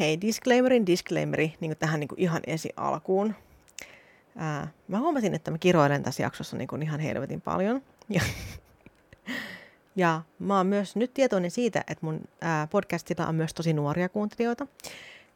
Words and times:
Hei, 0.00 0.20
disclaimerin 0.20 0.86
disclaimeri 0.86 1.54
niin 1.60 1.76
tähän 1.78 2.00
niin 2.00 2.08
ihan 2.16 2.40
ensi 2.46 2.70
alkuun. 2.76 3.34
Ää, 4.36 4.68
mä 4.88 4.98
huomasin, 4.98 5.34
että 5.34 5.50
mä 5.50 5.58
kiroilen 5.58 6.02
tässä 6.02 6.22
jaksossa 6.22 6.56
niin 6.56 6.82
ihan 6.82 7.00
helvetin 7.00 7.40
paljon. 7.40 7.82
Ja, 8.08 8.20
ja 9.96 10.22
mä 10.38 10.56
oon 10.56 10.66
myös 10.66 10.96
nyt 10.96 11.14
tietoinen 11.14 11.50
siitä, 11.50 11.78
että 11.80 12.06
mun 12.06 12.20
ää, 12.40 12.66
podcastilla 12.66 13.26
on 13.26 13.34
myös 13.34 13.54
tosi 13.54 13.72
nuoria 13.72 14.08
kuuntelijoita. 14.08 14.66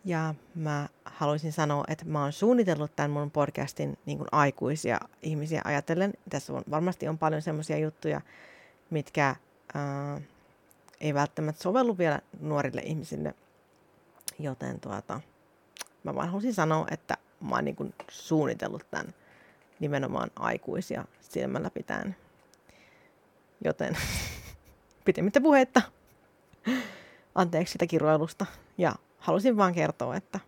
Ja 0.05 0.34
mä 0.55 0.88
haluaisin 1.04 1.52
sanoa, 1.52 1.84
että 1.88 2.04
mä 2.04 2.23
oon 2.23 2.32
suunnitellut 2.32 2.96
tämän 2.96 3.11
mun 3.11 3.30
podcastin 3.30 3.98
niin 4.07 4.18
kuin 4.18 4.29
aikuisia 4.32 5.00
ihmisiä 5.23 5.62
ajatellen. 5.64 6.12
Tässä 6.30 6.52
on, 6.52 6.62
varmasti 6.70 7.09
on 7.09 7.18
paljon 7.18 7.43
semmoisia 7.43 7.79
juttuja, 7.79 8.20
mitkä 8.91 9.36
ää, 9.75 10.20
ei 11.00 11.14
välttämättä 11.14 11.62
sovellu 11.62 11.98
vielä 11.98 12.20
nuorille 12.41 12.80
ihmisille. 12.80 13.34
Joten 14.39 14.80
tuota, 14.80 15.21
mä 16.04 16.14
vaan 16.14 16.29
haluaisin 16.29 16.54
sanoa, 16.54 16.86
että 16.90 17.17
mä 17.40 17.54
oon 17.54 17.64
niin 17.64 17.95
suunnitellut 18.11 18.86
tämän 18.90 19.14
nimenomaan 19.81 20.31
aikuisia 20.36 21.04
silmällä 21.21 21.71
pitäen. 21.71 22.17
Joten 23.64 23.96
pitemmittä 25.04 25.40
puhetta. 25.40 25.82
Anteeksi 27.35 27.72
sitä 27.72 27.86
kiroilusta. 27.86 28.46
Ja 28.79 28.95
halusin 29.18 29.57
vaan 29.57 29.75
kertoa, 29.75 30.17
että 30.17 30.40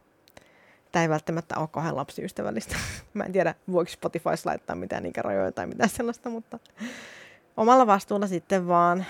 tämä 0.93 1.03
ei 1.03 1.09
välttämättä 1.09 1.59
ole 1.59 1.69
kauhean 1.69 1.97
lapsiystävällistä. 1.97 2.77
Mä 3.15 3.25
en 3.25 3.33
tiedä, 3.33 3.55
voiko 3.73 3.91
Spotify 3.91 4.31
laittaa 4.45 4.77
mitään 4.77 5.07
ikärajoja 5.07 5.53
tai 5.53 5.67
mitään 5.67 5.91
sellaista, 5.91 6.31
mutta 6.31 6.59
omalla 7.57 7.87
vastuulla 7.87 8.27
sitten 8.27 8.69
vaan 8.69 9.07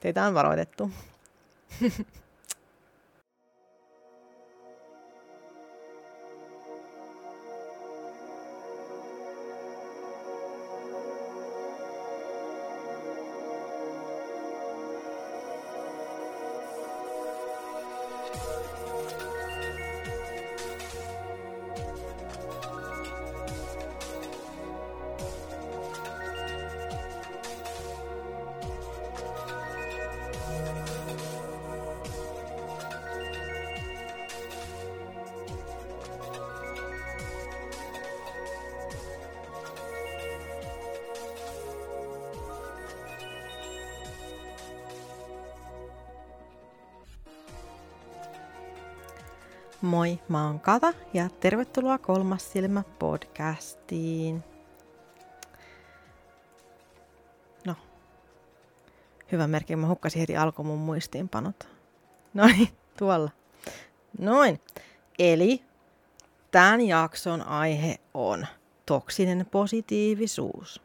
teitä 0.00 0.26
on 0.26 0.34
varoitettu. 0.34 0.90
Moi, 49.82 50.20
mä 50.28 50.46
oon 50.46 50.60
Kata 50.60 50.92
ja 51.14 51.28
tervetuloa 51.28 51.98
Kolmas 51.98 52.52
silmä 52.52 52.82
podcastiin. 52.98 54.44
No, 57.66 57.74
hyvä 59.32 59.46
merkki, 59.46 59.76
mä 59.76 59.86
hukkasin 59.86 60.20
heti 60.20 60.36
alkuun 60.36 60.68
mun 60.68 60.78
muistiinpanot. 60.78 61.68
Noin, 62.34 62.68
tuolla. 62.98 63.30
Noin. 64.18 64.60
Eli 65.18 65.62
tämän 66.50 66.80
jakson 66.80 67.42
aihe 67.42 67.96
on 68.14 68.46
toksinen 68.86 69.46
positiivisuus. 69.50 70.82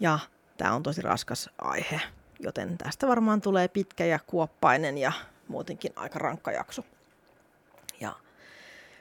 Ja 0.00 0.18
tämä 0.56 0.74
on 0.74 0.82
tosi 0.82 1.02
raskas 1.02 1.50
aihe, 1.58 2.00
joten 2.40 2.78
tästä 2.78 3.08
varmaan 3.08 3.40
tulee 3.40 3.68
pitkä 3.68 4.04
ja 4.04 4.18
kuoppainen 4.26 4.98
ja 4.98 5.12
muutenkin 5.48 5.92
aika 5.96 6.18
rankka 6.18 6.52
jakso. 6.52 6.84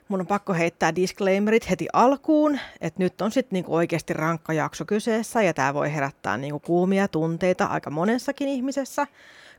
Mun 0.08 0.20
on 0.20 0.28
pakko 0.28 0.54
heittää 0.54 0.96
disclaimerit 0.96 1.70
heti 1.70 1.88
alkuun, 1.94 2.60
että 2.82 3.04
nyt 3.04 3.22
on 3.22 3.32
sitten 3.32 3.56
niinku 3.56 3.76
oikeasti 3.76 4.14
rankka 4.14 4.54
jakso 4.54 4.86
kyseessä 4.86 5.42
ja 5.42 5.54
tämä 5.54 5.74
voi 5.74 5.94
herättää 5.94 6.38
niinku 6.38 6.60
kuumia 6.60 7.08
tunteita 7.08 7.66
aika 7.66 7.90
monessakin 7.90 8.48
ihmisessä, 8.48 9.08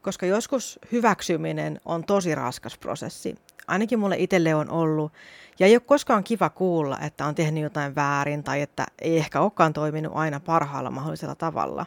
koska 0.03 0.27
joskus 0.27 0.78
hyväksyminen 0.93 1.81
on 1.84 2.05
tosi 2.05 2.34
raskas 2.34 2.78
prosessi. 2.78 3.34
Ainakin 3.66 3.99
mulle 3.99 4.16
itselle 4.19 4.55
on 4.55 4.71
ollut, 4.71 5.12
ja 5.59 5.66
ei 5.66 5.75
ole 5.75 5.81
koskaan 5.81 6.25
kiva 6.25 6.50
kuulla, 6.50 6.99
että 6.99 7.26
on 7.26 7.34
tehnyt 7.34 7.62
jotain 7.62 7.94
väärin 7.94 8.44
tai 8.44 8.61
että 8.61 8.87
ei 8.99 9.16
ehkä 9.16 9.41
olekaan 9.41 9.72
toiminut 9.72 10.12
aina 10.16 10.41
parhaalla 10.41 10.91
mahdollisella 10.91 11.34
tavalla. 11.34 11.87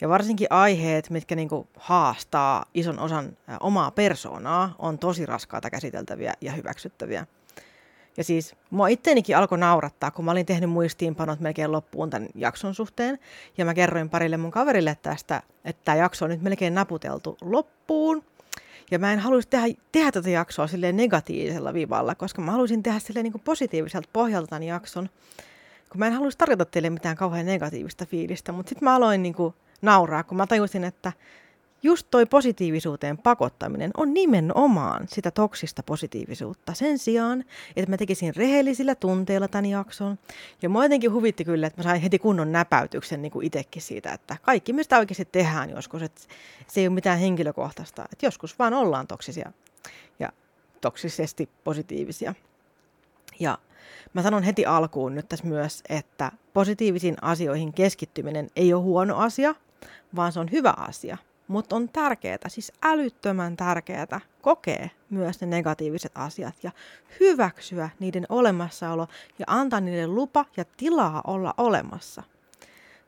Ja 0.00 0.08
varsinkin 0.08 0.46
aiheet, 0.50 1.10
mitkä 1.10 1.36
niinku 1.36 1.68
haastaa 1.76 2.64
ison 2.74 2.98
osan 2.98 3.36
omaa 3.60 3.90
persoonaa, 3.90 4.74
on 4.78 4.98
tosi 4.98 5.26
raskaata 5.26 5.70
käsiteltäviä 5.70 6.34
ja 6.40 6.52
hyväksyttäviä. 6.52 7.26
Ja 8.16 8.24
siis 8.24 8.54
mua 8.70 8.88
itteenikin 8.88 9.36
alkoi 9.36 9.58
naurattaa, 9.58 10.10
kun 10.10 10.24
mä 10.24 10.30
olin 10.30 10.46
tehnyt 10.46 10.70
muistiinpanot 10.70 11.40
melkein 11.40 11.72
loppuun 11.72 12.10
tämän 12.10 12.28
jakson 12.34 12.74
suhteen. 12.74 13.18
Ja 13.58 13.64
mä 13.64 13.74
kerroin 13.74 14.10
parille 14.10 14.36
mun 14.36 14.50
kaverille 14.50 14.96
tästä, 15.02 15.42
että 15.64 15.82
tämä 15.84 15.96
jakso 15.96 16.24
on 16.24 16.30
nyt 16.30 16.42
melkein 16.42 16.74
naputeltu 16.74 17.36
loppuun. 17.40 18.22
Ja 18.90 18.98
mä 18.98 19.12
en 19.12 19.18
haluaisi 19.18 19.48
tehdä, 19.48 19.66
tehdä 19.92 20.12
tätä 20.12 20.30
jaksoa 20.30 20.66
silleen 20.66 20.96
negatiivisella 20.96 21.74
vivalla, 21.74 22.14
koska 22.14 22.42
mä 22.42 22.50
haluaisin 22.50 22.82
tehdä 22.82 22.98
silleen 22.98 23.24
niin 23.24 23.32
kuin 23.32 23.42
positiiviselta 23.42 24.08
pohjalta 24.12 24.48
tämän 24.48 24.62
jakson. 24.62 25.08
Kun 25.90 25.98
mä 25.98 26.06
en 26.06 26.12
haluaisi 26.12 26.38
tarjota 26.38 26.64
teille 26.64 26.90
mitään 26.90 27.16
kauhean 27.16 27.46
negatiivista 27.46 28.06
fiilistä, 28.06 28.52
mutta 28.52 28.68
sitten 28.68 28.84
mä 28.86 28.94
aloin 28.94 29.22
niin 29.22 29.34
kuin 29.34 29.54
nauraa, 29.82 30.22
kun 30.22 30.36
mä 30.36 30.46
tajusin, 30.46 30.84
että 30.84 31.12
just 31.86 32.06
toi 32.10 32.26
positiivisuuteen 32.26 33.18
pakottaminen 33.18 33.90
on 33.96 34.14
nimenomaan 34.14 35.08
sitä 35.08 35.30
toksista 35.30 35.82
positiivisuutta. 35.82 36.74
Sen 36.74 36.98
sijaan, 36.98 37.44
että 37.76 37.90
mä 37.90 37.96
tekisin 37.96 38.36
rehellisillä 38.36 38.94
tunteilla 38.94 39.48
tämän 39.48 39.66
jakson. 39.66 40.18
Ja 40.62 40.68
mua 40.68 40.84
jotenkin 40.84 41.12
huvitti 41.12 41.44
kyllä, 41.44 41.66
että 41.66 41.78
mä 41.78 41.82
sain 41.82 42.00
heti 42.00 42.18
kunnon 42.18 42.52
näpäytyksen 42.52 43.22
niin 43.22 43.32
kuin 43.32 43.46
itsekin 43.46 43.82
siitä, 43.82 44.12
että 44.12 44.36
kaikki 44.42 44.72
mistä 44.72 44.98
oikeasti 44.98 45.24
tehdään 45.24 45.70
joskus, 45.70 46.02
että 46.02 46.20
se 46.66 46.80
ei 46.80 46.86
ole 46.86 46.94
mitään 46.94 47.18
henkilökohtaista. 47.18 48.04
Että 48.12 48.26
joskus 48.26 48.58
vaan 48.58 48.74
ollaan 48.74 49.06
toksisia 49.06 49.52
ja 50.18 50.28
toksisesti 50.80 51.48
positiivisia. 51.64 52.34
Ja 53.40 53.58
mä 54.14 54.22
sanon 54.22 54.42
heti 54.42 54.66
alkuun 54.66 55.14
nyt 55.14 55.28
tässä 55.28 55.46
myös, 55.46 55.82
että 55.88 56.32
positiivisiin 56.52 57.16
asioihin 57.22 57.72
keskittyminen 57.72 58.50
ei 58.56 58.74
ole 58.74 58.82
huono 58.82 59.16
asia, 59.16 59.54
vaan 60.16 60.32
se 60.32 60.40
on 60.40 60.50
hyvä 60.52 60.74
asia. 60.76 61.16
Mutta 61.48 61.76
on 61.76 61.88
tärkeää, 61.88 62.38
siis 62.48 62.72
älyttömän 62.82 63.56
tärkeää 63.56 64.20
kokea 64.42 64.88
myös 65.10 65.40
ne 65.40 65.46
negatiiviset 65.46 66.12
asiat 66.14 66.54
ja 66.62 66.70
hyväksyä 67.20 67.90
niiden 67.98 68.26
olemassaolo 68.28 69.08
ja 69.38 69.44
antaa 69.48 69.80
niiden 69.80 70.14
lupa 70.14 70.44
ja 70.56 70.64
tilaa 70.76 71.22
olla 71.26 71.54
olemassa. 71.56 72.22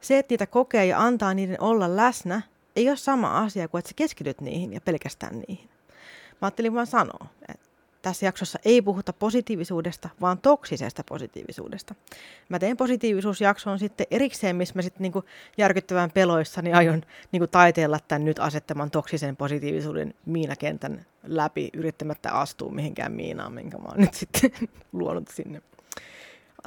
Se, 0.00 0.18
että 0.18 0.32
niitä 0.32 0.46
kokee 0.46 0.86
ja 0.86 1.00
antaa 1.00 1.34
niiden 1.34 1.60
olla 1.60 1.96
läsnä, 1.96 2.42
ei 2.76 2.88
ole 2.88 2.96
sama 2.96 3.38
asia 3.38 3.68
kuin 3.68 3.78
että 3.78 3.88
sä 3.88 3.94
keskityt 3.96 4.40
niihin 4.40 4.72
ja 4.72 4.80
pelkästään 4.80 5.38
niihin. 5.38 5.68
Mä 6.30 6.46
ajattelin 6.46 6.74
vaan 6.74 6.86
sanoa, 6.86 7.26
että 7.48 7.67
tässä 8.02 8.26
jaksossa 8.26 8.58
ei 8.64 8.82
puhuta 8.82 9.12
positiivisuudesta, 9.12 10.08
vaan 10.20 10.38
toksisesta 10.38 11.04
positiivisuudesta. 11.08 11.94
Mä 12.48 12.58
teen 12.58 12.76
positiivisuusjakson 12.76 13.78
sitten 13.78 14.06
erikseen, 14.10 14.56
missä 14.56 14.74
mä 14.74 14.82
sitten 14.82 15.02
niinku 15.02 15.24
järkyttävän 15.58 16.10
peloissani 16.10 16.72
aion 16.72 17.02
niinku 17.32 17.46
taiteella 17.46 17.98
tämän 18.08 18.24
nyt 18.24 18.38
asettaman 18.38 18.90
toksisen 18.90 19.36
positiivisuuden 19.36 20.14
miinakentän 20.26 21.06
läpi, 21.22 21.70
yrittämättä 21.72 22.32
astua 22.32 22.70
mihinkään 22.70 23.12
miinaan, 23.12 23.52
minkä 23.52 23.78
mä 23.78 23.88
oon 23.88 24.00
nyt 24.00 24.14
sitten 24.14 24.50
luonut 24.92 25.28
sinne 25.28 25.62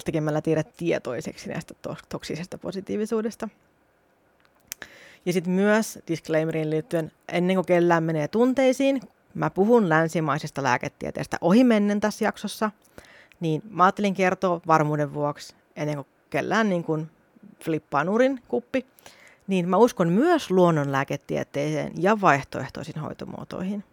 tekemällä 0.05 0.41
tiedät 0.41 0.67
tietoiseksi 0.77 1.49
näistä 1.49 1.73
to- 1.81 1.97
toksisesta 2.09 2.57
positiivisuudesta. 2.57 3.49
Ja 5.25 5.33
sitten 5.33 5.53
myös 5.53 5.99
disclaimeriin 6.07 6.69
liittyen, 6.69 7.11
ennen 7.31 7.55
kuin 7.55 7.65
kellään 7.65 8.03
menee 8.03 8.27
tunteisiin, 8.27 9.01
mä 9.33 9.49
puhun 9.49 9.89
länsimaisesta 9.89 10.63
lääketieteestä 10.63 11.37
ohimennen 11.41 11.99
tässä 11.99 12.25
jaksossa, 12.25 12.71
niin 13.39 13.61
mä 13.69 13.83
ajattelin 13.83 14.13
kertoa 14.13 14.61
varmuuden 14.67 15.13
vuoksi, 15.13 15.55
ennen 15.75 15.95
kuin 15.95 16.07
kellään 16.29 16.69
niin 16.69 16.83
kuin 16.83 17.09
flippaa 17.63 18.03
nurin 18.03 18.41
kuppi, 18.47 18.85
niin 19.47 19.69
mä 19.69 19.77
uskon 19.77 20.09
myös 20.09 20.51
luonnonlääketieteeseen 20.51 21.91
ja 21.97 22.21
vaihtoehtoisiin 22.21 23.01
hoitomuotoihin. 23.01 23.83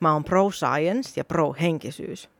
Mä 0.00 0.12
oon 0.12 0.24
pro-science 0.24 1.12
ja 1.16 1.24
pro-henkisyys. 1.24 2.30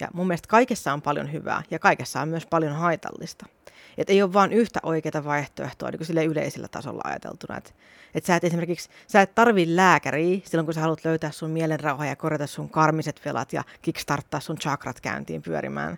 Ja 0.00 0.08
mun 0.12 0.26
mielestä 0.26 0.48
kaikessa 0.48 0.92
on 0.92 1.02
paljon 1.02 1.32
hyvää 1.32 1.62
ja 1.70 1.78
kaikessa 1.78 2.20
on 2.20 2.28
myös 2.28 2.46
paljon 2.46 2.72
haitallista. 2.72 3.46
Että 3.98 4.12
ei 4.12 4.22
ole 4.22 4.32
vain 4.32 4.52
yhtä 4.52 4.80
oikeaa 4.82 5.24
vaihtoehtoa 5.24 5.90
niin 5.90 6.06
sille 6.06 6.24
yleisellä 6.24 6.68
tasolla 6.68 7.02
ajateltuna. 7.04 7.56
Että 7.56 7.70
et 8.14 8.24
sä 8.24 8.36
et 8.36 8.44
esimerkiksi, 8.44 8.88
sä 9.06 9.22
et 9.22 9.34
tarvi 9.34 9.76
lääkäriä 9.76 10.40
silloin, 10.44 10.66
kun 10.66 10.74
sä 10.74 10.80
haluat 10.80 11.04
löytää 11.04 11.30
sun 11.30 11.50
mielenrauhaa 11.50 12.06
ja 12.06 12.16
korjata 12.16 12.46
sun 12.46 12.70
karmiset 12.70 13.20
velat 13.24 13.52
ja 13.52 13.64
kickstarttaa 13.82 14.40
sun 14.40 14.58
chakrat 14.58 15.00
käyntiin 15.00 15.42
pyörimään. 15.42 15.92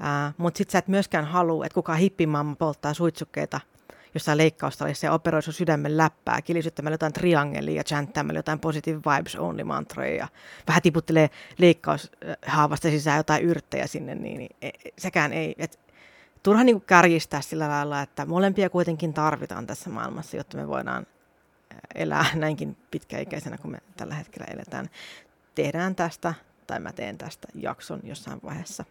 Uh, 0.00 0.34
Mutta 0.36 0.58
sit 0.58 0.70
sä 0.70 0.78
et 0.78 0.88
myöskään 0.88 1.24
halua, 1.24 1.66
että 1.66 1.74
kukaan 1.74 1.98
hippimamma 1.98 2.56
polttaa 2.56 2.94
suitsukkeita 2.94 3.60
jossain 4.14 4.38
leikkaustalissa 4.38 5.06
ja 5.06 5.12
operoi 5.12 5.42
sun 5.42 5.54
sydämen 5.54 5.96
läppää 5.96 6.42
kilisyttämällä 6.42 6.94
jotain 6.94 7.12
triangelia 7.12 7.76
ja 7.76 7.84
chanttämällä 7.84 8.38
jotain 8.38 8.60
positive 8.60 8.98
vibes 8.98 9.36
only 9.36 9.64
mantroja 9.64 10.14
ja 10.14 10.28
vähän 10.68 10.82
tiputtelee 10.82 11.30
leikkaushaavasta 11.58 12.90
sisään 12.90 13.16
jotain 13.16 13.42
yrttejä 13.42 13.86
sinne, 13.86 14.14
niin, 14.14 14.38
niin 14.38 14.56
e, 14.62 14.70
sekään 14.98 15.32
ei, 15.32 15.54
et, 15.58 15.78
turha 16.44 16.64
niin 16.64 16.80
kärjistää 16.80 17.40
sillä 17.40 17.68
lailla, 17.68 18.02
että 18.02 18.26
molempia 18.26 18.70
kuitenkin 18.70 19.14
tarvitaan 19.14 19.66
tässä 19.66 19.90
maailmassa, 19.90 20.36
jotta 20.36 20.56
me 20.56 20.68
voidaan 20.68 21.06
elää 21.94 22.26
näinkin 22.34 22.76
pitkäikäisenä 22.90 23.58
kuin 23.58 23.72
me 23.72 23.78
tällä 23.96 24.14
hetkellä 24.14 24.46
eletään. 24.54 24.90
Tehdään 25.54 25.94
tästä, 25.94 26.34
tai 26.66 26.80
mä 26.80 26.92
teen 26.92 27.18
tästä 27.18 27.48
jakson 27.54 28.00
jossain 28.02 28.40
vaiheessa. 28.44 28.84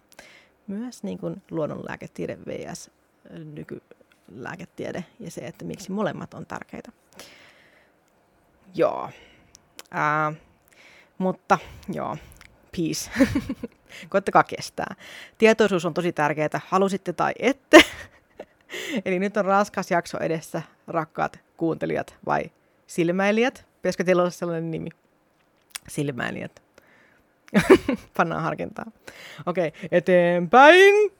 Myös 0.67 1.03
niin 1.03 1.17
kuin 1.17 1.41
luonnonlääketiede 1.51 2.37
vs. 2.45 2.91
nykylääketiede 3.29 5.05
ja 5.19 5.31
se, 5.31 5.41
että 5.41 5.65
miksi 5.65 5.91
molemmat 5.91 6.33
on 6.33 6.45
tärkeitä. 6.45 6.91
Joo. 8.75 9.09
Ää, 9.91 10.33
mutta 11.17 11.57
joo, 11.93 12.17
peace. 12.71 13.11
Koittakaa 14.09 14.43
kestää. 14.43 14.95
Tietoisuus 15.37 15.85
on 15.85 15.93
tosi 15.93 16.11
tärkeää, 16.13 16.61
halusitte 16.67 17.13
tai 17.13 17.33
ette. 17.39 17.81
Eli 19.05 19.19
nyt 19.19 19.37
on 19.37 19.45
raskas 19.45 19.91
jakso 19.91 20.17
edessä, 20.19 20.61
rakkaat 20.87 21.39
kuuntelijat 21.57 22.15
vai 22.25 22.51
silmäilijät. 22.87 23.65
Pitäisikö 23.75 24.03
teillä 24.03 24.21
olla 24.21 24.31
sellainen 24.31 24.71
nimi? 24.71 24.89
Silmäilijät. 25.87 26.63
Pannaan 28.17 28.43
harkintaa. 28.43 28.85
Okei, 29.45 29.67
okay, 29.67 29.81
eteenpäin. 29.91 31.11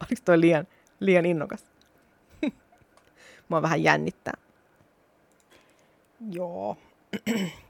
Oliko 0.00 0.22
toi 0.24 0.40
liian, 0.40 0.66
liian 1.00 1.26
innokas? 1.26 1.64
Mua 3.48 3.62
vähän 3.62 3.82
jännittää. 3.82 4.34
Joo. 6.30 6.76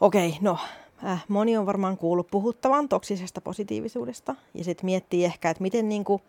Okei, 0.00 0.38
no 0.40 0.58
äh, 1.04 1.24
moni 1.28 1.56
on 1.56 1.66
varmaan 1.66 1.96
kuullut 1.96 2.30
puhuttavan 2.30 2.88
toksisesta 2.88 3.40
positiivisuudesta 3.40 4.34
ja 4.54 4.64
sitten 4.64 4.84
miettii 4.84 5.24
ehkä, 5.24 5.50
että 5.50 5.62
miten, 5.62 5.88
niin 5.88 6.04
kuin, 6.04 6.22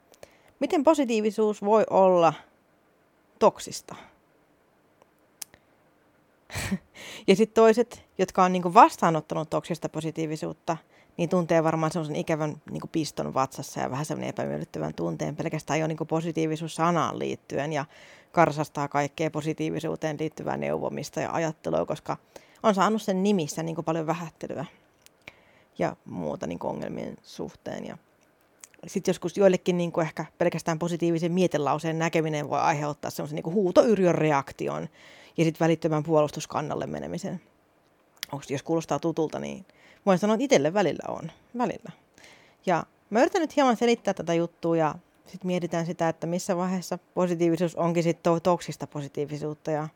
miten 0.60 0.84
positiivisuus 0.84 1.62
voi 1.62 1.84
olla 1.90 2.34
toksista. 3.40 3.96
ja 7.28 7.36
sitten 7.36 7.64
toiset, 7.64 8.06
jotka 8.18 8.44
on 8.44 8.52
niin 8.52 8.74
vastaanottanut 8.74 9.50
toksista 9.50 9.90
positiivisuutta, 9.90 10.78
niin 11.18 11.30
tuntee 11.30 11.64
varmaan 11.64 11.92
sellaisen 11.92 12.16
ikävän 12.16 12.62
niin 12.72 12.82
piston 12.92 13.34
vatsassa 13.34 13.80
ja 13.80 13.92
vähän 13.92 14.06
sellainen 14.06 14.30
epämiellyttävän 14.30 14.94
tunteen 14.94 15.36
pelkästään 15.36 15.80
jo 15.80 15.88
niin 15.88 15.98
positiivisuus 16.08 16.76
sanaan 16.76 17.20
liittyen 17.20 17.74
ja 17.74 17.86
karsastaa 18.32 18.88
kaikkea 18.88 19.32
positiivisuuteen 19.32 20.18
liittyvää 20.20 20.58
neuvomista 20.58 21.20
ja 21.20 21.32
ajattelua, 21.32 21.86
koska 21.86 22.18
on 22.64 22.76
saanut 22.76 23.02
sen 23.02 23.24
nimissä 23.24 23.64
niin 23.64 23.76
paljon 23.86 24.08
vähättelyä 24.08 24.66
ja 25.80 25.96
muuta 26.06 26.48
niin 26.48 26.60
ongelmien 26.64 27.18
suhteen. 27.22 27.86
Ja 27.86 27.98
sitten 28.88 29.12
joskus 29.12 29.38
joillekin 29.38 29.78
niin 29.78 30.02
ehkä 30.02 30.26
pelkästään 30.38 30.80
positiivisen 30.80 31.32
mietelauseen 31.32 32.00
näkeminen 32.00 32.50
voi 32.50 32.60
aiheuttaa 32.60 33.12
semmoisen 33.12 33.36
niin 33.36 33.54
huutoyrjön 33.54 34.16
reaktion 34.16 34.90
ja 35.38 35.44
sitten 35.44 35.66
välittömän 35.66 36.04
puolustuskannalle 36.04 36.88
menemisen. 36.88 37.42
Jos 38.50 38.64
kuulostaa 38.64 39.00
tutulta, 39.00 39.40
niin 39.40 39.66
voin 40.06 40.20
sanoa, 40.20 40.34
että 40.34 40.44
itselle 40.44 40.74
välillä 40.74 41.04
on. 41.08 41.32
Välillä. 41.58 41.92
Ja 42.66 42.84
mä 43.10 43.22
yritän 43.22 43.42
nyt 43.42 43.56
hieman 43.56 43.78
selittää 43.78 44.14
tätä 44.14 44.34
juttua 44.34 44.78
ja 44.78 44.96
sitten 45.26 45.48
mietitään 45.48 45.86
sitä, 45.86 46.10
että 46.10 46.28
missä 46.28 46.58
vaiheessa 46.58 47.00
positiivisuus 47.14 47.76
onkin 47.76 48.04
sitten 48.04 48.42
toksista 48.44 48.88
positiivisuutta 48.88 49.72
ja 49.72 49.88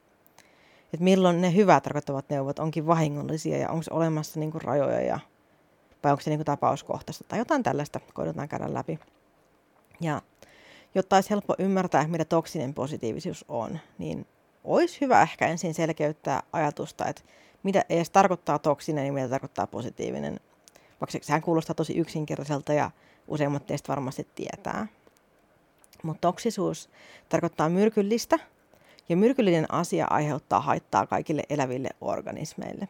että 0.93 1.03
milloin 1.03 1.41
ne 1.41 1.55
hyvää 1.55 1.81
tarkoittavat 1.81 2.29
neuvot 2.29 2.59
onkin 2.59 2.87
vahingollisia 2.87 3.57
ja 3.57 3.69
onko 3.69 3.85
olemassa 3.91 4.39
niinku 4.39 4.59
rajoja 4.59 5.01
ja 5.01 5.19
vai 6.03 6.11
onko 6.11 6.21
se 6.21 6.29
niinku 6.29 6.43
tapauskohtaista 6.43 7.23
tai 7.27 7.39
jotain 7.39 7.63
tällaista 7.63 7.99
koitetaan 8.13 8.49
käydä 8.49 8.73
läpi. 8.73 8.99
Ja 10.01 10.21
jotta 10.95 11.15
olisi 11.15 11.29
helppo 11.29 11.55
ymmärtää, 11.59 12.07
mitä 12.07 12.25
toksinen 12.25 12.73
positiivisuus 12.73 13.45
on, 13.47 13.79
niin 13.97 14.27
olisi 14.63 15.01
hyvä 15.01 15.21
ehkä 15.21 15.47
ensin 15.47 15.73
selkeyttää 15.73 16.43
ajatusta, 16.53 17.05
että 17.05 17.21
mitä 17.63 17.85
edes 17.89 18.09
tarkoittaa 18.09 18.59
toksinen 18.59 19.05
ja 19.05 19.13
mitä 19.13 19.29
tarkoittaa 19.29 19.67
positiivinen. 19.67 20.39
Vaikka 21.01 21.17
sehän 21.21 21.41
kuulostaa 21.41 21.75
tosi 21.75 21.93
yksinkertaiselta 21.97 22.73
ja 22.73 22.91
useimmat 23.27 23.65
teistä 23.65 23.87
varmasti 23.87 24.27
tietää. 24.35 24.87
Mutta 26.03 26.21
toksisuus 26.21 26.89
tarkoittaa 27.29 27.69
myrkyllistä 27.69 28.39
ja 29.09 29.17
myrkyllinen 29.17 29.73
asia 29.73 30.07
aiheuttaa 30.09 30.59
haittaa 30.59 31.07
kaikille 31.07 31.43
eläville 31.49 31.89
organismeille. 32.01 32.87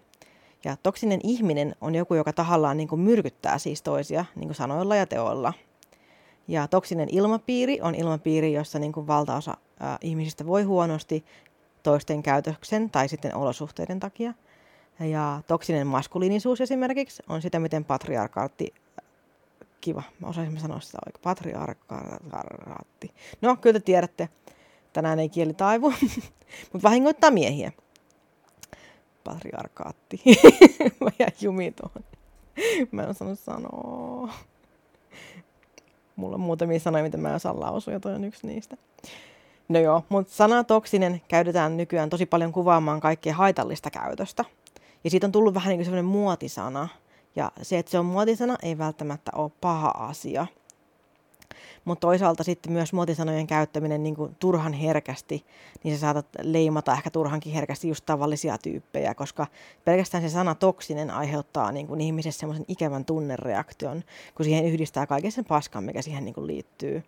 Ja 0.65 0.77
toksinen 0.83 1.19
ihminen 1.23 1.75
on 1.81 1.95
joku, 1.95 2.13
joka 2.13 2.33
tahallaan 2.33 2.77
niin 2.77 2.88
kuin 2.88 3.01
myrkyttää 3.01 3.57
siis 3.57 3.81
toisia 3.81 4.25
niin 4.35 4.47
kuin 4.47 4.56
sanoilla 4.56 4.95
ja 4.95 5.06
teoilla. 5.06 5.53
Ja 6.47 6.67
toksinen 6.67 7.07
ilmapiiri 7.12 7.81
on 7.81 7.95
ilmapiiri, 7.95 8.53
jossa 8.53 8.79
niin 8.79 8.91
kuin 8.94 9.07
valtaosa 9.07 9.57
ää, 9.79 9.97
ihmisistä 10.01 10.45
voi 10.45 10.63
huonosti 10.63 11.25
toisten 11.83 12.23
käytöksen 12.23 12.89
tai 12.89 13.09
sitten 13.09 13.35
olosuhteiden 13.35 14.00
takia. 14.00 14.33
Ja 15.00 15.41
toksinen 15.47 15.88
maskuliinisuus 15.88 16.62
esimerkiksi 16.62 17.23
on 17.29 17.41
sitä, 17.41 17.59
miten 17.59 17.85
patriarkaatti, 17.85 18.73
kiva, 19.81 20.03
mä 20.19 20.27
osaisin 20.27 20.59
sanoa 20.59 20.79
sitä 20.79 20.97
oikein, 21.06 21.21
patriarkaatti. 21.23 23.12
No, 23.41 23.56
kyllä 23.56 23.79
te 23.79 23.85
tiedätte, 23.85 24.29
tänään 24.95 25.19
ei 25.19 25.30
kieli 25.30 25.53
taivu, 25.53 25.94
mutta 26.74 26.83
vahingoittaa 26.83 27.31
miehiä. 27.31 27.71
Patriarkaatti. 29.24 30.21
Mä 31.01 31.09
jää 31.19 31.30
jumiin 31.42 31.74
tuohon. 31.74 32.03
Mä 32.92 33.03
en 33.03 33.09
osannut 33.09 33.39
sanoa. 33.39 34.33
Mulla 36.15 36.36
on 36.36 36.42
muutamia 36.42 36.80
sanoja, 36.80 37.03
mitä 37.03 37.18
mä 37.18 37.30
en 37.30 37.36
osaa 37.36 37.59
lausua, 37.59 37.94
ja 37.94 38.00
toi 38.00 38.13
on 38.13 38.24
yksi 38.24 38.47
niistä. 38.47 38.77
No 39.69 39.80
joo, 39.80 40.03
mutta 40.09 40.33
sana 40.33 40.63
toksinen 40.63 41.21
käytetään 41.27 41.77
nykyään 41.77 42.09
tosi 42.09 42.25
paljon 42.25 42.51
kuvaamaan 42.51 43.00
kaikkea 43.00 43.33
haitallista 43.33 43.91
käytöstä. 43.91 44.45
Ja 45.03 45.09
siitä 45.09 45.27
on 45.27 45.31
tullut 45.31 45.53
vähän 45.53 45.69
niin 45.69 45.77
kuin 45.77 45.86
sellainen 45.86 46.06
muotisana. 46.06 46.88
Ja 47.36 47.51
se, 47.62 47.77
että 47.77 47.91
se 47.91 48.00
on 48.00 48.05
muotisana, 48.05 48.55
ei 48.63 48.77
välttämättä 48.77 49.31
ole 49.36 49.51
paha 49.62 49.89
asia– 49.89 50.48
mutta 51.86 52.08
toisaalta 52.08 52.44
sitten 52.44 52.72
myös 52.72 52.94
muotisanojen 52.94 53.48
käyttäminen 53.48 54.04
niin 54.04 54.15
kuin 54.15 54.36
turhan 54.39 54.74
herkästi, 54.74 55.46
niin 55.84 55.96
sä 55.96 56.01
saatat 56.01 56.25
leimata 56.42 56.94
ehkä 56.94 57.10
turhankin 57.10 57.54
herkästi 57.54 57.88
just 57.88 58.06
tavallisia 58.06 58.58
tyyppejä, 58.58 59.13
koska 59.13 59.48
pelkästään 59.86 60.24
se 60.24 60.30
sana 60.30 60.56
toksinen 60.56 61.12
aiheuttaa 61.12 61.72
niin 61.72 61.88
kuin 61.88 62.01
ihmisessä 62.01 62.39
semmoisen 62.39 62.65
ikävän 62.68 63.06
tunnereaktion, 63.06 64.04
kun 64.36 64.44
siihen 64.44 64.65
yhdistää 64.65 65.08
kaiken 65.08 65.32
sen 65.32 65.46
paskan, 65.46 65.84
mikä 65.84 66.01
siihen 66.01 66.25
niin 66.25 66.36
kuin 66.36 66.48
liittyy. 66.48 67.04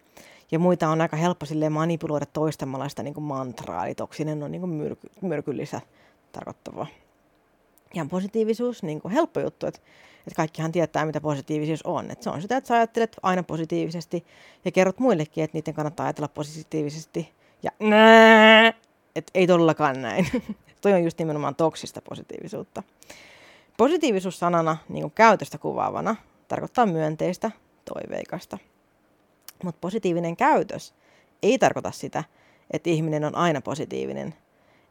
Ja 0.52 0.60
muita 0.60 0.90
on 0.90 1.02
aika 1.02 1.18
helppo 1.18 1.46
sille 1.46 1.70
manipuloida 1.70 2.26
toistamalla 2.26 2.90
sitä 2.90 3.04
niin 3.04 3.14
kuin 3.14 3.24
mantraa, 3.24 3.86
eli 3.86 3.96
toksinen 3.96 4.44
on 4.44 4.52
niin 4.52 4.62
kuin 4.62 4.72
myrky, 4.72 5.10
myrkyllistä 5.22 5.82
tarkoittava. 6.32 6.88
Ja 7.94 8.06
positiivisuus, 8.10 8.84
niin 8.84 9.02
kuin 9.02 9.12
helppo 9.12 9.40
juttu, 9.40 9.66
että 9.68 9.80
että 10.28 10.36
kaikkihan 10.36 10.72
tietää, 10.72 11.06
mitä 11.06 11.22
positiivisuus 11.22 11.84
on. 11.84 12.12
Että 12.12 12.24
se 12.24 12.30
on 12.30 12.42
sitä, 12.42 12.58
että 12.58 12.68
sä 12.68 12.76
ajattelet 12.76 13.18
aina 13.24 13.44
positiivisesti 13.44 14.26
ja 14.66 14.72
kerrot 14.72 15.00
muillekin, 15.00 15.44
että 15.44 15.58
niiden 15.58 15.74
kannattaa 15.74 16.06
ajatella 16.06 16.28
positiivisesti. 16.28 17.34
Ja 17.64 17.72
että 19.16 19.32
ei 19.34 19.48
todellakaan 19.48 20.02
näin. 20.02 20.28
Toi 20.82 20.94
on 20.94 21.04
just 21.04 21.20
nimenomaan 21.20 21.56
toksista 21.56 22.02
positiivisuutta. 22.02 22.84
Positiivisuus 23.78 24.40
sanana 24.40 24.78
niin 24.90 25.02
kuin 25.02 25.14
käytöstä 25.16 25.58
kuvaavana 25.58 26.16
tarkoittaa 26.48 26.86
myönteistä, 26.86 27.52
toiveikasta. 27.94 28.58
Mutta 29.64 29.80
positiivinen 29.82 30.38
käytös 30.38 30.94
ei 31.44 31.60
tarkoita 31.60 31.92
sitä, 31.92 32.24
että 32.72 32.90
ihminen 32.90 33.26
on 33.26 33.36
aina 33.36 33.62
positiivinen, 33.62 34.36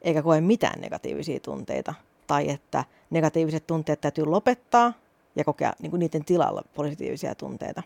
eikä 0.02 0.22
koe 0.22 0.40
mitään 0.40 0.80
negatiivisia 0.80 1.40
tunteita, 1.40 1.94
tai 2.26 2.50
että 2.50 2.84
negatiiviset 3.10 3.66
tunteet 3.66 4.00
täytyy 4.00 4.24
lopettaa 4.24 4.92
ja 5.36 5.44
kokea 5.44 5.72
niin 5.82 5.90
kuin 5.90 6.00
niiden 6.00 6.24
tilalla 6.24 6.62
positiivisia 6.74 7.34
tunteita. 7.34 7.82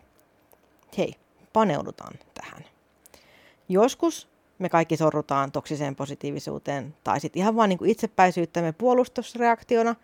Hei, 0.99 1.15
paneudutaan 1.53 2.15
tähän. 2.35 2.65
Joskus 3.69 4.29
me 4.59 4.69
kaikki 4.69 4.97
sorrutaan 4.97 5.53
toksiseen 5.53 5.97
positiivisuuteen 5.97 6.95
tai 7.05 7.21
sitten 7.21 7.41
ihan 7.41 7.57
vaan 7.57 7.69
niin 7.69 7.87
itsepäisyyttämme 7.87 8.73
puolustusreaktiona, 8.73 9.95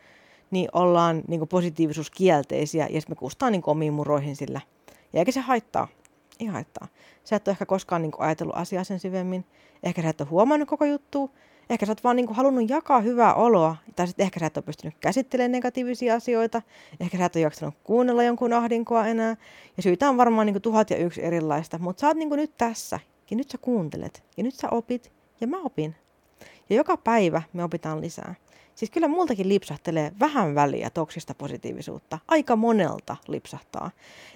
niin 0.50 0.68
ollaan 0.72 1.22
niin 1.28 1.40
kuin 1.40 1.48
positiivisuuskielteisiä 1.48 2.86
ja 2.90 3.00
sitten 3.00 3.16
me 3.16 3.18
kustaan 3.18 3.52
niin 3.52 3.62
omiin 3.66 3.92
muroihin 3.92 4.36
sillä. 4.36 4.60
Ja 5.12 5.18
eikä 5.18 5.32
se 5.32 5.40
haittaa. 5.40 5.88
Ei 6.40 6.46
haittaa. 6.46 6.88
Sä 7.24 7.36
et 7.36 7.48
ole 7.48 7.52
ehkä 7.52 7.66
koskaan 7.66 8.02
niin 8.02 8.12
kuin, 8.12 8.26
ajatellut 8.26 8.56
asiaa 8.56 8.84
sen 8.84 9.00
syvemmin. 9.00 9.44
Ehkä 9.82 10.02
sä 10.02 10.08
et 10.08 10.20
ole 10.20 10.28
huomannut 10.28 10.68
koko 10.68 10.84
juttu. 10.84 11.30
Ehkä 11.70 11.86
sä 11.86 11.92
oot 11.92 12.04
vaan 12.04 12.16
niin 12.16 12.26
kuin, 12.26 12.36
halunnut 12.36 12.70
jakaa 12.70 13.00
hyvää 13.00 13.34
oloa. 13.34 13.76
Tai 13.96 14.06
sitten 14.06 14.24
ehkä 14.24 14.40
sä 14.40 14.46
et 14.46 14.56
ole 14.56 14.64
pystynyt 14.64 14.94
käsittelemään 15.00 15.52
negatiivisia 15.52 16.14
asioita. 16.14 16.62
Ehkä 17.00 17.18
sä 17.18 17.24
et 17.24 17.36
ole 17.36 17.42
jaksanut 17.42 17.74
kuunnella 17.84 18.22
jonkun 18.22 18.52
ahdinkoa 18.52 19.06
enää. 19.06 19.36
Ja 19.76 19.82
syitä 19.82 20.08
on 20.08 20.16
varmaan 20.16 20.46
niin 20.46 20.54
kuin, 20.54 20.62
tuhat 20.62 20.90
ja 20.90 20.96
yksi 20.96 21.24
erilaista. 21.24 21.78
Mutta 21.78 22.00
sä 22.00 22.06
oot 22.06 22.16
niin 22.16 22.28
kuin, 22.28 22.36
nyt 22.36 22.56
tässä. 22.58 23.00
Ja 23.30 23.36
nyt 23.36 23.50
sä 23.50 23.58
kuuntelet. 23.58 24.22
Ja 24.36 24.42
nyt 24.42 24.54
sä 24.54 24.68
opit. 24.70 25.12
Ja 25.40 25.46
mä 25.46 25.56
opin. 25.64 25.94
Ja 26.70 26.76
joka 26.76 26.96
päivä 26.96 27.42
me 27.52 27.64
opitaan 27.64 28.00
lisää. 28.00 28.34
Siis 28.74 28.90
kyllä 28.90 29.08
multakin 29.08 29.48
lipsahtelee 29.48 30.12
vähän 30.20 30.54
väliä 30.54 30.90
toksista 30.90 31.34
positiivisuutta. 31.34 32.18
Aika 32.28 32.56
monelta 32.56 33.16
lipsahtaa. 33.28 33.90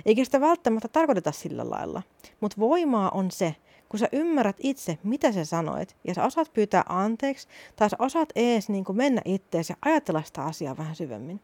Eikä 0.06 0.24
sitä 0.24 0.40
välttämättä 0.40 0.88
tarkoiteta 0.88 1.32
sillä 1.32 1.70
lailla. 1.70 2.02
Mutta 2.40 2.56
voimaa 2.60 3.10
on 3.10 3.30
se, 3.30 3.56
kun 3.90 4.00
sä 4.00 4.08
ymmärrät 4.12 4.56
itse, 4.58 4.98
mitä 5.02 5.32
sä 5.32 5.44
sanoit, 5.44 5.96
ja 6.04 6.14
sä 6.14 6.24
osaat 6.24 6.52
pyytää 6.52 6.84
anteeksi, 6.88 7.48
tai 7.76 7.90
sä 7.90 7.96
osaat 7.98 8.28
ees 8.34 8.68
niin 8.68 8.84
mennä 8.92 9.22
ittees 9.24 9.70
ja 9.70 9.76
ajatella 9.82 10.22
sitä 10.22 10.42
asiaa 10.42 10.76
vähän 10.76 10.96
syvemmin. 10.96 11.40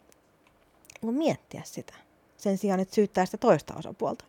Niin 1.03 1.15
miettiä 1.15 1.63
sitä, 1.65 1.95
sen 2.37 2.59
sijaan, 2.59 2.81
että 2.81 2.95
syyttää 2.95 3.27
sitä 3.27 3.39
toista 3.39 3.75
osapuolta. 3.75 4.25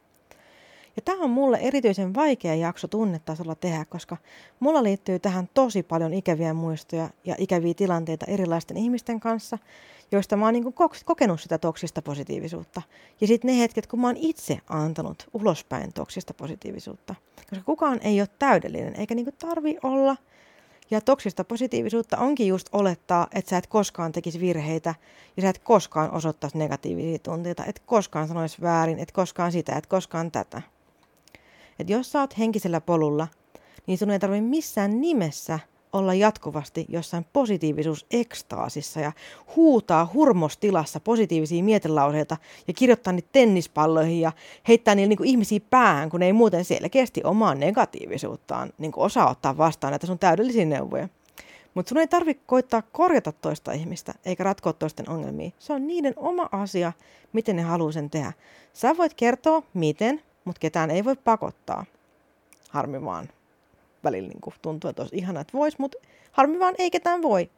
Ja 0.98 1.02
tämä 1.02 1.24
on 1.24 1.30
mulle 1.30 1.58
erityisen 1.62 2.14
vaikea 2.14 2.56
jakso 2.56 2.88
tunnetasolla 2.88 3.56
tehdä, 3.56 3.86
koska 3.86 4.18
mulla 4.60 4.84
liittyy 4.84 5.20
tähän 5.20 5.50
tosi 5.54 5.84
paljon 5.84 6.14
ikäviä 6.14 6.54
muistoja 6.54 7.10
ja 7.26 7.36
ikäviä 7.38 7.74
tilanteita 7.74 8.26
erilaisten 8.26 8.78
ihmisten 8.78 9.20
kanssa, 9.20 9.58
joista 10.12 10.38
mä 10.38 10.46
oon 10.46 10.54
niin 10.54 10.74
kokenut 11.06 11.42
sitä 11.42 11.58
toksista 11.58 12.02
positiivisuutta. 12.02 12.82
Ja 13.22 13.28
sitten 13.28 13.48
ne 13.48 13.60
hetket, 13.60 13.88
kun 13.88 14.02
mä 14.02 14.08
oon 14.08 14.18
itse 14.18 14.60
antanut 14.70 15.30
ulospäin 15.34 15.94
toksista 15.94 16.34
positiivisuutta. 16.34 17.16
Koska 17.50 17.66
kukaan 17.66 18.00
ei 18.02 18.22
ole 18.22 18.30
täydellinen, 18.40 18.96
eikä 18.96 19.16
niin 19.16 19.34
tarvi 19.40 19.78
olla. 19.84 20.18
Ja 20.92 21.02
toksista 21.02 21.44
positiivisuutta 21.44 22.18
onkin 22.18 22.48
just 22.48 22.70
olettaa, 22.72 23.28
että 23.36 23.50
sä 23.50 23.58
et 23.58 23.68
koskaan 23.68 24.12
tekisi 24.12 24.40
virheitä 24.40 24.96
ja 25.38 25.42
sä 25.42 25.50
et 25.50 25.60
koskaan 25.60 26.12
osoittaisi 26.12 26.58
negatiivisia 26.58 27.20
tunteita, 27.20 27.66
et 27.66 27.82
koskaan 27.86 28.28
sanoisi 28.28 28.62
väärin, 28.62 29.00
et 29.00 29.12
koskaan 29.12 29.52
sitä, 29.52 29.76
et 29.76 29.86
koskaan 29.86 30.32
tätä. 30.32 30.62
Että 31.80 31.94
jos 31.94 32.12
sä 32.12 32.20
oot 32.20 32.38
henkisellä 32.38 32.82
polulla, 32.82 33.28
niin 33.88 33.98
sun 33.98 34.10
ei 34.10 34.20
tarvitse 34.20 34.42
missään 34.42 35.02
nimessä 35.02 35.60
olla 35.94 36.14
jatkuvasti 36.14 36.86
jossain 36.90 37.26
positiivisuusekstaasissa 37.34 39.00
ja 39.00 39.12
huutaa 39.56 40.10
hurmostilassa 40.14 41.00
positiivisia 41.00 41.64
mietelauseita 41.64 42.38
ja 42.68 42.74
kirjoittaa 42.74 43.14
niitä 43.14 43.30
tennispalloihin 43.32 44.22
ja 44.22 44.32
heittää 44.68 44.96
niille 44.96 45.16
niin 45.16 45.28
ihmisiä 45.28 45.60
päähän, 45.70 46.10
kun 46.10 46.24
ei 46.24 46.34
muuten 46.34 46.66
selkeästi 46.66 47.22
omaa 47.24 47.56
negatiivisuuttaan 47.56 48.74
niin 48.78 48.92
osaa 48.96 49.30
ottaa 49.30 49.58
vastaan 49.58 49.92
näitä 49.92 50.08
sun 50.08 50.20
täydellisiä 50.20 50.66
neuvoja. 50.66 51.10
Mutta 51.74 51.90
sun 51.90 51.98
ei 51.98 52.08
tarvitse 52.08 52.44
koittaa 52.46 52.82
korjata 52.82 53.32
toista 53.32 53.72
ihmistä 53.72 54.14
eikä 54.26 54.44
ratkoa 54.44 54.74
toisten 54.74 55.10
ongelmia. 55.10 55.52
Se 55.60 55.74
on 55.74 55.88
niiden 55.88 56.14
oma 56.16 56.50
asia, 56.52 56.94
miten 57.34 57.56
ne 57.56 57.62
haluaa 57.62 57.92
sen 57.92 58.10
tehdä. 58.10 58.34
Sä 58.74 58.98
voit 58.98 59.14
kertoa, 59.14 59.64
miten 59.74 60.22
mutta 60.48 60.60
ketään 60.60 60.92
ei 60.92 61.06
voi 61.06 61.16
pakottaa. 61.16 61.86
Harmi 62.70 63.06
vaan. 63.06 63.30
Välillä 64.04 64.28
niin 64.30 64.54
tuntuu, 64.62 64.90
että 64.90 65.02
olisi 65.02 65.16
ihana, 65.16 65.40
että 65.40 65.58
vois, 65.58 65.80
mutta 65.80 65.98
harmi 66.32 66.60
vaan 66.60 66.76
ei 66.78 66.92
ketään 66.92 67.22
voi. 67.22 67.50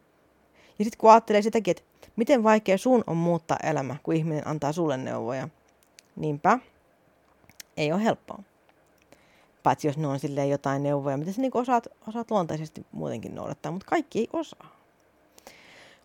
Ja 0.80 0.86
sitten 0.86 0.98
kun 0.98 1.12
ajattelee 1.12 1.42
sitäkin, 1.42 1.72
että 1.72 1.84
miten 2.16 2.44
vaikea 2.44 2.78
sun 2.78 3.04
on 3.08 3.18
muuttaa 3.18 3.58
elämä, 3.64 3.96
kun 4.04 4.16
ihminen 4.16 4.48
antaa 4.48 4.72
sulle 4.72 4.98
neuvoja. 4.98 5.50
Niinpä, 6.16 6.60
ei 7.78 7.92
ole 7.92 8.04
helppoa. 8.04 8.44
Paitsi 9.64 9.88
jos 9.88 9.98
ne 9.98 10.08
on 10.08 10.20
silleen 10.20 10.50
jotain 10.50 10.84
neuvoja, 10.84 11.18
mitä 11.18 11.32
sä 11.32 11.42
niin 11.42 11.52
osaat, 11.54 11.88
osaat 12.08 12.32
luontaisesti 12.32 12.86
muutenkin 12.92 13.36
noudattaa, 13.36 13.72
mutta 13.72 13.88
kaikki 13.90 14.20
ei 14.20 14.28
osaa. 14.34 14.79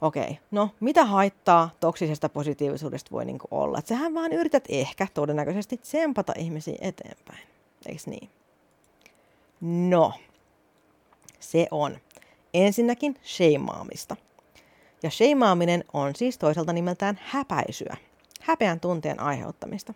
Okei, 0.00 0.38
no 0.50 0.70
mitä 0.80 1.04
haittaa 1.04 1.70
toksisesta 1.80 2.28
positiivisuudesta 2.28 3.10
voi 3.10 3.24
niin 3.24 3.38
olla? 3.50 3.78
Et 3.78 3.86
sähän 3.86 4.14
vaan 4.14 4.32
yrität 4.32 4.64
ehkä 4.68 5.06
todennäköisesti 5.14 5.76
tsempata 5.76 6.32
ihmisiä 6.36 6.76
eteenpäin, 6.80 7.48
eikö 7.86 8.02
niin? 8.06 8.30
No, 9.60 10.12
se 11.40 11.66
on 11.70 11.96
ensinnäkin 12.54 13.16
sheimaamista. 13.24 14.16
Ja 15.02 15.10
sheimaaminen 15.10 15.84
on 15.92 16.16
siis 16.16 16.38
toisaalta 16.38 16.72
nimeltään 16.72 17.20
häpäisyä, 17.22 17.96
häpeän 18.40 18.80
tunteen 18.80 19.20
aiheuttamista. 19.20 19.94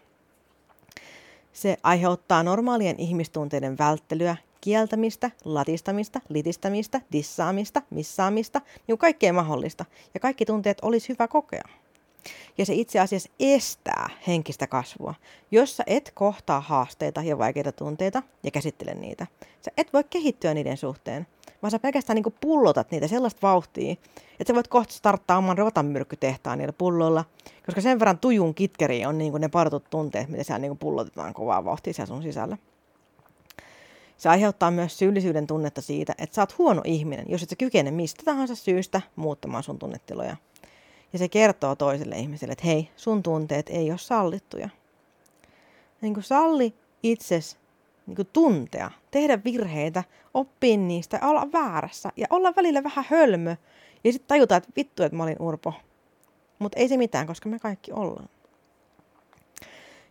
Se 1.53 1.77
aiheuttaa 1.83 2.43
normaalien 2.43 2.99
ihmistunteiden 2.99 3.79
välttelyä 3.79 4.37
kieltämistä, 4.69 5.31
latistamista, 5.45 6.21
litistämistä, 6.29 7.01
dissaamista, 7.13 7.83
missaamista, 7.91 8.61
niin 8.87 8.99
kaikkea 8.99 9.33
mahdollista. 9.33 9.85
Ja 10.15 10.21
kaikki 10.21 10.45
tunteet 10.45 10.79
olisi 10.83 11.09
hyvä 11.09 11.29
kokea. 11.29 11.63
Ja 12.59 12.67
se 12.67 12.75
itse 12.75 13.01
asiassa 13.01 13.31
estää 13.41 14.11
henkistä 14.27 14.67
kasvua. 14.67 15.15
Jos 15.51 15.77
sä 15.77 15.85
et 15.87 16.13
kohtaa 16.15 16.61
haasteita 16.61 17.23
ja 17.23 17.39
vaikeita 17.39 17.73
tunteita 17.73 18.23
ja 18.43 18.51
käsittele 18.51 18.95
niitä, 18.95 19.27
sä 19.61 19.71
et 19.77 19.93
voi 19.93 20.05
kehittyä 20.05 20.55
niiden 20.55 20.77
suhteen, 20.77 21.27
vaan 21.63 21.71
sä 21.71 21.79
pelkästään 21.79 22.15
niin 22.15 22.35
pullotat 22.41 22.91
niitä 22.91 23.09
sellaista 23.09 23.43
vauhtia, 23.43 23.93
että 24.41 24.45
sä 24.47 24.55
voit 24.55 24.69
kohta 24.69 24.95
starttaa 24.95 25.39
oman 25.39 25.59
rotanmyrkkytehtaan 25.59 26.59
niillä 26.59 26.73
pulloilla, 26.73 27.25
koska 27.67 27.81
sen 27.81 27.99
verran 27.99 28.19
tujun 28.19 28.55
kitkeri 28.55 29.07
on 29.07 29.19
niin 29.19 29.33
ne 29.39 29.49
partut 29.49 29.91
tunteet, 29.91 30.29
mitä 30.29 30.43
siellä 30.43 30.59
niin 30.59 30.79
pullotetaan 30.79 31.35
kovaa 31.35 31.65
vauhtia 31.65 31.93
siellä 31.93 32.07
sun 32.07 32.23
sisällä. 32.23 32.57
Se 34.19 34.29
aiheuttaa 34.29 34.71
myös 34.71 34.99
syyllisyyden 34.99 35.47
tunnetta 35.47 35.83
siitä, 35.83 36.15
että 36.19 36.35
sä 36.35 36.43
oot 36.43 36.59
huono 36.59 36.83
ihminen, 36.85 37.27
jos 37.29 37.43
et 37.43 37.51
sä 37.51 37.57
kykene 37.57 37.91
mistä 37.91 38.23
tahansa 38.25 38.55
syystä 38.55 39.01
muuttamaan 39.17 39.63
sun 39.63 39.79
tunnetiloja. 39.79 40.37
Ja 41.13 41.19
se 41.19 41.29
kertoo 41.29 41.77
toiselle 41.77 42.19
ihmiselle, 42.19 42.53
että 42.53 42.67
hei, 42.67 42.91
sun 42.97 43.23
tunteet 43.23 43.69
ei 43.69 43.91
ole 43.91 43.99
sallittuja. 43.99 44.69
Niin 46.01 46.15
kuin 46.15 46.25
salli 46.25 46.75
itses 47.03 47.59
niin 48.07 48.17
kuin 48.17 48.29
tuntea, 48.33 48.91
tehdä 49.11 49.45
virheitä, 49.45 50.05
oppia 50.35 50.77
niistä, 50.77 51.21
olla 51.23 51.53
väärässä 51.53 52.13
ja 52.17 52.27
olla 52.31 52.53
välillä 52.57 52.83
vähän 52.83 53.05
hölmö. 53.09 53.57
Ja 54.05 54.13
sitten 54.13 54.29
tajuta, 54.29 54.57
että 54.57 54.71
vittu, 54.77 55.03
että 55.03 55.17
mä 55.17 55.23
olin 55.23 55.37
urpo. 55.43 55.75
Mutta 56.59 56.81
ei 56.81 56.89
se 56.89 56.97
mitään, 56.97 57.27
koska 57.27 57.49
me 57.49 57.59
kaikki 57.59 57.93
ollaan. 57.93 58.29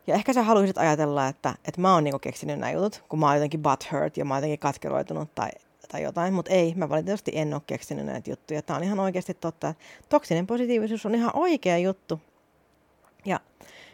Ja 0.08 0.16
ehkä 0.16 0.34
sä 0.34 0.44
haluaisit 0.44 0.78
ajatella, 0.78 1.28
että, 1.28 1.56
että 1.66 1.82
mä 1.82 1.94
oon 1.94 2.04
niinku 2.04 2.20
keksinyt 2.20 2.60
nämä 2.60 2.72
jutut, 2.72 3.04
kun 3.10 3.20
mä 3.20 3.26
oon 3.26 3.36
jotenkin 3.36 3.62
butthurt 3.62 4.18
ja 4.18 4.26
mä 4.26 4.34
oon 4.34 4.38
jotenkin 4.38 4.60
katkeroitunut 4.60 5.36
tai, 5.36 5.50
tai 5.92 6.04
jotain, 6.04 6.34
mutta 6.34 6.52
ei, 6.52 6.74
mä 6.76 6.90
valitettavasti 6.90 7.32
en 7.36 7.54
ole 7.54 7.62
keksinyt 7.68 8.06
näitä 8.06 8.30
juttuja. 8.30 8.62
Tää 8.62 8.76
on 8.76 8.84
ihan 8.84 9.00
oikeasti 9.00 9.34
totta. 9.34 9.74
Toksinen 10.10 10.48
positiivisuus 10.48 11.06
on 11.06 11.16
ihan 11.16 11.32
oikea 11.34 11.78
juttu. 11.78 12.22
Ja 13.26 13.40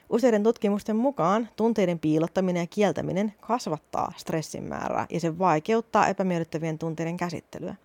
useiden 0.10 0.44
tutkimusten 0.44 0.96
mukaan 0.96 1.50
tunteiden 1.56 2.00
piilottaminen 2.00 2.62
ja 2.62 2.68
kieltäminen 2.68 3.34
kasvattaa 3.42 4.14
stressin 4.18 4.64
määrää 4.64 5.08
ja 5.10 5.20
se 5.20 5.40
vaikeuttaa 5.40 6.08
epämiellyttävien 6.08 6.80
tunteiden 6.80 7.18
käsittelyä. 7.18 7.76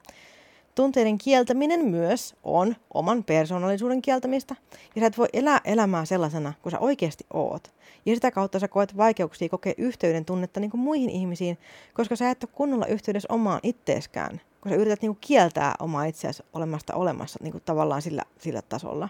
Tunteiden 0.78 1.18
kieltäminen 1.18 1.84
myös 1.84 2.34
on 2.42 2.76
oman 2.94 3.24
persoonallisuuden 3.24 4.02
kieltämistä, 4.02 4.56
ja 4.94 5.00
sä 5.00 5.06
et 5.06 5.18
voi 5.18 5.28
elää 5.32 5.60
elämää 5.64 6.04
sellaisena 6.04 6.52
kuin 6.62 6.70
sä 6.70 6.78
oikeasti 6.78 7.26
oot. 7.32 7.74
Ja 8.06 8.14
sitä 8.14 8.30
kautta 8.30 8.58
sä 8.58 8.68
koet 8.68 8.96
vaikeuksia 8.96 9.48
kokea 9.48 9.72
yhteyden 9.78 10.24
tunnetta 10.24 10.60
niin 10.60 10.70
kuin 10.70 10.80
muihin 10.80 11.10
ihmisiin, 11.10 11.58
koska 11.94 12.16
sä 12.16 12.30
et 12.30 12.44
ole 12.44 12.50
kunnolla 12.54 12.86
yhteydessä 12.86 13.28
omaan 13.32 13.60
itteeskään, 13.62 14.40
kun 14.60 14.70
sä 14.70 14.76
yrität 14.76 15.02
niin 15.02 15.10
kuin 15.10 15.18
kieltää 15.20 15.74
omaa 15.80 16.04
itseäsi 16.04 16.42
olemasta 16.52 16.94
olemassa 16.94 17.38
niin 17.42 17.52
kuin 17.52 17.62
tavallaan 17.64 18.02
sillä, 18.02 18.22
sillä 18.38 18.62
tasolla. 18.62 19.08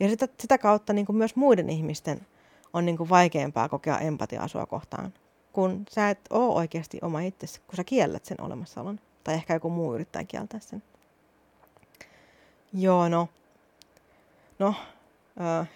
Ja 0.00 0.08
sitä, 0.08 0.28
sitä 0.40 0.58
kautta 0.58 0.92
niin 0.92 1.06
kuin 1.06 1.16
myös 1.16 1.36
muiden 1.36 1.70
ihmisten 1.70 2.26
on 2.72 2.86
niin 2.86 2.96
kuin 2.96 3.08
vaikeampaa 3.08 3.68
kokea 3.68 3.98
empatiaa 3.98 4.48
sua 4.48 4.66
kohtaan, 4.66 5.14
kun 5.52 5.84
sä 5.90 6.10
et 6.10 6.20
ole 6.30 6.54
oikeasti 6.54 6.98
oma 7.02 7.20
itsesi, 7.20 7.60
kun 7.60 7.76
sä 7.76 7.84
kiellät 7.84 8.24
sen 8.24 8.40
olemassaolon. 8.40 9.00
Tai 9.24 9.34
ehkä 9.34 9.54
joku 9.54 9.70
muu 9.70 9.94
yrittää 9.94 10.24
kieltää 10.24 10.60
sen. 10.60 10.82
Joo, 12.74 13.08
no. 13.08 13.28
No, 14.58 14.74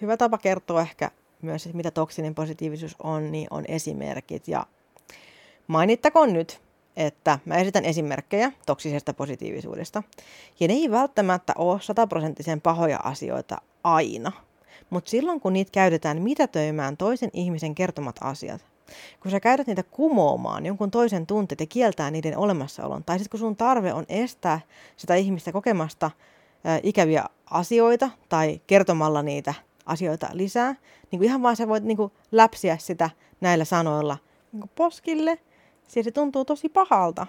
hyvä 0.01 0.17
tapa 0.17 0.37
kertoa 0.37 0.81
ehkä 0.81 1.11
myös, 1.41 1.65
että 1.65 1.77
mitä 1.77 1.91
toksinen 1.91 2.35
positiivisuus 2.35 2.95
on, 3.03 3.31
niin 3.31 3.47
on 3.51 3.65
esimerkit. 3.67 4.47
Ja 4.47 4.65
mainittakoon 5.67 6.33
nyt, 6.33 6.61
että 6.97 7.39
mä 7.45 7.55
esitän 7.55 7.85
esimerkkejä 7.85 8.51
toksisesta 8.65 9.13
positiivisuudesta. 9.13 10.03
Ja 10.59 10.67
ne 10.67 10.73
ei 10.73 10.91
välttämättä 10.91 11.53
ole 11.57 11.81
sataprosenttisen 11.81 12.61
pahoja 12.61 12.99
asioita 13.03 13.61
aina. 13.83 14.31
Mutta 14.89 15.09
silloin 15.09 15.39
kun 15.39 15.53
niitä 15.53 15.71
käytetään 15.71 16.21
mitätöimään 16.21 16.97
toisen 16.97 17.29
ihmisen 17.33 17.75
kertomat 17.75 18.15
asiat, 18.21 18.65
kun 19.19 19.31
sä 19.31 19.39
käytät 19.39 19.67
niitä 19.67 19.83
kumoamaan 19.83 20.65
jonkun 20.65 20.91
toisen 20.91 21.27
tunteet 21.27 21.59
ja 21.59 21.65
kieltää 21.65 22.11
niiden 22.11 22.37
olemassaolon, 22.37 23.03
tai 23.03 23.19
sitten 23.19 23.31
kun 23.31 23.39
sun 23.39 23.55
tarve 23.55 23.93
on 23.93 24.05
estää 24.09 24.59
sitä 24.97 25.15
ihmistä 25.15 25.51
kokemasta 25.51 26.11
ikäviä 26.83 27.23
asioita 27.45 28.09
tai 28.29 28.61
kertomalla 28.67 29.23
niitä 29.23 29.53
asioita 29.85 30.29
lisää, 30.33 30.75
niin 31.11 31.19
kuin 31.19 31.23
ihan 31.23 31.43
vaan 31.43 31.55
sä 31.55 31.67
voit 31.67 31.83
niin 31.83 31.97
kuin 31.97 32.11
läpsiä 32.31 32.77
sitä 32.77 33.09
näillä 33.41 33.65
sanoilla 33.65 34.17
niin 34.51 34.69
poskille, 34.75 35.39
siis 35.87 36.03
se 36.03 36.11
tuntuu 36.11 36.45
tosi 36.45 36.69
pahalta. 36.69 37.27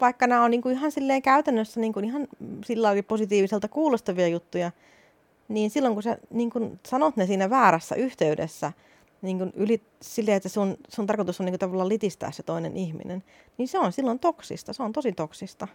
Vaikka 0.00 0.26
nämä 0.26 0.44
on 0.44 0.50
niin 0.50 0.62
kuin 0.62 0.76
ihan 0.76 0.92
silleen 0.92 1.22
käytännössä 1.22 1.80
niin 1.80 1.92
kuin 1.92 2.04
ihan 2.04 2.28
sillä 2.64 2.90
positiiviselta 3.08 3.68
kuulostavia 3.68 4.28
juttuja, 4.28 4.72
niin 5.48 5.70
silloin 5.70 5.94
kun 5.94 6.02
sä 6.02 6.18
niin 6.30 6.50
kuin 6.50 6.80
sanot 6.86 7.16
ne 7.16 7.26
siinä 7.26 7.50
väärässä 7.50 7.94
yhteydessä, 7.94 8.72
niin 9.22 9.38
kuin 9.38 9.52
yli, 9.54 9.82
silleen, 10.00 10.36
että 10.36 10.48
sun, 10.48 10.76
sun 10.88 11.06
tarkoitus 11.06 11.40
on 11.40 11.46
niin 11.46 11.52
kuin 11.52 11.60
tavallaan 11.60 11.88
litistää 11.88 12.30
se 12.30 12.42
toinen 12.42 12.76
ihminen, 12.76 13.24
niin 13.58 13.68
se 13.68 13.78
on 13.78 13.92
silloin 13.92 14.18
toksista, 14.18 14.72
se 14.72 14.82
on 14.82 14.92
tosi 14.92 15.12
toksista. 15.12 15.68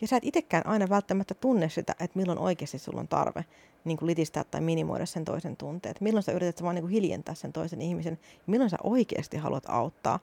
Ja 0.00 0.08
sä 0.08 0.16
et 0.16 0.24
itsekään 0.24 0.66
aina 0.66 0.88
välttämättä 0.88 1.34
tunne 1.34 1.68
sitä, 1.68 1.92
että 2.00 2.18
milloin 2.18 2.38
oikeasti 2.38 2.78
sulla 2.78 3.00
on 3.00 3.08
tarve 3.08 3.44
niin 3.84 3.98
kuin 3.98 4.06
litistää 4.06 4.44
tai 4.44 4.60
minimoida 4.60 5.06
sen 5.06 5.24
toisen 5.24 5.56
tunteet. 5.56 6.00
Milloin 6.00 6.22
sä 6.22 6.32
yrität 6.32 6.62
vaan 6.62 6.74
niin 6.74 6.82
kuin 6.82 6.92
hiljentää 6.92 7.34
sen 7.34 7.52
toisen 7.52 7.82
ihmisen 7.82 8.18
milloin 8.46 8.70
sä 8.70 8.76
oikeasti 8.82 9.36
haluat 9.36 9.64
auttaa. 9.68 10.18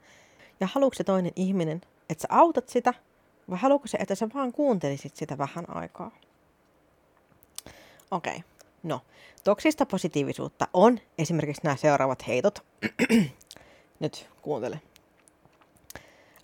Ja 0.59 0.67
haluatko 0.73 0.95
se 0.95 1.03
toinen 1.03 1.31
ihminen, 1.35 1.81
että 2.09 2.21
sä 2.21 2.27
autat 2.29 2.69
sitä 2.69 2.93
vai 3.49 3.59
haluatko 3.59 3.87
se, 3.87 3.97
että 3.97 4.15
sä 4.15 4.27
vaan 4.33 4.51
kuuntelisit 4.51 5.15
sitä 5.15 5.37
vähän 5.37 5.75
aikaa? 5.75 6.11
Okei, 8.11 8.35
okay. 8.35 8.41
no 8.83 9.01
toksista 9.43 9.85
positiivisuutta 9.85 10.67
on 10.73 10.99
esimerkiksi 11.17 11.63
nämä 11.63 11.75
seuraavat 11.75 12.27
heitot. 12.27 12.65
Nyt 13.99 14.29
kuuntele. 14.41 14.81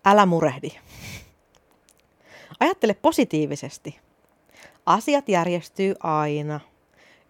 Älä 0.06 0.26
murehdi. 0.26 0.72
Ajattele 2.60 2.94
positiivisesti. 2.94 4.00
Asiat 4.86 5.30
järjestyy 5.30 5.96
aina. 6.04 6.60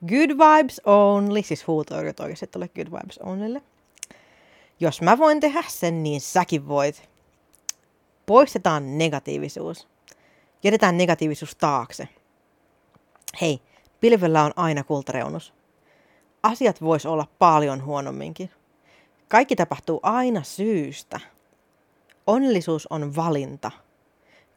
Good 0.07 0.29
vibes 0.29 0.81
only, 0.85 1.41
siis 1.41 1.67
huutoyrit 1.67 2.19
oikeasti 2.19 2.47
tulee 2.47 2.67
good 2.67 2.87
vibes 2.87 3.17
onlylle. 3.17 3.61
Jos 4.79 5.01
mä 5.01 5.17
voin 5.17 5.39
tehdä 5.39 5.63
sen, 5.67 6.03
niin 6.03 6.21
säkin 6.21 6.67
voit. 6.67 7.09
Poistetaan 8.25 8.97
negatiivisuus. 8.97 9.87
Jätetään 10.63 10.97
negatiivisuus 10.97 11.55
taakse. 11.55 12.07
Hei, 13.41 13.61
pilvellä 13.99 14.43
on 14.43 14.51
aina 14.55 14.83
kultareunus. 14.83 15.53
Asiat 16.43 16.81
vois 16.81 17.05
olla 17.05 17.27
paljon 17.39 17.85
huonomminkin. 17.85 18.51
Kaikki 19.27 19.55
tapahtuu 19.55 19.99
aina 20.03 20.43
syystä. 20.43 21.19
Onnellisuus 22.27 22.87
on 22.87 23.15
valinta– 23.15 23.71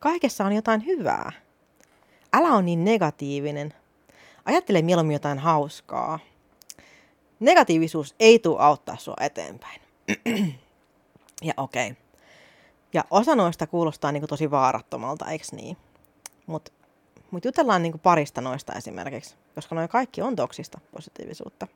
Kaikessa 0.01 0.45
on 0.45 0.53
jotain 0.53 0.87
hyvää. 0.87 1.33
Älä 2.33 2.49
on 2.49 2.65
niin 2.65 2.85
negatiivinen. 2.85 3.75
Ajattele 4.45 4.83
mieluummin 4.83 5.15
jotain 5.15 5.39
hauskaa. 5.39 6.19
Negatiivisuus 7.41 8.15
ei 8.21 8.39
tule 8.39 8.57
auttaa 8.61 8.97
sua 8.97 9.17
eteenpäin. 9.21 9.81
ja 11.49 11.55
okei. 11.57 11.91
Okay. 11.91 12.03
Ja 12.93 13.05
osa 13.11 13.35
noista 13.35 13.67
kuulostaa 13.67 14.13
niin 14.13 14.21
kuin 14.21 14.29
tosi 14.29 14.51
vaarattomalta, 14.51 15.31
eikö 15.31 15.45
niin? 15.53 15.77
Mutta 16.47 16.73
mut 17.31 17.45
jutellaan 17.45 17.83
niin 17.83 17.93
kuin 17.93 18.01
parista 18.01 18.41
noista 18.41 18.73
esimerkiksi, 18.73 19.37
koska 19.55 19.75
noin 19.75 19.89
kaikki 19.89 20.23
on 20.23 20.37
toksista 20.37 20.81
positiivisuutta 20.93 21.67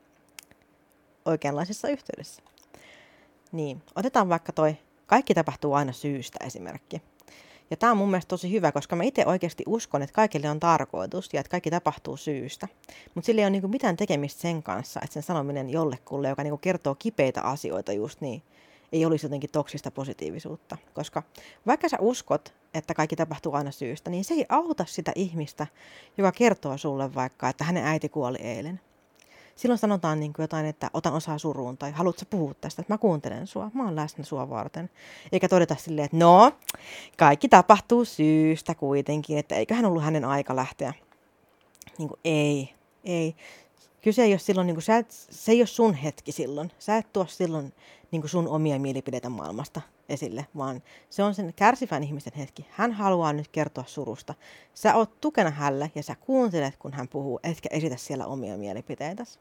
oikeanlaisessa 1.25 1.89
yhteydessä. 1.89 2.43
Niin, 3.53 3.83
otetaan 3.97 4.29
vaikka 4.29 4.53
toi 4.53 4.77
kaikki 5.07 5.35
tapahtuu 5.35 5.75
aina 5.75 5.93
syystä 5.93 6.39
esimerkki. 6.47 7.03
Ja 7.71 7.77
tämä 7.77 7.93
on 7.93 7.99
mun 7.99 8.11
mielestä 8.11 8.29
tosi 8.29 8.53
hyvä, 8.53 8.73
koska 8.73 8.97
mä 8.97 9.03
itse 9.03 9.27
oikeasti 9.27 9.63
uskon, 9.67 10.03
että 10.03 10.15
kaikille 10.15 10.51
on 10.51 10.61
tarkoitus 10.61 11.29
ja 11.33 11.41
että 11.41 11.51
kaikki 11.51 11.71
tapahtuu 11.71 12.17
syystä. 12.17 12.69
Mutta 13.15 13.27
sillä 13.27 13.41
ei 13.41 13.45
ole 13.45 13.51
niinku 13.51 13.69
mitään 13.69 13.97
tekemistä 13.97 14.41
sen 14.41 14.63
kanssa, 14.63 15.01
että 15.05 15.15
sen 15.15 15.23
sanominen 15.23 15.71
jollekulle, 15.71 16.29
joka 16.29 16.43
niinku 16.43 16.59
kertoo 16.59 16.95
kipeitä 16.95 17.43
asioita 17.43 17.93
just 17.93 18.21
niin, 18.21 18.43
ei 18.93 19.05
olisi 19.05 19.27
jotenkin 19.27 19.51
toksista 19.51 19.91
positiivisuutta. 19.91 20.79
Koska 20.95 21.23
vaikka 21.67 21.89
sä 21.89 21.97
uskot, 22.01 22.55
että 22.75 22.95
kaikki 22.95 23.17
tapahtuu 23.17 23.55
aina 23.55 23.71
syystä, 23.71 24.11
niin 24.11 24.25
se 24.25 24.35
ei 24.35 24.47
auta 24.49 24.85
sitä 24.89 25.13
ihmistä, 25.15 25.67
joka 26.19 26.33
kertoo 26.33 26.79
sulle 26.79 27.15
vaikka, 27.15 27.49
että 27.49 27.65
hänen 27.65 27.85
äiti 27.85 28.09
kuoli 28.09 28.39
eilen 28.41 28.81
silloin 29.57 29.79
sanotaan 29.79 30.21
niin 30.21 30.33
kuin 30.33 30.45
jotain, 30.45 30.67
että 30.67 30.91
otan 30.93 31.15
osaa 31.15 31.39
suruun 31.39 31.79
tai 31.79 31.91
haluatko 31.91 32.23
puhua 32.31 32.55
tästä, 32.55 32.83
että 32.83 32.95
mä 32.95 32.99
kuuntelen 32.99 33.47
sua, 33.47 33.71
mä 33.75 33.85
oon 33.85 33.97
läsnä 33.97 34.25
sua 34.25 34.51
varten. 34.51 34.91
Eikä 35.33 35.49
todeta 35.49 35.77
silleen, 35.79 36.05
että 36.05 36.17
no, 36.17 36.53
kaikki 37.17 37.49
tapahtuu 37.49 38.05
syystä 38.05 38.75
kuitenkin, 38.75 39.39
että 39.39 39.55
eiköhän 39.55 39.85
ollut 39.85 40.03
hänen 40.03 40.25
aika 40.25 40.57
lähteä. 40.57 40.95
Niin 41.99 42.09
kuin, 42.09 42.21
ei, 42.25 42.75
ei. 43.05 43.37
Kyse 44.03 44.23
ei 44.23 44.33
ole 44.33 44.39
silloin, 44.39 44.67
niin 44.67 44.75
kuin, 44.75 44.83
sä 44.83 44.97
et, 44.97 45.11
se 45.11 45.53
ei 45.53 45.61
ole 45.61 45.67
sun 45.67 45.95
hetki 45.95 46.33
silloin. 46.33 46.73
Sä 46.79 46.97
et 46.97 47.13
tuo 47.13 47.27
silloin 47.29 47.73
niin 48.15 48.23
kuin 48.23 48.31
sun 48.31 48.49
omia 48.49 48.79
mielipiteitä 48.79 49.29
maailmasta 49.29 49.81
esille, 50.09 50.47
vaan 50.57 50.83
se 51.11 51.23
on 51.23 51.35
sen 51.35 51.53
kärsivän 51.57 52.03
ihmisen 52.03 52.33
hetki. 52.37 52.67
Hän 52.71 52.93
haluaa 52.93 53.33
nyt 53.33 53.49
kertoa 53.49 53.85
surusta. 53.87 54.35
Sä 54.75 54.95
oot 54.95 55.21
tukena 55.21 55.51
hälle 55.51 55.91
ja 55.95 56.03
sä 56.03 56.15
kuuntelet, 56.15 56.77
kun 56.77 56.93
hän 56.93 57.09
puhuu, 57.09 57.41
etkä 57.43 57.69
esitä 57.73 57.97
siellä 57.97 58.27
omia 58.27 58.57
mielipiteitäsi. 58.57 59.39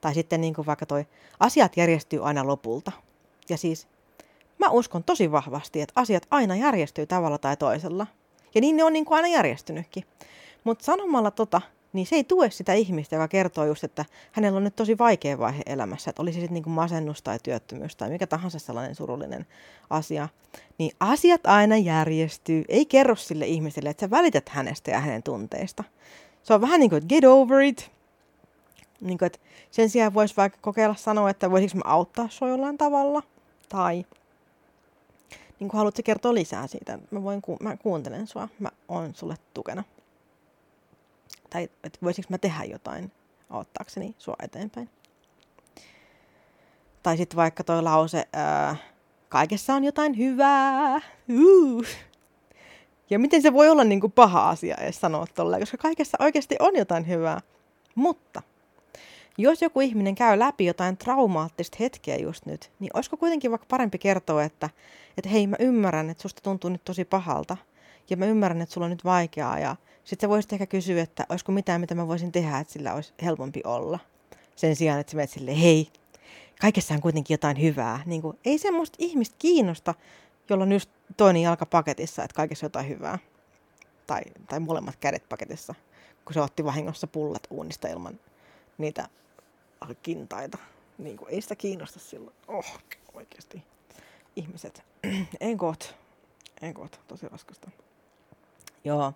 Tai 0.00 0.14
sitten 0.14 0.40
niin 0.40 0.54
kuin 0.54 0.66
vaikka 0.66 0.86
toi, 0.86 1.06
asiat 1.40 1.76
järjestyy 1.76 2.26
aina 2.26 2.46
lopulta. 2.46 2.92
Ja 3.48 3.56
siis 3.56 3.88
mä 4.58 4.68
uskon 4.68 5.04
tosi 5.04 5.32
vahvasti, 5.32 5.80
että 5.80 5.92
asiat 5.96 6.26
aina 6.30 6.56
järjestyy 6.56 7.06
tavalla 7.06 7.38
tai 7.38 7.56
toisella. 7.56 8.06
Ja 8.54 8.60
niin 8.60 8.76
ne 8.76 8.84
on 8.84 8.92
niin 8.92 9.04
kuin 9.04 9.16
aina 9.16 9.28
järjestynytkin. 9.28 10.04
Mutta 10.64 10.84
sanomalla 10.84 11.30
tota, 11.30 11.60
niin 11.92 12.06
se 12.06 12.16
ei 12.16 12.24
tue 12.24 12.50
sitä 12.50 12.72
ihmistä, 12.72 13.16
joka 13.16 13.28
kertoo 13.28 13.64
just, 13.64 13.84
että 13.84 14.04
hänellä 14.32 14.56
on 14.56 14.64
nyt 14.64 14.76
tosi 14.76 14.98
vaikea 14.98 15.38
vaihe 15.38 15.62
elämässä, 15.66 16.10
että 16.10 16.22
olisi 16.22 16.40
sitten 16.40 16.54
niin 16.54 16.70
masennus 16.70 17.22
tai 17.22 17.38
työttömyys 17.42 17.96
tai 17.96 18.10
mikä 18.10 18.26
tahansa 18.26 18.58
sellainen 18.58 18.94
surullinen 18.94 19.46
asia, 19.90 20.28
niin 20.78 20.92
asiat 21.00 21.46
aina 21.46 21.76
järjestyy. 21.76 22.64
Ei 22.68 22.86
kerro 22.86 23.16
sille 23.16 23.46
ihmiselle, 23.46 23.90
että 23.90 24.06
sä 24.06 24.10
välität 24.10 24.48
hänestä 24.48 24.90
ja 24.90 25.00
hänen 25.00 25.22
tunteista. 25.22 25.84
Se 26.42 26.54
on 26.54 26.60
vähän 26.60 26.80
niin 26.80 26.90
kuin, 26.90 26.98
että 26.98 27.08
get 27.08 27.24
over 27.24 27.60
it. 27.60 27.90
Niin 29.00 29.18
kuin, 29.18 29.26
että 29.26 29.38
sen 29.70 29.90
sijaan 29.90 30.14
voisi 30.14 30.36
vaikka 30.36 30.58
kokeilla 30.60 30.94
sanoa, 30.94 31.30
että 31.30 31.50
voisiko 31.50 31.78
mä 31.78 31.92
auttaa 31.92 32.28
sua 32.30 32.48
jollain 32.48 32.78
tavalla. 32.78 33.22
Tai 33.68 34.04
niin 35.60 35.68
kuin 35.68 35.78
haluatko 35.78 36.02
kertoa 36.04 36.34
lisää 36.34 36.66
siitä, 36.66 36.98
mä, 37.10 37.22
voin, 37.22 37.42
mä 37.60 37.76
kuuntelen 37.76 38.26
sua, 38.26 38.48
mä 38.58 38.68
oon 38.88 39.14
sulle 39.14 39.34
tukena 39.54 39.84
tai 41.50 41.68
että 41.84 41.98
voisinko 42.02 42.26
mä 42.30 42.38
tehdä 42.38 42.64
jotain 42.64 43.12
auttaakseni 43.50 44.14
sua 44.18 44.36
eteenpäin. 44.42 44.90
Tai 47.02 47.16
sitten 47.16 47.36
vaikka 47.36 47.64
toi 47.64 47.82
lause, 47.82 48.28
ää, 48.32 48.76
kaikessa 49.28 49.74
on 49.74 49.84
jotain 49.84 50.18
hyvää. 50.18 51.00
Uh. 51.28 51.84
Ja 53.10 53.18
miten 53.18 53.42
se 53.42 53.52
voi 53.52 53.68
olla 53.68 53.84
niin 53.84 54.00
kuin 54.00 54.12
paha 54.12 54.48
asia 54.48 54.76
edes 54.76 55.00
sanoa 55.00 55.26
tolleen, 55.34 55.62
koska 55.62 55.76
kaikessa 55.76 56.18
oikeasti 56.20 56.56
on 56.58 56.76
jotain 56.76 57.08
hyvää. 57.08 57.40
Mutta 57.94 58.42
jos 59.38 59.62
joku 59.62 59.80
ihminen 59.80 60.14
käy 60.14 60.38
läpi 60.38 60.64
jotain 60.64 60.96
traumaattista 60.96 61.76
hetkeä 61.80 62.16
just 62.16 62.46
nyt, 62.46 62.70
niin 62.78 62.90
olisiko 62.94 63.16
kuitenkin 63.16 63.50
vaikka 63.50 63.66
parempi 63.70 63.98
kertoa, 63.98 64.44
että, 64.44 64.70
että 65.18 65.30
hei 65.30 65.46
mä 65.46 65.56
ymmärrän, 65.58 66.10
että 66.10 66.22
susta 66.22 66.42
tuntuu 66.42 66.70
nyt 66.70 66.84
tosi 66.84 67.04
pahalta. 67.04 67.56
Ja 68.10 68.16
mä 68.16 68.26
ymmärrän, 68.26 68.62
että 68.62 68.72
sulla 68.72 68.84
on 68.84 68.90
nyt 68.90 69.04
vaikeaa 69.04 69.58
ja 69.58 69.76
sitten 70.04 70.26
sä 70.26 70.30
voisit 70.30 70.52
ehkä 70.52 70.66
kysyä, 70.66 71.02
että 71.02 71.26
olisiko 71.28 71.52
mitään, 71.52 71.80
mitä 71.80 71.94
mä 71.94 72.08
voisin 72.08 72.32
tehdä, 72.32 72.58
että 72.58 72.72
sillä 72.72 72.94
olisi 72.94 73.12
helpompi 73.22 73.60
olla. 73.64 73.98
Sen 74.56 74.76
sijaan, 74.76 75.00
että 75.00 75.10
sä 75.10 75.16
menet 75.16 75.30
silleen, 75.30 75.56
hei, 75.56 75.90
kaikessa 76.60 76.94
on 76.94 77.00
kuitenkin 77.00 77.34
jotain 77.34 77.60
hyvää. 77.60 78.00
Niin 78.06 78.22
kuin, 78.22 78.38
ei 78.44 78.58
semmoista 78.58 78.96
ihmistä 79.00 79.36
kiinnosta, 79.38 79.94
jolla 80.50 80.64
on 80.64 80.72
just 80.72 80.90
toinen 81.16 81.42
jalka 81.42 81.66
paketissa, 81.66 82.24
että 82.24 82.34
kaikessa 82.34 82.66
on 82.66 82.68
jotain 82.68 82.88
hyvää. 82.88 83.18
Tai, 84.06 84.22
tai 84.48 84.60
molemmat 84.60 84.96
kädet 84.96 85.28
paketissa, 85.28 85.74
kun 86.24 86.34
se 86.34 86.40
otti 86.40 86.64
vahingossa 86.64 87.06
pullat 87.06 87.46
uunista 87.50 87.88
ilman 87.88 88.20
niitä 88.78 89.08
kintaita. 90.02 90.58
Niin 90.98 91.16
kuin, 91.16 91.30
ei 91.30 91.40
sitä 91.40 91.56
kiinnosta 91.56 91.98
silloin. 91.98 92.36
Oh, 92.48 92.78
oikeasti. 93.14 93.62
Ihmiset. 94.36 94.82
en 95.40 95.58
koot. 95.58 95.94
En 96.62 96.74
koot. 96.74 97.00
Tosi 97.08 97.28
raskasta. 97.28 97.70
Joo. 98.84 99.12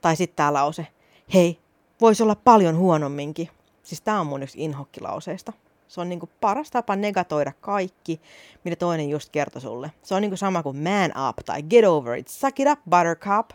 Tai 0.00 0.16
sitten 0.16 0.36
tämä 0.36 0.52
lause, 0.52 0.86
hei, 1.34 1.58
voisi 2.00 2.22
olla 2.22 2.34
paljon 2.34 2.76
huonomminkin. 2.76 3.48
Siis 3.82 4.00
tämä 4.00 4.20
on 4.20 4.26
mun 4.26 4.42
yksi 4.42 4.64
inhokkilauseista. 4.64 5.52
Se 5.88 6.00
on 6.00 6.08
niinku 6.08 6.28
paras 6.40 6.70
tapa 6.70 6.96
negatoida 6.96 7.52
kaikki, 7.60 8.20
mitä 8.64 8.76
toinen 8.76 9.10
just 9.10 9.28
kertoi 9.30 9.62
sulle. 9.62 9.92
Se 10.02 10.14
on 10.14 10.22
niinku 10.22 10.36
sama 10.36 10.62
kuin 10.62 10.76
man 10.76 11.28
up 11.28 11.36
tai 11.44 11.62
get 11.62 11.84
over 11.84 12.14
it, 12.14 12.28
suck 12.28 12.60
it 12.60 12.68
up 12.70 12.80
buttercup. 12.90 13.50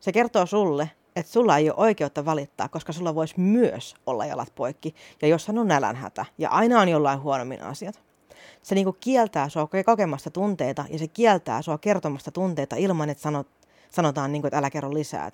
Se 0.00 0.12
kertoo 0.12 0.46
sulle, 0.46 0.90
että 1.16 1.32
sulla 1.32 1.58
ei 1.58 1.70
ole 1.70 1.78
oikeutta 1.78 2.24
valittaa, 2.24 2.68
koska 2.68 2.92
sulla 2.92 3.14
voisi 3.14 3.40
myös 3.40 3.94
olla 4.06 4.26
jalat 4.26 4.52
poikki, 4.54 4.94
ja 5.22 5.28
jos 5.28 5.48
on 5.48 5.68
nälänhätä, 5.68 6.24
ja 6.38 6.50
aina 6.50 6.80
on 6.80 6.88
jollain 6.88 7.22
huonommin 7.22 7.62
asiat. 7.62 8.00
Se 8.62 8.74
niinku 8.74 8.96
kieltää 9.00 9.48
sua 9.48 9.68
kokemasta 9.86 10.30
tunteita, 10.30 10.84
ja 10.90 10.98
se 10.98 11.08
kieltää 11.08 11.62
sua 11.62 11.78
kertomasta 11.78 12.30
tunteita 12.30 12.76
ilman, 12.76 13.10
että 13.10 13.22
sanot, 13.22 13.46
sanotaan, 13.90 14.32
niinku, 14.32 14.46
että 14.46 14.58
älä 14.58 14.70
kerro 14.70 14.94
lisää. 14.94 15.30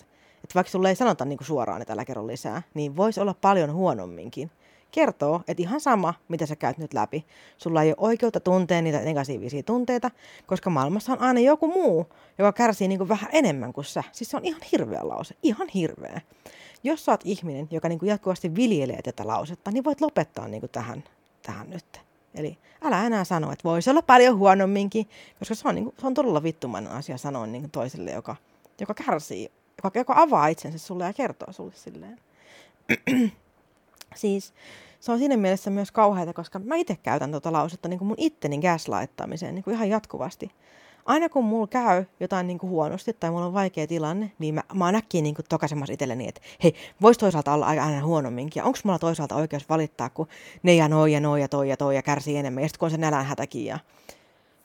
Että 0.47 0.55
vaikka 0.55 0.71
sulle 0.71 0.89
ei 0.89 0.97
sanota 0.97 1.25
niin 1.25 1.37
kuin 1.37 1.47
suoraan, 1.47 1.83
että 1.83 1.93
älä 1.93 2.05
kerro 2.05 2.27
lisää, 2.27 2.63
niin 2.75 2.97
voisi 2.97 3.21
olla 3.21 3.35
paljon 3.41 3.73
huonomminkin. 3.73 4.51
kertoo, 4.91 5.43
että 5.49 5.63
ihan 5.63 5.81
sama, 5.81 6.15
mitä 6.29 6.47
sä 6.47 6.57
käyt 6.57 6.79
nyt 6.79 6.95
läpi. 6.95 7.25
Sulla 7.59 7.83
ei 7.83 7.89
ole 7.89 7.97
oikeutta 7.99 8.41
tuntea 8.41 8.83
niitä 8.83 8.99
negatiivisia 8.99 9.63
tunteita, 9.63 10.11
koska 10.47 10.71
maailmassa 10.71 11.13
on 11.13 11.21
aina 11.21 11.41
joku 11.41 11.69
muu, 11.69 12.07
joka 12.39 12.53
kärsii 12.53 12.89
niin 12.89 12.99
kuin 12.99 13.09
vähän 13.09 13.31
enemmän 13.33 13.73
kuin 13.73 13.85
sä. 13.85 14.05
Siis 14.13 14.31
se 14.31 14.37
on 14.37 14.45
ihan 14.45 14.61
hirveä 14.73 15.09
lause, 15.09 15.35
ihan 15.43 15.69
hirveä. 15.69 16.21
Jos 16.85 17.05
sä 17.05 17.13
oot 17.13 17.21
ihminen, 17.25 17.69
joka 17.71 17.89
niin 17.89 17.99
kuin 17.99 18.09
jatkuvasti 18.09 18.55
viljelee 18.55 19.03
tätä 19.03 19.27
lausetta, 19.27 19.71
niin 19.71 19.85
voit 19.85 20.01
lopettaa 20.01 20.49
niin 20.49 20.61
kuin 20.61 20.71
tähän, 20.71 21.05
tähän 21.43 21.71
nyt. 21.71 22.01
Eli 22.35 22.59
älä 22.83 23.07
enää 23.07 23.25
sano, 23.25 23.53
että 23.53 23.65
voisi 23.65 23.91
olla 23.91 24.03
paljon 24.03 24.39
huonomminkin, 24.39 25.09
koska 25.39 25.55
se 25.55 25.69
on, 25.69 25.75
niin 25.75 25.85
kuin, 25.85 25.95
se 25.99 26.07
on 26.07 26.15
todella 26.15 26.43
vittumainen 26.43 26.93
asia 26.93 27.19
sanoa 27.19 27.47
niin 27.47 27.63
kuin 27.63 27.71
toiselle, 27.71 28.11
joka, 28.11 28.37
joka 28.81 28.95
kärsii, 28.95 29.51
joka, 29.85 29.99
joka 29.99 30.15
avaa 30.17 30.47
itsensä 30.49 30.79
sulle 30.79 31.05
ja 31.05 31.13
kertoo 31.13 31.53
sulle 31.53 31.73
silleen. 31.75 32.21
siis 34.15 34.55
se 35.01 35.13
on 35.13 35.19
siinä 35.19 35.37
mielessä 35.37 35.71
myös 35.71 35.93
kauheata, 35.93 36.33
koska 36.33 36.59
mä 36.59 36.77
itse 36.77 36.97
käytän 37.03 37.31
tuota 37.31 37.53
lausetta 37.53 37.89
niin 37.89 37.99
kuin 37.99 38.09
mun 38.09 38.17
itteni 38.19 38.59
gaslaittamiseen 38.59 39.55
niin 39.55 39.65
kuin 39.65 39.75
ihan 39.75 39.89
jatkuvasti. 39.89 40.51
Aina 41.07 41.29
kun 41.29 41.45
mulla 41.45 41.67
käy 41.67 42.05
jotain 42.21 42.47
niin 42.47 42.59
kuin 42.59 42.71
huonosti 42.71 43.13
tai 43.13 43.31
mulla 43.31 43.47
on 43.47 43.53
vaikea 43.53 43.87
tilanne, 43.87 44.33
niin 44.39 44.55
mä, 44.55 44.63
mä 44.75 44.85
oon 44.85 44.95
äkkiä 44.95 45.23
niin 45.23 45.35
kuin 45.35 45.47
tokasemassa 45.49 45.93
itselleni, 45.93 46.29
että 46.29 46.41
hei, 46.63 46.75
vois 47.03 47.19
toisaalta 47.19 47.53
olla 47.53 47.67
aina 47.67 48.05
huonomminkin. 48.05 48.61
Ja 48.61 48.65
onko 48.65 48.79
mulla 48.85 48.99
toisaalta 48.99 49.35
oikeus 49.35 49.69
valittaa, 49.69 50.11
kun 50.11 50.29
ne 50.63 50.75
ja 50.75 50.89
noi 50.89 51.13
ja 51.13 51.21
noi 51.21 51.41
ja 51.41 51.49
toi 51.49 51.69
ja 51.69 51.77
toi 51.77 51.97
ja 51.97 52.03
kärsii 52.03 52.37
enemmän. 52.37 52.63
Ja 52.63 52.69
sitten 52.69 52.79
kun 52.79 52.87
on 52.87 52.91
se 52.91 52.97
nälänhätäkin 52.97 53.65
ja 53.65 53.79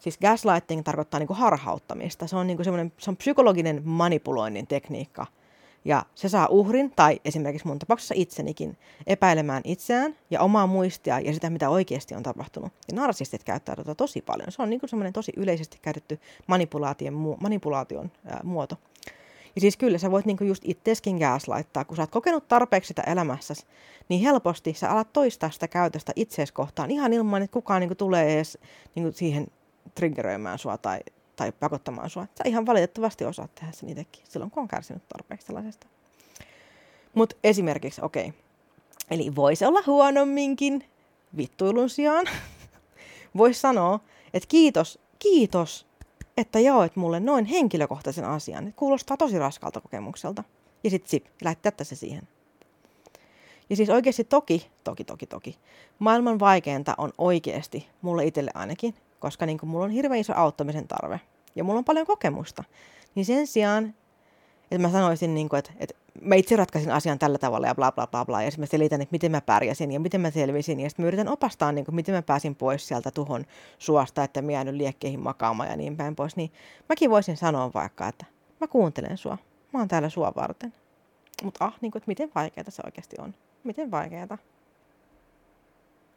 Siis 0.02 0.18
gaslighting 0.18 0.84
tarkoittaa 0.84 1.20
niin 1.20 1.28
kuin 1.28 1.38
harhauttamista. 1.38 2.28
Se 2.28 2.36
on, 2.36 2.48
niin 2.48 2.58
kuin 2.58 2.92
se 2.98 3.10
on 3.10 3.18
psykologinen 3.18 3.82
manipuloinnin 3.86 4.68
tekniikka– 4.68 5.26
ja 5.86 6.06
se 6.16 6.30
saa 6.30 6.48
uhrin, 6.48 6.92
tai 6.96 7.20
esimerkiksi 7.26 7.68
mun 7.68 7.80
tapauksessa 7.80 8.14
itsenikin, 8.18 8.78
epäilemään 9.08 9.62
itseään 9.66 10.16
ja 10.30 10.42
omaa 10.42 10.68
muistia 10.68 11.20
ja 11.20 11.34
sitä, 11.34 11.50
mitä 11.50 11.70
oikeasti 11.70 12.16
on 12.16 12.24
tapahtunut. 12.24 12.74
Ja 12.92 12.96
narsistit 12.96 13.44
käyttää 13.44 13.76
tätä 13.76 13.96
tosi 13.96 14.22
paljon. 14.22 14.52
Se 14.52 14.62
on 14.62 14.70
niin 14.70 14.82
semmoinen 14.86 15.14
tosi 15.14 15.32
yleisesti 15.38 15.78
käytetty 15.82 16.20
manipulaation, 16.48 17.38
manipulaation 17.42 18.12
ää, 18.26 18.40
muoto. 18.44 18.76
Ja 19.56 19.62
siis 19.62 19.78
kyllä 19.78 19.98
sä 19.98 20.12
voit 20.12 20.26
niinku 20.26 20.44
just 20.44 20.64
itseskin 20.66 21.20
laittaa, 21.48 21.86
kun 21.86 21.98
sä 21.98 22.04
oot 22.04 22.12
kokenut 22.12 22.48
tarpeeksi 22.48 22.88
sitä 22.88 23.02
elämässäsi, 23.02 23.66
niin 24.10 24.22
helposti 24.22 24.74
sä 24.74 24.92
alat 24.92 25.14
toistaa 25.14 25.52
sitä 25.52 25.68
käytöstä 25.68 26.14
itseesi 26.16 26.54
kohtaan 26.54 26.92
ihan 26.92 27.14
ilman, 27.14 27.42
että 27.42 27.54
kukaan 27.54 27.80
niinku 27.80 27.96
tulee 27.96 28.34
edes 28.34 28.58
niinku 28.96 29.12
siihen 29.12 29.48
triggeröimään 29.96 30.60
sua 30.60 30.78
tai, 30.78 31.00
tai 31.36 31.52
pakottamaan 31.52 32.10
sua. 32.10 32.28
Sä 32.38 32.44
ihan 32.46 32.66
valitettavasti 32.66 33.26
osaat 33.26 33.56
tehdä 33.56 33.72
sen 33.72 33.90
itsekin 33.90 34.24
silloin, 34.30 34.52
kun 34.52 34.62
on 34.62 34.68
kärsinyt 34.68 35.08
tarpeeksi 35.08 35.48
sellaisesta. 35.48 35.88
Mutta 37.14 37.36
esimerkiksi, 37.44 38.02
okei, 38.04 38.28
okay. 38.28 38.40
eli 39.12 39.36
voisi 39.36 39.66
olla 39.66 39.80
huonomminkin 39.88 40.84
vittuilun 41.38 41.90
sijaan. 41.90 42.26
voisi 43.38 43.60
sanoa, 43.60 44.00
että 44.34 44.48
kiitos, 44.48 45.00
kiitos, 45.20 45.88
että 46.38 46.60
jaoit 46.60 46.96
mulle 46.96 47.20
noin 47.20 47.46
henkilökohtaisen 47.46 48.26
asian. 48.26 48.74
Kuulostaa 48.76 49.18
tosi 49.18 49.40
raskalta 49.40 49.82
kokemukselta. 49.82 50.44
Ja 50.84 50.90
sitten 50.90 51.10
sip, 51.10 51.26
lähettää 51.44 51.72
se 51.82 51.96
siihen. 51.96 52.28
Ja 53.70 53.76
siis 53.76 53.90
oikeasti 53.90 54.24
toki, 54.24 54.72
toki, 54.84 55.04
toki, 55.04 55.28
toki, 55.28 55.58
maailman 56.00 56.40
vaikeinta 56.40 56.96
on 56.98 57.12
oikeasti, 57.18 57.88
mulle 58.02 58.26
itselle 58.26 58.52
ainakin, 58.54 58.96
koska 59.22 59.46
niin 59.46 59.60
mulla 59.64 59.86
on 59.86 59.92
hirveän 59.92 60.20
iso 60.20 60.34
auttamisen 60.36 60.88
tarve 60.88 61.20
ja 61.56 61.64
mulla 61.64 61.78
on 61.78 61.86
paljon 61.86 62.08
kokemusta. 62.08 62.64
Niin 63.16 63.26
sen 63.26 63.48
sijaan, 63.48 63.94
että 64.64 64.88
mä 64.88 64.90
sanoisin, 64.90 65.34
niin 65.34 65.50
kuin, 65.50 65.58
että, 65.60 65.72
että 65.80 65.96
mä 66.22 66.36
itse 66.36 66.56
ratkaisin 66.56 66.92
asian 66.92 67.20
tällä 67.20 67.38
tavalla 67.38 67.68
ja 67.68 67.76
bla 67.76 67.92
bla 67.92 68.08
bla 68.08 68.26
bla, 68.26 68.44
ja 68.44 68.52
sitten 68.52 68.64
mä 68.64 68.66
selitän, 68.66 69.02
että 69.02 69.12
miten 69.12 69.32
mä 69.32 69.42
pärjäsin 69.42 69.92
ja 69.92 70.00
miten 70.00 70.22
mä 70.22 70.32
selvisin, 70.32 70.80
ja 70.80 70.90
sitten 70.90 71.04
mä 71.04 71.08
yritän 71.08 71.28
opastaa, 71.28 71.72
niin 71.72 71.86
kuin, 71.86 71.96
miten 71.96 72.16
mä 72.16 72.22
pääsin 72.22 72.56
pois 72.56 72.88
sieltä 72.88 73.12
tuhon 73.12 73.46
suosta, 73.78 74.24
että 74.24 74.42
mä 74.42 74.52
jäänyt 74.52 74.76
liekkeihin 74.76 75.20
makaamaan 75.20 75.70
ja 75.70 75.76
niin 75.76 75.98
päin 75.98 76.16
pois, 76.16 76.36
niin 76.36 76.52
mäkin 76.90 77.10
voisin 77.10 77.38
sanoa 77.38 77.72
vaikka, 77.74 78.08
että 78.08 78.26
mä 78.62 78.68
kuuntelen 78.68 79.18
sua, 79.18 79.38
mä 79.74 79.80
oon 79.80 79.88
täällä 79.88 80.10
sua 80.10 80.34
varten. 80.36 80.74
Mutta 81.44 81.66
ah, 81.66 81.76
niin 81.82 81.92
kuin, 81.92 82.00
että 82.00 82.08
miten 82.08 82.32
vaikeaa 82.36 82.66
se 82.70 82.82
oikeasti 82.86 83.16
on. 83.20 83.34
Miten 83.64 83.92
vaikeaa 83.92 84.38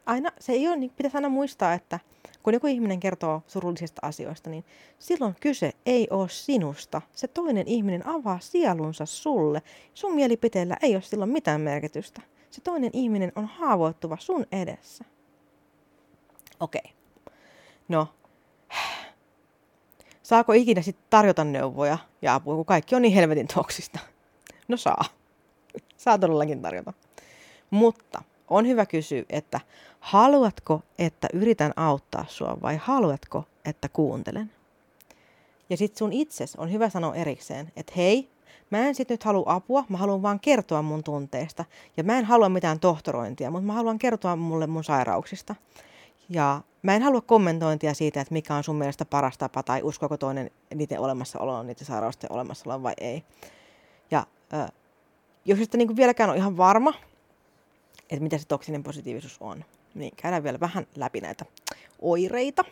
aina, 0.05 0.31
se 0.39 0.51
ei 0.51 0.67
ole, 0.67 0.75
niin 0.75 0.91
pitäisi 0.95 1.17
aina 1.17 1.29
muistaa, 1.29 1.73
että 1.73 1.99
kun 2.43 2.53
joku 2.53 2.67
ihminen 2.67 2.99
kertoo 2.99 3.41
surullisista 3.47 3.99
asioista, 4.01 4.49
niin 4.49 4.65
silloin 4.99 5.35
kyse 5.39 5.71
ei 5.85 6.07
ole 6.09 6.29
sinusta. 6.29 7.01
Se 7.11 7.27
toinen 7.27 7.67
ihminen 7.67 8.07
avaa 8.07 8.39
sielunsa 8.39 9.05
sulle. 9.05 9.61
Sun 9.93 10.15
mielipiteellä 10.15 10.77
ei 10.81 10.95
ole 10.95 11.01
silloin 11.01 11.29
mitään 11.29 11.61
merkitystä. 11.61 12.21
Se 12.51 12.61
toinen 12.61 12.89
ihminen 12.93 13.31
on 13.35 13.45
haavoittuva 13.45 14.17
sun 14.19 14.45
edessä. 14.51 15.05
Okei. 16.59 16.81
Okay. 16.85 16.95
No, 17.87 18.07
saako 20.23 20.53
ikinä 20.53 20.81
sitten 20.81 21.05
tarjota 21.09 21.43
neuvoja 21.43 21.97
ja 22.21 22.35
apua, 22.35 22.55
kun 22.55 22.65
kaikki 22.65 22.95
on 22.95 23.01
niin 23.01 23.13
helvetin 23.13 23.47
toksista? 23.47 23.99
No 24.67 24.77
saa. 24.77 25.05
Saa 25.97 26.17
todellakin 26.17 26.61
tarjota. 26.61 26.93
Mutta 27.69 28.23
on 28.47 28.67
hyvä 28.67 28.85
kysyä, 28.85 29.23
että 29.29 29.59
haluatko, 29.99 30.81
että 30.99 31.27
yritän 31.33 31.73
auttaa 31.75 32.25
sua 32.27 32.57
vai 32.61 32.77
haluatko, 32.77 33.43
että 33.65 33.89
kuuntelen? 33.89 34.51
Ja 35.69 35.77
sitten 35.77 35.97
sun 35.97 36.13
itses 36.13 36.55
on 36.55 36.71
hyvä 36.71 36.89
sanoa 36.89 37.15
erikseen, 37.15 37.71
että 37.75 37.93
hei, 37.97 38.29
mä 38.69 38.77
en 38.77 38.95
sit 38.95 39.09
nyt 39.09 39.23
halua 39.23 39.43
apua, 39.47 39.83
mä 39.89 39.97
haluan 39.97 40.21
vaan 40.21 40.39
kertoa 40.39 40.81
mun 40.81 41.03
tunteista. 41.03 41.65
Ja 41.97 42.03
mä 42.03 42.17
en 42.17 42.25
halua 42.25 42.49
mitään 42.49 42.79
tohtorointia, 42.79 43.51
mutta 43.51 43.65
mä 43.65 43.73
haluan 43.73 43.99
kertoa 43.99 44.35
mulle 44.35 44.67
mun 44.67 44.83
sairauksista. 44.83 45.55
Ja 46.29 46.61
mä 46.81 46.95
en 46.95 47.01
halua 47.01 47.21
kommentointia 47.21 47.93
siitä, 47.93 48.21
että 48.21 48.33
mikä 48.33 48.55
on 48.55 48.63
sun 48.63 48.75
mielestä 48.75 49.05
paras 49.05 49.37
tapa 49.37 49.63
tai 49.63 49.81
uskoko 49.83 50.17
toinen 50.17 50.51
niiden 50.75 50.99
olemassaoloon, 50.99 51.67
niiden 51.67 51.85
sairausten 51.85 52.31
olemassaoloon 52.31 52.83
vai 52.83 52.93
ei. 52.97 53.23
Ja 54.11 54.25
äh, 54.53 54.71
jos 55.45 55.59
et 55.59 55.73
niin 55.73 55.95
vieläkään 55.95 56.29
ole 56.29 56.37
ihan 56.37 56.57
varma, 56.57 56.93
että 58.09 58.23
mitä 58.23 58.37
se 58.37 58.47
toksinen 58.47 58.83
positiivisuus 58.83 59.37
on. 59.39 59.65
Niin 59.95 60.13
käydään 60.15 60.43
vielä 60.43 60.59
vähän 60.59 60.87
läpi 60.95 61.21
näitä 61.21 61.45
oireita. 62.01 62.65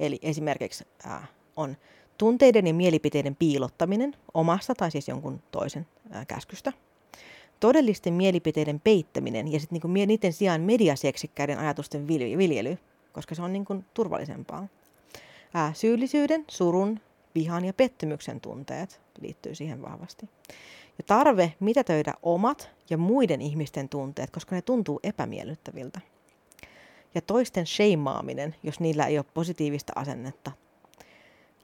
Eli 0.00 0.18
esimerkiksi 0.22 0.84
ää, 1.04 1.26
on 1.56 1.76
tunteiden 2.18 2.66
ja 2.66 2.74
mielipiteiden 2.74 3.36
piilottaminen 3.36 4.16
omasta 4.34 4.74
tai 4.74 4.90
siis 4.90 5.08
jonkun 5.08 5.42
toisen 5.50 5.86
ää, 6.10 6.24
käskystä. 6.24 6.72
Todellisten 7.60 8.14
mielipiteiden 8.14 8.80
peittäminen 8.80 9.52
ja 9.52 9.60
sitten 9.60 9.74
niinku 9.74 10.06
niiden 10.06 10.32
sijaan 10.32 10.60
mediaseksikkäiden 10.60 11.58
ajatusten 11.58 12.08
viljely, 12.08 12.78
koska 13.12 13.34
se 13.34 13.42
on 13.42 13.52
niinku 13.52 13.84
turvallisempaa. 13.94 14.68
Ää, 15.54 15.72
syyllisyyden, 15.74 16.44
surun, 16.48 17.00
vihan 17.34 17.64
ja 17.64 17.72
pettymyksen 17.72 18.40
tunteet 18.40 19.00
liittyy 19.20 19.54
siihen 19.54 19.82
vahvasti 19.82 20.28
ja 20.98 21.04
tarve 21.06 21.54
mitätöidä 21.60 22.14
omat 22.22 22.70
ja 22.90 22.98
muiden 22.98 23.42
ihmisten 23.42 23.88
tunteet, 23.88 24.30
koska 24.30 24.54
ne 24.54 24.62
tuntuu 24.62 25.00
epämiellyttäviltä. 25.02 26.00
Ja 27.14 27.20
toisten 27.20 27.66
sheimaaminen, 27.66 28.54
jos 28.62 28.80
niillä 28.80 29.06
ei 29.06 29.18
ole 29.18 29.26
positiivista 29.34 29.92
asennetta. 29.96 30.52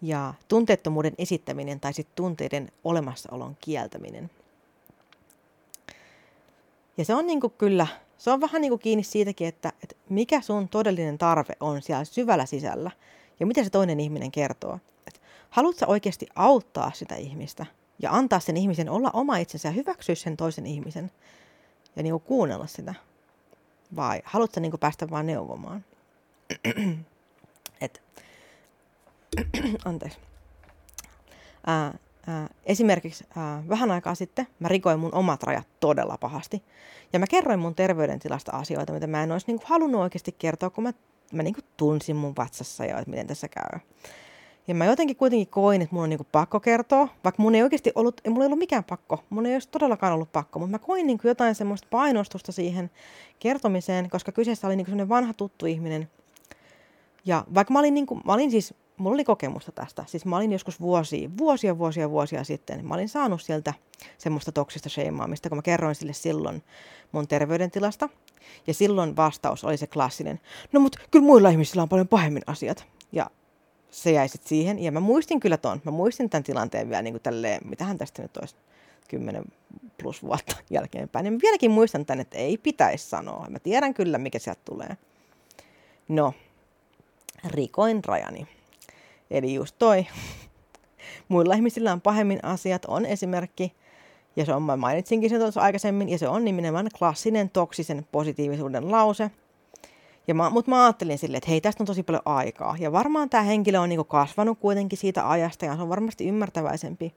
Ja 0.02 0.34
tunteettomuuden 0.48 1.14
esittäminen 1.18 1.80
tai 1.80 1.92
sitten 1.92 2.16
tunteiden 2.16 2.72
olemassaolon 2.84 3.56
kieltäminen. 3.60 4.30
Ja 6.96 7.04
se 7.04 7.14
on 7.14 7.26
niinku 7.26 7.48
kyllä, 7.48 7.86
se 8.18 8.30
on 8.30 8.40
vähän 8.40 8.62
niinku 8.62 8.78
kiinni 8.78 9.02
siitäkin, 9.02 9.48
että, 9.48 9.72
että 9.82 9.96
mikä 10.08 10.40
sun 10.40 10.68
todellinen 10.68 11.18
tarve 11.18 11.52
on 11.60 11.82
siellä 11.82 12.04
syvällä 12.04 12.46
sisällä 12.46 12.90
ja 13.40 13.46
mitä 13.46 13.64
se 13.64 13.70
toinen 13.70 14.00
ihminen 14.00 14.30
kertoo. 14.30 14.78
Haluatko 15.50 15.84
oikeasti 15.88 16.26
auttaa 16.34 16.90
sitä 16.94 17.16
ihmistä– 17.16 17.66
ja 18.02 18.10
antaa 18.12 18.40
sen 18.40 18.56
ihmisen 18.56 18.90
olla 18.90 19.10
oma 19.12 19.36
itsensä 19.36 19.68
ja 19.68 19.72
hyväksyä 19.72 20.14
sen 20.14 20.36
toisen 20.36 20.66
ihmisen 20.66 21.10
ja 21.96 22.02
niin 22.02 22.12
kuin 22.12 22.22
kuunnella 22.22 22.66
sitä? 22.66 22.94
Vai 23.96 24.22
haluatko 24.24 24.60
niin 24.60 24.70
kuin 24.70 24.80
päästä 24.80 25.10
vaan 25.10 25.26
neuvomaan? 25.26 25.84
Et, 27.80 28.02
anteeksi. 29.84 30.18
Ää, 31.66 31.98
ää, 32.26 32.48
esimerkiksi 32.64 33.24
ää, 33.36 33.62
vähän 33.68 33.90
aikaa 33.90 34.14
sitten 34.14 34.46
mä 34.58 34.68
rikoin 34.68 35.00
mun 35.00 35.14
omat 35.14 35.42
rajat 35.42 35.66
todella 35.80 36.18
pahasti. 36.18 36.62
Ja 37.12 37.18
mä 37.18 37.26
kerroin 37.26 37.60
mun 37.60 37.74
terveydentilasta 37.74 38.52
asioita, 38.52 38.92
mitä 38.92 39.06
mä 39.06 39.22
en 39.22 39.32
olisi 39.32 39.46
niin 39.46 39.58
kuin 39.58 39.68
halunnut 39.68 40.00
oikeasti 40.00 40.32
kertoa, 40.32 40.70
kun 40.70 40.84
mä, 40.84 40.92
mä 41.32 41.42
niin 41.42 41.54
kuin 41.54 41.64
tunsin 41.76 42.16
mun 42.16 42.36
vatsassa 42.36 42.84
ja 42.84 42.98
että 42.98 43.10
miten 43.10 43.26
tässä 43.26 43.48
käy. 43.48 43.80
Ja 44.68 44.74
mä 44.74 44.84
jotenkin 44.84 45.16
kuitenkin 45.16 45.48
koin, 45.48 45.82
että 45.82 45.94
mun 45.94 46.02
on 46.02 46.10
niinku 46.10 46.26
pakko 46.32 46.60
kertoa, 46.60 47.08
vaikka 47.24 47.42
mun 47.42 47.54
ei 47.54 47.62
oikeasti 47.62 47.92
ollut, 47.94 48.20
ei 48.24 48.30
mulla 48.30 48.44
ei 48.44 48.46
ollut 48.46 48.58
mikään 48.58 48.84
pakko, 48.84 49.24
mun 49.30 49.46
ei 49.46 49.54
olisi 49.54 49.68
todellakaan 49.68 50.12
ollut 50.12 50.32
pakko, 50.32 50.58
mutta 50.58 50.70
mä 50.70 50.78
koin 50.78 51.06
niinku 51.06 51.28
jotain 51.28 51.54
semmoista 51.54 51.88
painostusta 51.90 52.52
siihen 52.52 52.90
kertomiseen, 53.38 54.10
koska 54.10 54.32
kyseessä 54.32 54.66
oli 54.66 54.76
niinku 54.76 54.90
semmoinen 54.90 55.08
vanha 55.08 55.34
tuttu 55.34 55.66
ihminen. 55.66 56.10
Ja 57.24 57.44
vaikka 57.54 57.72
mä 57.72 57.78
olin, 57.78 57.94
niinku, 57.94 58.20
mä 58.24 58.32
olin 58.32 58.50
siis, 58.50 58.74
mulla 58.96 59.14
oli 59.14 59.24
kokemusta 59.24 59.72
tästä, 59.72 60.04
siis 60.06 60.24
mä 60.24 60.36
olin 60.36 60.52
joskus 60.52 60.80
vuosia, 60.80 61.30
vuosia, 61.38 61.78
vuosia, 61.78 62.10
vuosia 62.10 62.44
sitten, 62.44 62.86
mä 62.86 62.94
olin 62.94 63.08
saanut 63.08 63.42
sieltä 63.42 63.74
semmoista 64.18 64.52
toksista 64.52 64.88
sheimaamista, 64.88 65.48
kun 65.48 65.58
mä 65.58 65.62
kerroin 65.62 65.94
sille 65.94 66.12
silloin 66.12 66.62
mun 67.12 67.28
terveydentilasta. 67.28 68.08
Ja 68.66 68.74
silloin 68.74 69.16
vastaus 69.16 69.64
oli 69.64 69.76
se 69.76 69.86
klassinen, 69.86 70.40
no 70.72 70.80
mutta 70.80 70.98
kyllä 71.10 71.26
muilla 71.26 71.50
ihmisillä 71.50 71.82
on 71.82 71.88
paljon 71.88 72.08
pahemmin 72.08 72.42
asiat. 72.46 72.86
Ja 73.12 73.30
se 73.92 74.10
jäi 74.10 74.28
sitten 74.28 74.48
siihen. 74.48 74.78
Ja 74.78 74.92
mä 74.92 75.00
muistin 75.00 75.40
kyllä 75.40 75.56
ton, 75.56 75.80
mä 75.84 75.90
muistin 75.90 76.30
tämän 76.30 76.44
tilanteen 76.44 76.88
vielä 76.88 77.02
niin 77.02 77.14
kuin 77.14 77.22
tälleen, 77.22 77.60
mitähän 77.68 77.98
tästä 77.98 78.22
nyt 78.22 78.36
olisi, 78.36 78.56
10 79.08 79.44
plus 80.02 80.22
vuotta 80.22 80.56
jälkeenpäin. 80.70 81.26
Ja 81.26 81.32
mä 81.32 81.38
vieläkin 81.42 81.70
muistan 81.70 82.06
tämän, 82.06 82.20
että 82.20 82.38
ei 82.38 82.58
pitäisi 82.58 83.08
sanoa. 83.08 83.46
Mä 83.50 83.58
tiedän 83.58 83.94
kyllä, 83.94 84.18
mikä 84.18 84.38
sieltä 84.38 84.60
tulee. 84.64 84.96
No, 86.08 86.34
rikoin 87.44 88.04
rajani. 88.04 88.48
Eli 89.30 89.54
just 89.54 89.76
toi. 89.78 90.06
Muilla 91.28 91.54
ihmisillä 91.54 91.92
on 91.92 92.00
pahemmin 92.00 92.44
asiat, 92.44 92.84
on 92.84 93.06
esimerkki. 93.06 93.72
Ja 94.36 94.44
se 94.44 94.54
on, 94.54 94.62
mä 94.62 94.76
mainitsinkin 94.76 95.30
sen 95.30 95.40
tuossa 95.40 95.60
aikaisemmin, 95.60 96.08
ja 96.08 96.18
se 96.18 96.28
on 96.28 96.44
nimenomaan 96.44 96.88
klassinen 96.98 97.50
toksisen 97.50 98.06
positiivisuuden 98.12 98.90
lause. 98.90 99.30
Ja 100.28 100.34
mä, 100.34 100.50
mutta 100.50 100.70
mä 100.70 100.84
ajattelin 100.84 101.18
silleen, 101.18 101.38
että 101.38 101.50
hei, 101.50 101.60
tästä 101.60 101.82
on 101.82 101.86
tosi 101.86 102.02
paljon 102.02 102.22
aikaa. 102.24 102.76
Ja 102.78 102.92
varmaan 102.92 103.30
tämä 103.30 103.42
henkilö 103.42 103.80
on 103.80 103.88
niinku 103.88 104.04
kasvanut 104.04 104.58
kuitenkin 104.58 104.98
siitä 104.98 105.30
ajasta, 105.30 105.64
ja 105.64 105.76
se 105.76 105.82
on 105.82 105.88
varmasti 105.88 106.28
ymmärtäväisempi. 106.28 107.14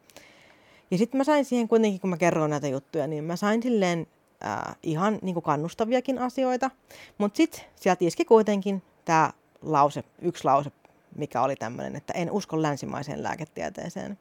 Ja 0.92 0.98
sitten 0.98 1.18
mä 1.18 1.24
sain 1.24 1.46
siihen 1.46 1.68
kuitenkin, 1.68 2.02
kun 2.02 2.10
mä 2.10 2.18
kerroin 2.18 2.50
näitä 2.50 2.68
juttuja, 2.68 3.08
niin 3.08 3.24
mä 3.24 3.36
sain 3.36 3.64
silleen 3.64 4.08
äh, 4.46 4.76
ihan 4.84 5.20
niinku 5.22 5.42
kannustaviakin 5.42 6.20
asioita. 6.20 6.72
Mutta 7.18 7.38
sitten 7.38 7.62
sieltä 7.76 8.06
iski 8.06 8.26
kuitenkin 8.26 8.84
tämä 9.06 9.32
lause, 9.62 10.04
yksi 10.22 10.46
lause, 10.46 10.72
mikä 11.16 11.42
oli 11.42 11.56
tämmöinen, 11.56 11.96
että 11.96 12.14
en 12.14 12.32
usko 12.32 12.62
länsimaiseen 12.62 13.24
lääketieteeseen. 13.24 14.18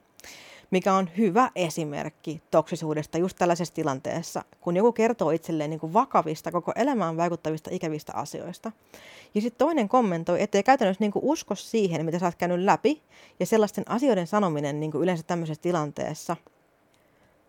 Mikä 0.74 0.94
on 0.94 1.10
hyvä 1.16 1.50
esimerkki 1.54 2.42
toksisuudesta 2.50 3.18
just 3.18 3.36
tällaisessa 3.38 3.74
tilanteessa, 3.74 4.44
kun 4.60 4.76
joku 4.76 4.92
kertoo 4.92 5.30
itselleen 5.30 5.70
niin 5.70 5.80
kuin 5.80 5.92
vakavista, 5.92 6.52
koko 6.52 6.72
elämään 6.76 7.16
vaikuttavista 7.16 7.70
ikävistä 7.72 8.12
asioista. 8.14 8.72
Ja 9.34 9.40
sitten 9.40 9.58
toinen 9.58 9.88
kommentoi, 9.88 10.42
ettei 10.42 10.62
käytännössä 10.62 11.04
niin 11.04 11.12
kuin 11.12 11.24
usko 11.24 11.54
siihen, 11.54 12.04
mitä 12.04 12.18
sä 12.18 12.26
oot 12.26 12.34
käynyt 12.34 12.60
läpi, 12.60 13.02
ja 13.40 13.46
sellaisten 13.46 13.84
asioiden 13.88 14.26
sanominen 14.26 14.80
niin 14.80 14.92
kuin 14.92 15.02
yleensä 15.02 15.22
tämmöisessä 15.22 15.62
tilanteessa 15.62 16.36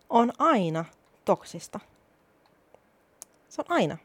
on 0.10 0.34
aina 0.40 0.86
toksista. 1.26 1.80
Se 3.50 3.62
on 3.62 3.72
aina. 3.78 3.98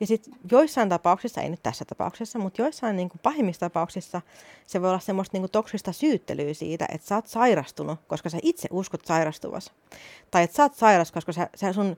Ja 0.00 0.06
sitten 0.06 0.34
joissain 0.50 0.88
tapauksissa, 0.88 1.40
ei 1.40 1.48
nyt 1.48 1.62
tässä 1.62 1.84
tapauksessa, 1.84 2.38
mutta 2.38 2.62
joissain 2.62 2.96
niin 2.96 3.08
kuin 3.08 3.20
pahimmissa 3.22 3.60
tapauksissa 3.60 4.20
se 4.66 4.80
voi 4.80 4.88
olla 4.90 4.98
semmoista 4.98 5.34
niin 5.34 5.42
kuin 5.42 5.50
toksista 5.50 5.92
syyttelyä 5.92 6.54
siitä, 6.54 6.86
että 6.92 7.06
sä 7.06 7.14
oot 7.14 7.26
sairastunut, 7.26 8.00
koska 8.06 8.30
sä 8.30 8.38
itse 8.42 8.68
uskot 8.70 9.06
sairastuvas. 9.06 9.72
Tai 10.30 10.42
että 10.42 10.56
sä 10.56 10.62
oot 10.62 10.74
sairas, 10.74 11.12
koska 11.12 11.32
sä, 11.32 11.48
sä 11.54 11.72
sun 11.72 11.96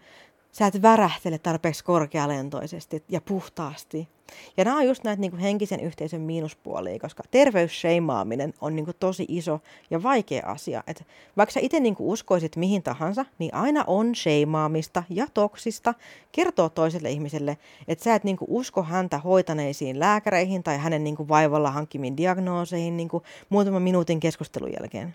sä 0.58 0.66
et 0.66 0.82
värähtele 0.82 1.38
tarpeeksi 1.38 1.84
korkealentoisesti 1.84 3.04
ja 3.08 3.20
puhtaasti. 3.20 4.08
Ja 4.56 4.64
nämä 4.64 4.76
on 4.76 4.86
just 4.86 5.04
näitä 5.04 5.20
niin 5.20 5.30
kuin 5.30 5.40
henkisen 5.40 5.80
yhteisön 5.80 6.20
miinuspuolia, 6.20 6.98
koska 6.98 7.22
terveysseimaaminen 7.30 8.54
on 8.60 8.76
niin 8.76 8.84
kuin 8.84 8.96
tosi 9.00 9.26
iso 9.28 9.60
ja 9.90 10.02
vaikea 10.02 10.46
asia. 10.46 10.84
Et 10.86 11.06
vaikka 11.36 11.52
sä 11.52 11.60
itse 11.62 11.80
niin 11.80 11.96
uskoisit 11.98 12.56
mihin 12.56 12.82
tahansa, 12.82 13.24
niin 13.38 13.54
aina 13.54 13.84
on 13.86 14.14
sheimaamista 14.14 15.02
ja 15.10 15.26
toksista 15.34 15.94
kertoa 16.32 16.68
toiselle 16.68 17.10
ihmiselle, 17.10 17.58
että 17.88 18.04
sä 18.04 18.14
et 18.14 18.24
niin 18.24 18.36
kuin 18.36 18.50
usko 18.50 18.82
häntä 18.82 19.18
hoitaneisiin 19.18 20.00
lääkäreihin 20.00 20.62
tai 20.62 20.78
hänen 20.78 21.04
niin 21.04 21.16
kuin 21.16 21.28
vaivalla 21.28 21.70
hankkimiin 21.70 22.16
diagnooseihin 22.16 22.96
niin 22.96 23.08
kuin 23.08 23.22
muutaman 23.48 23.82
minuutin 23.82 24.20
keskustelun 24.20 24.72
jälkeen. 24.80 25.14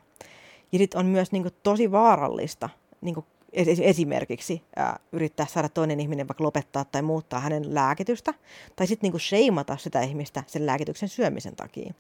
Ja 0.72 0.80
sitten 0.80 1.00
on 1.00 1.06
myös 1.06 1.32
niin 1.32 1.44
kuin 1.44 1.54
tosi 1.64 1.92
vaarallista 1.92 2.70
niin 3.02 3.16
kuin 3.16 3.26
esimerkiksi 3.54 4.62
ää, 4.76 5.00
yrittää 5.12 5.46
saada 5.46 5.70
toinen 5.70 6.00
ihminen 6.00 6.28
vaikka 6.28 6.44
lopettaa 6.44 6.86
tai 6.86 7.02
muuttaa 7.02 7.40
hänen 7.40 7.76
lääkitystä, 7.76 8.34
tai 8.76 8.88
sitten 8.88 9.08
niinku 9.08 9.20
sheimata 9.20 9.78
sitä 9.78 10.02
ihmistä 10.02 10.44
sen 10.48 10.66
lääkityksen 10.66 11.10
syömisen 11.10 11.56
takia. 11.56 11.94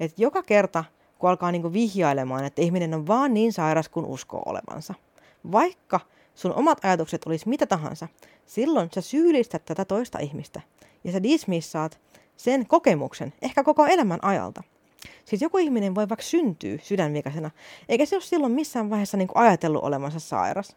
Et 0.00 0.18
joka 0.18 0.42
kerta, 0.42 0.84
kun 1.18 1.30
alkaa 1.30 1.52
niinku 1.52 1.72
vihjailemaan, 1.72 2.44
että 2.44 2.62
ihminen 2.62 2.94
on 2.94 3.06
vaan 3.06 3.34
niin 3.34 3.52
sairas 3.52 3.88
kuin 3.88 4.06
uskoo 4.06 4.42
olevansa, 4.46 4.94
vaikka 5.52 6.00
sun 6.34 6.54
omat 6.54 6.84
ajatukset 6.84 7.26
olisi 7.26 7.48
mitä 7.48 7.66
tahansa, 7.66 8.08
silloin 8.46 8.88
sä 8.94 9.00
syyllistät 9.00 9.64
tätä 9.64 9.84
toista 9.84 10.18
ihmistä 10.18 10.60
ja 11.04 11.12
sä 11.12 11.22
dismissaat 11.22 12.00
sen 12.36 12.66
kokemuksen, 12.66 13.32
ehkä 13.42 13.64
koko 13.64 13.86
elämän 13.86 14.24
ajalta. 14.24 14.62
Siis 15.24 15.42
joku 15.42 15.58
ihminen 15.58 15.94
voi 15.94 16.08
vaikka 16.08 16.24
syntyä 16.24 16.78
sydänvikaisena, 16.82 17.50
eikä 17.88 18.06
se 18.06 18.16
ole 18.16 18.22
silloin 18.22 18.52
missään 18.52 18.90
vaiheessa 18.90 19.16
niin 19.16 19.28
kuin 19.28 19.42
ajatellut 19.42 19.84
olevansa 19.84 20.20
sairas. 20.20 20.76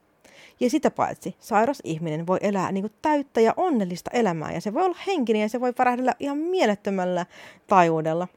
Ja 0.60 0.70
sitä 0.70 0.92
paitsi 0.92 1.36
sairas 1.40 1.82
ihminen 1.84 2.28
voi 2.28 2.38
elää 2.42 2.72
niin 2.72 2.84
kuin 2.84 2.94
täyttä 3.02 3.42
ja 3.42 3.54
onnellista 3.58 4.12
elämää 4.14 4.52
ja 4.52 4.62
se 4.62 4.74
voi 4.74 4.86
olla 4.86 4.98
henkinen 5.08 5.42
ja 5.42 5.50
se 5.50 5.62
voi 5.62 5.74
värähdellä 5.78 6.14
ihan 6.20 6.38
mielettömällä 6.38 7.26
taajuudella. 7.68 8.28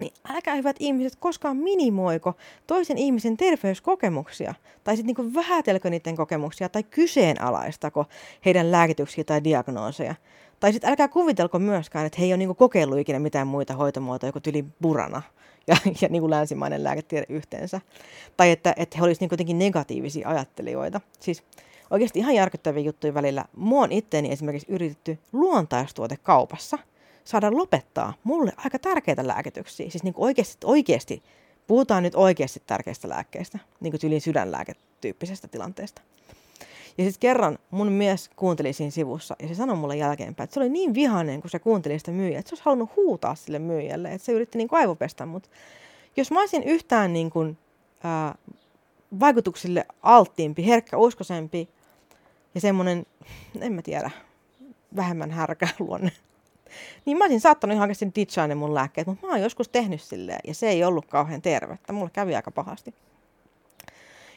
Niin 0.00 0.12
älkää 0.28 0.54
hyvät 0.54 0.76
ihmiset 0.78 1.18
koskaan 1.20 1.56
minimoiko 1.56 2.34
toisen 2.66 2.98
ihmisen 2.98 3.36
terveyskokemuksia 3.36 4.54
tai 4.84 4.96
sitten 4.96 5.06
niinku 5.06 5.34
vähätelkö 5.34 5.90
niiden 5.90 6.16
kokemuksia 6.16 6.68
tai 6.68 6.82
kyseenalaistako 6.82 8.04
heidän 8.44 8.72
lääkityksiä 8.72 9.24
tai 9.24 9.44
diagnooseja. 9.44 10.14
Tai 10.60 10.72
sitten 10.72 10.90
älkää 10.90 11.08
kuvitelko 11.08 11.58
myöskään, 11.58 12.06
että 12.06 12.18
he 12.18 12.24
ei 12.24 12.32
ole 12.32 12.36
niinku 12.36 12.54
kokeillut 12.54 12.98
ikinä 12.98 13.18
mitään 13.18 13.46
muita 13.46 13.74
hoitomuotoja 13.74 14.32
kuin 14.32 14.42
tyli 14.42 14.64
burana 14.82 15.22
ja, 15.66 15.76
ja 16.00 16.08
niin 16.08 16.20
kuin 16.20 16.30
länsimainen 16.30 16.84
lääketiede 16.84 17.26
yhteensä. 17.28 17.80
Tai 18.36 18.50
että, 18.50 18.74
että 18.76 18.98
he 18.98 19.04
olisivat 19.04 19.20
niin 19.20 19.32
jotenkin 19.32 19.58
negatiivisia 19.58 20.28
ajattelijoita. 20.28 21.00
Siis 21.20 21.42
oikeasti 21.90 22.18
ihan 22.18 22.34
järkyttäviä 22.34 22.82
juttuja 22.82 23.14
välillä. 23.14 23.44
Mua 23.56 23.82
on 23.82 23.92
itteeni 23.92 24.32
esimerkiksi 24.32 24.72
yritetty 24.72 25.18
luontaistuotekaupassa 25.32 26.78
saada 27.30 27.52
lopettaa 27.52 28.12
mulle 28.24 28.52
aika 28.56 28.78
tärkeitä 28.78 29.26
lääkityksiä. 29.26 29.90
Siis 29.90 30.04
niin 30.04 30.14
kuin 30.14 30.24
oikeasti, 30.24 30.66
oikeasti, 30.66 31.22
puhutaan 31.66 32.02
nyt 32.02 32.14
oikeasti 32.14 32.62
tärkeistä 32.66 33.08
lääkkeistä, 33.08 33.58
niin 33.80 33.92
kuin 33.92 34.00
tyyliin 34.00 34.20
sydänlääketyyppisestä 34.20 35.48
tilanteesta. 35.48 36.02
Ja 36.98 37.04
sitten 37.04 37.20
kerran 37.20 37.58
mun 37.70 37.92
mies 37.92 38.30
kuunteli 38.36 38.72
siinä 38.72 38.90
sivussa 38.90 39.36
ja 39.42 39.48
se 39.48 39.54
sanoi 39.54 39.76
mulle 39.76 39.96
jälkeenpäin, 39.96 40.44
että 40.44 40.54
se 40.54 40.60
oli 40.60 40.68
niin 40.68 40.94
vihainen, 40.94 41.40
kun 41.40 41.50
se 41.50 41.58
kuunteli 41.58 41.98
sitä 41.98 42.10
myyjää, 42.10 42.38
että 42.38 42.48
se 42.48 42.54
olisi 42.54 42.64
halunnut 42.64 42.96
huutaa 42.96 43.34
sille 43.34 43.58
myyjälle, 43.58 44.12
että 44.12 44.24
se 44.24 44.32
yritti 44.32 44.58
niin 44.58 44.68
aivopestä 44.70 45.26
mut. 45.26 45.50
Jos 46.16 46.30
mä 46.30 46.40
olisin 46.40 46.62
yhtään 46.62 47.12
niin 47.12 47.30
kuin, 47.30 47.58
ää, 48.04 48.34
vaikutuksille 49.20 49.86
alttiimpi, 50.02 50.66
herkkäuskoisempi 50.66 51.68
ja 52.54 52.60
semmoinen, 52.60 53.06
en 53.60 53.72
mä 53.72 53.82
tiedä, 53.82 54.10
vähemmän 54.96 55.30
härkä 55.30 55.68
luonne, 55.78 56.12
niin 57.04 57.18
mä 57.18 57.24
olisin 57.24 57.40
saattanut 57.40 57.74
ihan 57.74 57.82
oikeasti 57.82 58.10
ditchaa 58.14 58.46
ne 58.46 58.54
mun 58.54 58.74
lääkkeet, 58.74 59.06
mutta 59.06 59.26
mä 59.26 59.32
oon 59.32 59.42
joskus 59.42 59.68
tehnyt 59.68 60.00
silleen 60.00 60.40
ja 60.46 60.54
se 60.54 60.68
ei 60.68 60.84
ollut 60.84 61.06
kauhean 61.06 61.42
tervettä. 61.42 61.92
Mulle 61.92 62.10
kävi 62.12 62.36
aika 62.36 62.50
pahasti. 62.50 62.94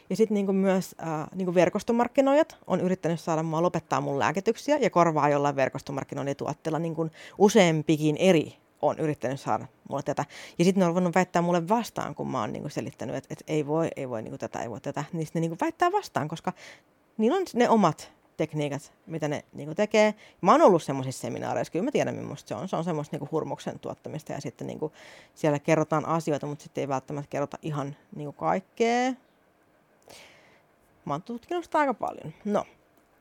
Ja 0.09 0.15
sitten 0.15 0.35
niinku 0.35 0.53
myös 0.53 0.95
äh, 1.01 1.27
niinku 1.35 1.53
verkostomarkkinoijat 1.53 2.57
on 2.67 2.81
yrittänyt 2.81 3.19
saada 3.19 3.43
mua 3.43 3.61
lopettaa 3.61 4.01
mun 4.01 4.19
lääkityksiä 4.19 4.77
ja 4.77 4.89
korvaa 4.89 5.29
jollain 5.29 5.55
verkostomarkkinoinnin 5.55 6.35
tuotteella 6.35 6.79
niin 6.79 6.95
useampikin 7.37 8.17
eri 8.17 8.57
on 8.81 8.99
yrittänyt 8.99 9.39
saada 9.39 9.65
mulle 9.89 10.03
tätä. 10.03 10.25
Ja 10.59 10.65
sitten 10.65 10.79
ne 10.79 10.85
on 10.85 10.93
voinut 10.93 11.15
väittää 11.15 11.41
mulle 11.41 11.67
vastaan, 11.67 12.15
kun 12.15 12.31
mä 12.31 12.39
oon 12.39 12.53
niinku 12.53 12.69
selittänyt, 12.69 13.15
että, 13.15 13.27
et 13.31 13.43
ei 13.47 13.67
voi, 13.67 13.87
ei 13.95 14.09
voi 14.09 14.21
niinku 14.21 14.37
tätä, 14.37 14.59
ei 14.59 14.69
voi 14.69 14.81
tätä. 14.81 15.03
Niin 15.13 15.27
ne 15.33 15.41
niinku 15.41 15.57
väittää 15.61 15.91
vastaan, 15.91 16.27
koska 16.27 16.53
niillä 17.17 17.37
on 17.37 17.45
ne 17.53 17.69
omat 17.69 18.11
tekniikat, 18.37 18.93
mitä 19.05 19.27
ne 19.27 19.43
niinku 19.53 19.75
tekee. 19.75 20.13
Mä 20.41 20.51
oon 20.51 20.61
ollut 20.61 20.83
semmoisissa 20.83 21.21
seminaareissa, 21.21 21.71
kyllä 21.71 21.85
mä 21.85 21.91
tiedän, 21.91 22.15
millaista 22.15 22.47
se 22.47 22.55
on. 22.55 22.69
Se 22.69 22.75
on 22.75 22.83
semmoista 22.83 23.15
niinku 23.15 23.29
hurmuksen 23.31 23.79
tuottamista 23.79 24.33
ja 24.33 24.41
sitten 24.41 24.67
niinku 24.67 24.91
siellä 25.35 25.59
kerrotaan 25.59 26.05
asioita, 26.05 26.47
mutta 26.47 26.63
sitten 26.63 26.81
ei 26.81 26.87
välttämättä 26.87 27.29
kerrota 27.29 27.57
ihan 27.61 27.95
niinku 28.15 28.31
kaikkea. 28.31 29.13
Mä 31.05 31.13
oon 31.13 31.21
tutkinut 31.21 31.63
sitä 31.63 31.79
aika 31.79 31.93
paljon. 31.93 32.33
No, 32.45 32.65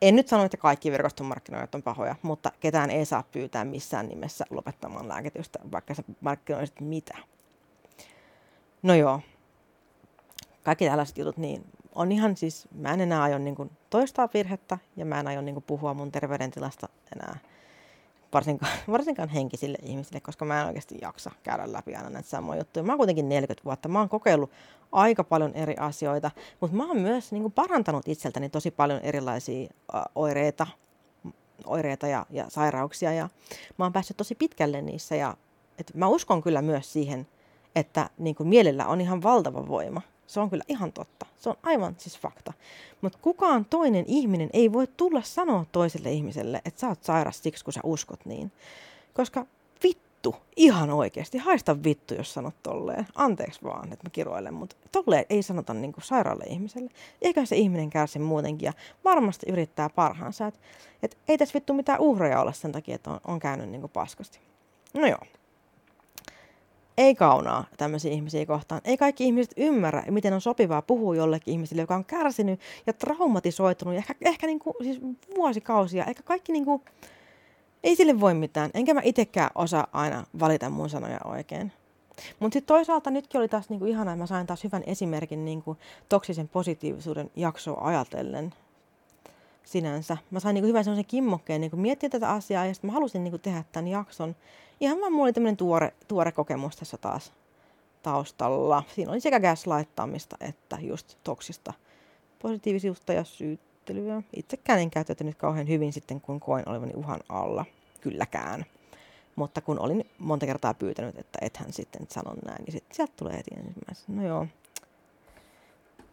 en 0.01 0.15
nyt 0.15 0.27
sano, 0.27 0.43
että 0.43 0.57
kaikki 0.57 0.91
verkostomarkkinoijat 0.91 1.75
on 1.75 1.83
pahoja, 1.83 2.15
mutta 2.21 2.51
ketään 2.59 2.89
ei 2.89 3.05
saa 3.05 3.23
pyytää 3.31 3.65
missään 3.65 4.09
nimessä 4.09 4.45
lopettamaan 4.49 5.07
lääkitystä, 5.07 5.59
vaikka 5.71 5.93
sä 5.93 6.03
markkinoisit 6.21 6.79
mitä. 6.79 7.17
No 8.83 8.95
joo, 8.95 9.19
kaikki 10.63 10.85
tällaiset 10.85 11.17
jutut, 11.17 11.37
niin 11.37 11.65
on 11.95 12.11
ihan 12.11 12.37
siis, 12.37 12.67
mä 12.71 12.93
en 12.93 13.01
enää 13.01 13.23
aio 13.23 13.37
niin 13.37 13.71
toistaa 13.93 14.29
virhettä 14.33 14.77
ja 14.95 15.05
mä 15.05 15.19
en 15.19 15.27
aio 15.27 15.41
niin 15.41 15.63
puhua 15.67 15.93
mun 15.93 16.11
terveydentilasta 16.11 16.89
enää 17.15 17.37
varsinkaan, 18.33 18.71
varsinkaan 18.91 19.29
henkisille 19.29 19.77
ihmisille, 19.81 20.19
koska 20.19 20.45
mä 20.45 20.61
en 20.61 20.67
oikeasti 20.67 20.97
jaksa 21.01 21.31
käydä 21.43 21.71
läpi 21.71 21.95
aina 21.95 22.09
näitä 22.09 22.29
samoja 22.29 22.59
juttuja. 22.59 22.83
Mä 22.83 22.91
oon 22.91 22.97
kuitenkin 22.97 23.29
40 23.29 23.65
vuotta, 23.65 23.89
mä 23.89 23.99
oon 23.99 24.09
kokeillut 24.09 24.51
aika 24.91 25.23
paljon 25.23 25.53
eri 25.53 25.75
asioita, 25.79 26.31
mutta 26.59 26.77
mä 26.77 26.87
oon 26.87 26.97
myös 26.97 27.31
niin 27.31 27.41
kuin 27.41 27.51
parantanut 27.51 28.07
itseltäni 28.07 28.49
tosi 28.49 28.71
paljon 28.71 28.99
erilaisia 28.99 29.69
uh, 29.93 30.01
oireita, 30.15 30.67
oireita 31.65 32.07
ja, 32.07 32.25
ja 32.29 32.45
sairauksia 32.49 33.13
ja 33.13 33.29
mä 33.77 33.85
oon 33.85 33.93
päässyt 33.93 34.17
tosi 34.17 34.35
pitkälle 34.35 34.81
niissä 34.81 35.15
ja 35.15 35.37
et 35.77 35.91
mä 35.93 36.07
uskon 36.07 36.41
kyllä 36.41 36.61
myös 36.61 36.93
siihen, 36.93 37.27
että 37.75 38.09
niin 38.17 38.35
kuin 38.35 38.49
mielellä 38.49 38.87
on 38.87 39.01
ihan 39.01 39.23
valtava 39.23 39.67
voima. 39.67 40.01
Se 40.33 40.39
on 40.39 40.49
kyllä 40.49 40.63
ihan 40.67 40.93
totta. 40.93 41.25
Se 41.37 41.49
on 41.49 41.55
aivan 41.63 41.95
siis 41.97 42.19
fakta. 42.19 42.53
Mutta 43.01 43.19
kukaan 43.21 43.65
toinen 43.65 44.05
ihminen 44.07 44.49
ei 44.53 44.73
voi 44.73 44.87
tulla 44.97 45.21
sanoa 45.21 45.65
toiselle 45.71 46.11
ihmiselle, 46.11 46.61
että 46.65 46.79
sä 46.79 46.87
oot 46.87 47.03
sairas 47.03 47.43
siksi, 47.43 47.63
kun 47.63 47.73
sä 47.73 47.79
uskot 47.83 48.25
niin. 48.25 48.51
Koska 49.13 49.45
vittu, 49.83 50.35
ihan 50.55 50.89
oikeasti, 50.89 51.37
haista 51.37 51.83
vittu, 51.83 52.13
jos 52.13 52.33
sanot 52.33 52.53
tolleen. 52.63 53.07
Anteeksi 53.15 53.63
vaan, 53.63 53.93
että 53.93 54.05
mä 54.05 54.09
kiroilen, 54.09 54.53
mutta 54.53 54.75
tolleen 54.91 55.25
ei 55.29 55.43
sanota 55.43 55.73
niin 55.73 55.93
kuin 55.93 56.03
sairaalle 56.03 56.45
ihmiselle. 56.47 56.91
Eikä 57.21 57.45
se 57.45 57.55
ihminen 57.55 57.89
kärsi 57.89 58.19
muutenkin 58.19 58.65
ja 58.65 58.73
varmasti 59.03 59.45
yrittää 59.51 59.89
parhaansa. 59.89 60.47
Että 60.47 60.59
et 61.03 61.17
ei 61.27 61.37
tässä 61.37 61.53
vittu 61.53 61.73
mitään 61.73 61.99
uhreja 61.99 62.41
olla 62.41 62.51
sen 62.51 62.71
takia, 62.71 62.95
että 62.95 63.11
on, 63.11 63.19
on 63.27 63.39
käynyt 63.39 63.69
niin 63.69 63.81
kuin 63.81 63.91
paskasti. 63.91 64.39
No 64.93 65.07
joo. 65.07 65.42
Ei 66.97 67.15
kaunaa 67.15 67.65
tämmöisiä 67.77 68.11
ihmisiä 68.11 68.45
kohtaan. 68.45 68.81
Ei 68.83 68.97
kaikki 68.97 69.23
ihmiset 69.23 69.53
ymmärrä, 69.57 70.03
miten 70.09 70.33
on 70.33 70.41
sopivaa 70.41 70.81
puhua 70.81 71.15
jollekin 71.15 71.51
ihmiselle, 71.51 71.81
joka 71.81 71.95
on 71.95 72.05
kärsinyt 72.05 72.59
ja 72.87 72.93
traumatisoitunut, 72.93 73.95
ehkä, 73.95 74.15
ehkä 74.21 74.47
niin 74.47 74.59
kuin, 74.59 74.75
siis 74.83 75.01
vuosikausia. 75.35 76.05
Eikä 76.05 76.23
kaikki 76.23 76.51
niin 76.51 76.65
kuin, 76.65 76.81
ei 77.83 77.95
sille 77.95 78.19
voi 78.19 78.33
mitään. 78.33 78.71
Enkä 78.73 78.93
mä 78.93 79.01
itsekään 79.03 79.49
osaa 79.55 79.87
aina 79.93 80.23
valita 80.39 80.69
mun 80.69 80.89
sanoja 80.89 81.19
oikein. 81.25 81.71
Mutta 82.39 82.53
sitten 82.53 82.75
toisaalta 82.75 83.11
nytkin 83.11 83.39
oli 83.39 83.47
taas 83.47 83.69
niinku 83.69 83.85
ihana, 83.85 84.15
mä 84.15 84.25
sain 84.25 84.47
taas 84.47 84.63
hyvän 84.63 84.83
esimerkin 84.87 85.45
niinku 85.45 85.77
toksisen 86.09 86.47
positiivisuuden 86.47 87.31
jaksoa 87.35 87.87
ajatellen 87.87 88.53
sinänsä. 89.63 90.17
Mä 90.31 90.39
sain 90.39 90.53
niinku 90.53 90.67
hyvän 90.67 90.83
sellaisen 90.83 91.05
kimmokkeen 91.05 91.61
niinku 91.61 91.77
miettiä 91.77 92.09
tätä 92.09 92.29
asiaa 92.29 92.65
ja 92.65 92.73
sitten 92.73 92.87
mä 92.87 92.93
halusin 92.93 93.23
niinku 93.23 93.37
tehdä 93.37 93.63
tämän 93.71 93.87
jakson. 93.87 94.35
Ihan 94.79 95.01
vaan 95.01 95.11
mulla 95.11 95.23
oli 95.23 95.33
tämmöinen 95.33 95.57
tuore, 95.57 95.93
tuore 96.07 96.31
kokemus 96.31 96.75
tässä 96.75 96.97
taas 96.97 97.33
taustalla. 98.03 98.83
Siinä 98.95 99.11
oli 99.11 99.19
sekä 99.19 99.39
gaslighttamista 99.39 100.37
että 100.39 100.77
just 100.81 101.17
toksista 101.23 101.73
positiivisuutta 102.39 103.13
ja 103.13 103.23
syyttelyä. 103.23 104.21
Itsekään 104.35 104.79
en 104.79 104.91
käyttäytynyt 104.91 105.37
kauhean 105.37 105.67
hyvin 105.67 105.93
sitten, 105.93 106.21
kun 106.21 106.39
koin 106.39 106.69
olevani 106.69 106.93
uhan 106.95 107.19
alla. 107.29 107.65
Kylläkään. 108.01 108.65
Mutta 109.35 109.61
kun 109.61 109.79
olin 109.79 110.09
monta 110.17 110.45
kertaa 110.45 110.73
pyytänyt, 110.73 111.17
että 111.17 111.39
ethän 111.41 111.73
sitten 111.73 112.07
sano 112.09 112.33
näin, 112.45 112.63
niin 112.63 112.71
sitten 112.71 112.95
sieltä 112.95 113.13
tulee 113.17 113.37
heti 113.37 113.51
ensimmäisenä. 113.55 114.21
No 114.21 114.27
joo. 114.27 114.47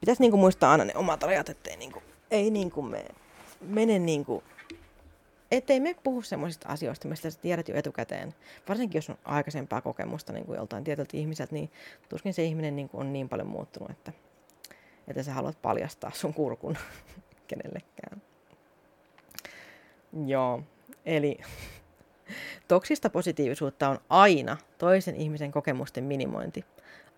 Pitäisi 0.00 0.22
niinku 0.22 0.36
muistaa 0.36 0.72
aina 0.72 0.84
ne 0.84 0.92
omat 0.94 1.22
rajat, 1.22 1.48
ettei 1.48 1.76
niinku, 1.76 2.02
ei 2.30 2.50
niinku 2.50 2.82
me, 2.82 3.04
mene 3.60 3.98
niinku, 3.98 4.42
ettei 5.50 5.80
me 5.80 5.94
puhu 6.02 6.22
semmoisista 6.22 6.68
asioista, 6.68 7.08
mistä 7.08 7.30
sä 7.30 7.40
tiedät 7.40 7.68
jo 7.68 7.76
etukäteen. 7.76 8.34
Varsinkin 8.68 8.98
jos 8.98 9.10
on 9.10 9.18
aikaisempaa 9.24 9.80
kokemusta 9.80 10.32
niin 10.32 10.46
kuin 10.46 10.56
joltain 10.56 10.84
tietyltä 10.84 11.16
ihmiseltä, 11.16 11.54
niin 11.54 11.70
tuskin 12.08 12.34
se 12.34 12.44
ihminen 12.44 12.76
niin 12.76 12.88
kuin 12.88 13.00
on 13.00 13.12
niin 13.12 13.28
paljon 13.28 13.48
muuttunut, 13.48 13.90
että, 13.90 14.12
että 15.08 15.22
sä 15.22 15.34
haluat 15.34 15.62
paljastaa 15.62 16.10
sun 16.14 16.34
kurkun 16.34 16.76
kenellekään. 17.48 18.22
Joo, 20.26 20.62
eli 21.06 21.38
Toksista 22.68 23.10
positiivisuutta 23.10 23.88
on 23.88 23.98
aina 24.08 24.56
toisen 24.78 25.16
ihmisen 25.16 25.52
kokemusten 25.52 26.04
minimointi. 26.04 26.64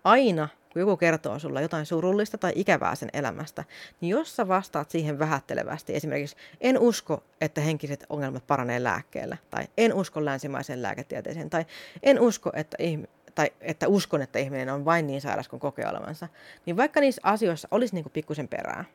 Aina, 0.03 0.49
kun 0.73 0.79
joku 0.79 0.97
kertoo 0.97 1.39
sulla 1.39 1.61
jotain 1.61 1.85
surullista 1.85 2.37
tai 2.37 2.51
ikävää 2.55 2.95
sen 2.95 3.09
elämästä, 3.13 3.63
niin 4.01 4.09
jos 4.09 4.35
sä 4.35 4.47
vastaat 4.47 4.89
siihen 4.89 5.19
vähättelevästi, 5.19 5.95
esimerkiksi 5.95 6.35
en 6.61 6.79
usko, 6.79 7.23
että 7.41 7.61
henkiset 7.61 8.05
ongelmat 8.09 8.47
paranee 8.47 8.83
lääkkeellä, 8.83 9.37
tai 9.49 9.63
en 9.77 9.93
usko 9.93 10.25
länsimaiseen 10.25 10.81
lääketieteeseen, 10.81 11.49
tai 11.49 11.65
en 12.03 12.19
usko, 12.19 12.51
että 12.53 12.77
ihmi- 12.79 13.09
tai 13.35 13.51
että 13.61 13.87
uskon, 13.87 14.21
että 14.21 14.39
ihminen 14.39 14.69
on 14.69 14.85
vain 14.85 15.07
niin 15.07 15.21
sairas 15.21 15.47
kuin 15.47 15.59
kokee 15.59 15.87
olevansa, 15.87 16.27
niin 16.65 16.77
vaikka 16.77 16.99
niissä 16.99 17.21
asioissa 17.23 17.67
olisi 17.71 17.95
niin 17.95 18.03
kuin 18.03 18.13
pikkusen 18.13 18.47
perää, 18.47 18.85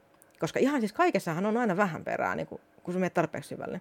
koska 0.40 0.58
ihan 0.58 0.80
siis 0.80 0.92
kaikessahan 0.92 1.46
on 1.46 1.56
aina 1.56 1.76
vähän 1.76 2.04
perää, 2.04 2.34
niin 2.34 2.46
kuin, 2.46 2.60
kun 2.82 2.94
sä 2.94 3.00
menet 3.00 3.14
tarpeeksi 3.14 3.48
syvälle, 3.48 3.80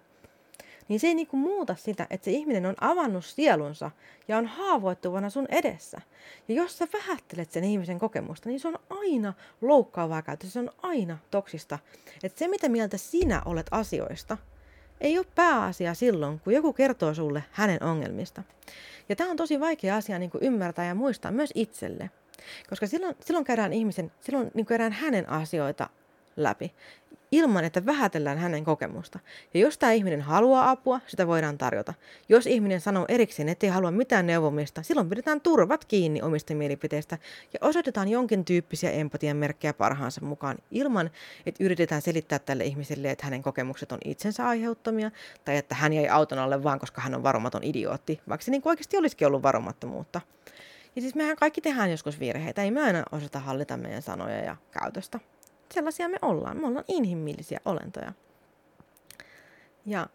niin 0.90 1.00
se 1.00 1.08
ei 1.08 1.16
niinku 1.16 1.38
muuta 1.38 1.76
sitä, 1.76 2.08
että 2.10 2.26
se 2.26 2.32
ihminen 2.32 2.66
on 2.66 2.76
avannut 2.82 3.26
sielunsa 3.26 3.92
ja 4.28 4.38
on 4.38 4.46
haavoittuvana 4.46 5.30
sun 5.30 5.48
edessä. 5.50 6.02
Ja 6.48 6.56
jos 6.56 6.78
sä 6.78 6.88
vähättelet 6.94 7.52
sen 7.52 7.64
ihmisen 7.64 8.00
kokemusta, 8.00 8.50
niin 8.50 8.60
se 8.60 8.68
on 8.68 8.80
aina 8.90 9.34
loukkaavaa 9.62 10.22
käytössä, 10.22 10.54
se 10.54 10.60
on 10.60 10.72
aina 10.82 11.18
toksista. 11.32 11.80
Että 12.24 12.40
se, 12.40 12.48
mitä 12.48 12.70
mieltä 12.70 12.98
sinä 12.98 13.42
olet 13.46 13.68
asioista, 13.72 14.38
ei 15.02 15.18
ole 15.18 15.26
pääasia 15.36 15.94
silloin, 15.94 16.40
kun 16.40 16.54
joku 16.54 16.74
kertoo 16.74 17.14
sulle 17.14 17.44
hänen 17.52 17.84
ongelmista. 17.84 18.44
Ja 19.10 19.16
tämä 19.16 19.32
on 19.32 19.38
tosi 19.38 19.60
vaikea 19.60 19.96
asia 19.96 20.20
niin 20.20 20.32
kuin 20.32 20.44
ymmärtää 20.44 20.86
ja 20.86 20.96
muistaa 20.96 21.32
myös 21.32 21.52
itselle. 21.56 22.10
Koska 22.70 22.88
silloin, 22.88 23.16
silloin 23.26 23.46
käydään 23.46 23.74
ihmisen, 23.74 24.12
silloin 24.22 24.52
niin 24.54 24.66
käydään 24.66 24.92
hänen 24.92 25.30
asioita 25.30 25.90
läpi 26.36 26.74
ilman, 27.32 27.66
että 27.66 27.86
vähätellään 27.86 28.38
hänen 28.38 28.64
kokemusta. 28.64 29.20
Ja 29.54 29.60
jos 29.60 29.78
tämä 29.78 29.92
ihminen 29.92 30.22
haluaa 30.22 30.70
apua, 30.70 31.00
sitä 31.08 31.28
voidaan 31.28 31.58
tarjota. 31.58 31.94
Jos 32.30 32.48
ihminen 32.48 32.82
sanoo 32.82 33.06
erikseen, 33.08 33.50
ettei 33.50 33.70
halua 33.70 33.92
mitään 33.92 34.28
neuvomista, 34.28 34.84
silloin 34.84 35.10
pidetään 35.10 35.42
turvat 35.42 35.86
kiinni 35.86 36.22
omista 36.22 36.56
mielipiteistä 36.56 37.18
ja 37.54 37.60
osoitetaan 37.62 38.08
jonkin 38.08 38.46
tyyppisiä 38.46 38.92
empatian 38.92 39.38
merkkejä 39.38 39.74
parhaansa 39.74 40.22
mukaan 40.22 40.58
ilman, 40.72 41.10
että 41.46 41.64
yritetään 41.64 42.02
selittää 42.02 42.40
tälle 42.40 42.64
ihmiselle, 42.64 43.12
että 43.12 43.26
hänen 43.26 43.44
kokemukset 43.44 43.92
on 43.92 44.00
itsensä 44.06 44.48
aiheuttamia 44.48 45.12
tai 45.46 45.58
että 45.58 45.76
hän 45.76 45.94
jäi 45.94 46.10
auton 46.10 46.40
alle 46.40 46.64
vaan, 46.64 46.80
koska 46.80 47.02
hän 47.02 47.16
on 47.16 47.24
varomaton 47.24 47.64
idiootti, 47.64 48.22
vaikka 48.30 48.46
se 48.46 48.52
niin 48.52 48.62
oikeasti 48.66 48.98
olisikin 48.98 49.28
ollut 49.28 49.44
varomattomuutta. 49.44 50.22
Ja 50.96 51.02
siis 51.02 51.16
mehän 51.16 51.36
kaikki 51.36 51.62
tehdään 51.62 51.92
joskus 51.92 52.20
virheitä, 52.20 52.64
ei 52.64 52.72
me 52.72 52.82
aina 52.82 53.04
osata 53.12 53.40
hallita 53.40 53.78
meidän 53.78 54.02
sanoja 54.02 54.40
ja 54.44 54.56
käytöstä 54.72 55.20
sellaisia 55.74 56.10
me 56.10 56.18
ollaan. 56.22 56.58
Me 56.58 56.68
ollaan 56.68 56.86
inhimillisiä 56.88 57.60
olentoja. 57.66 58.14
Ja 59.86 60.08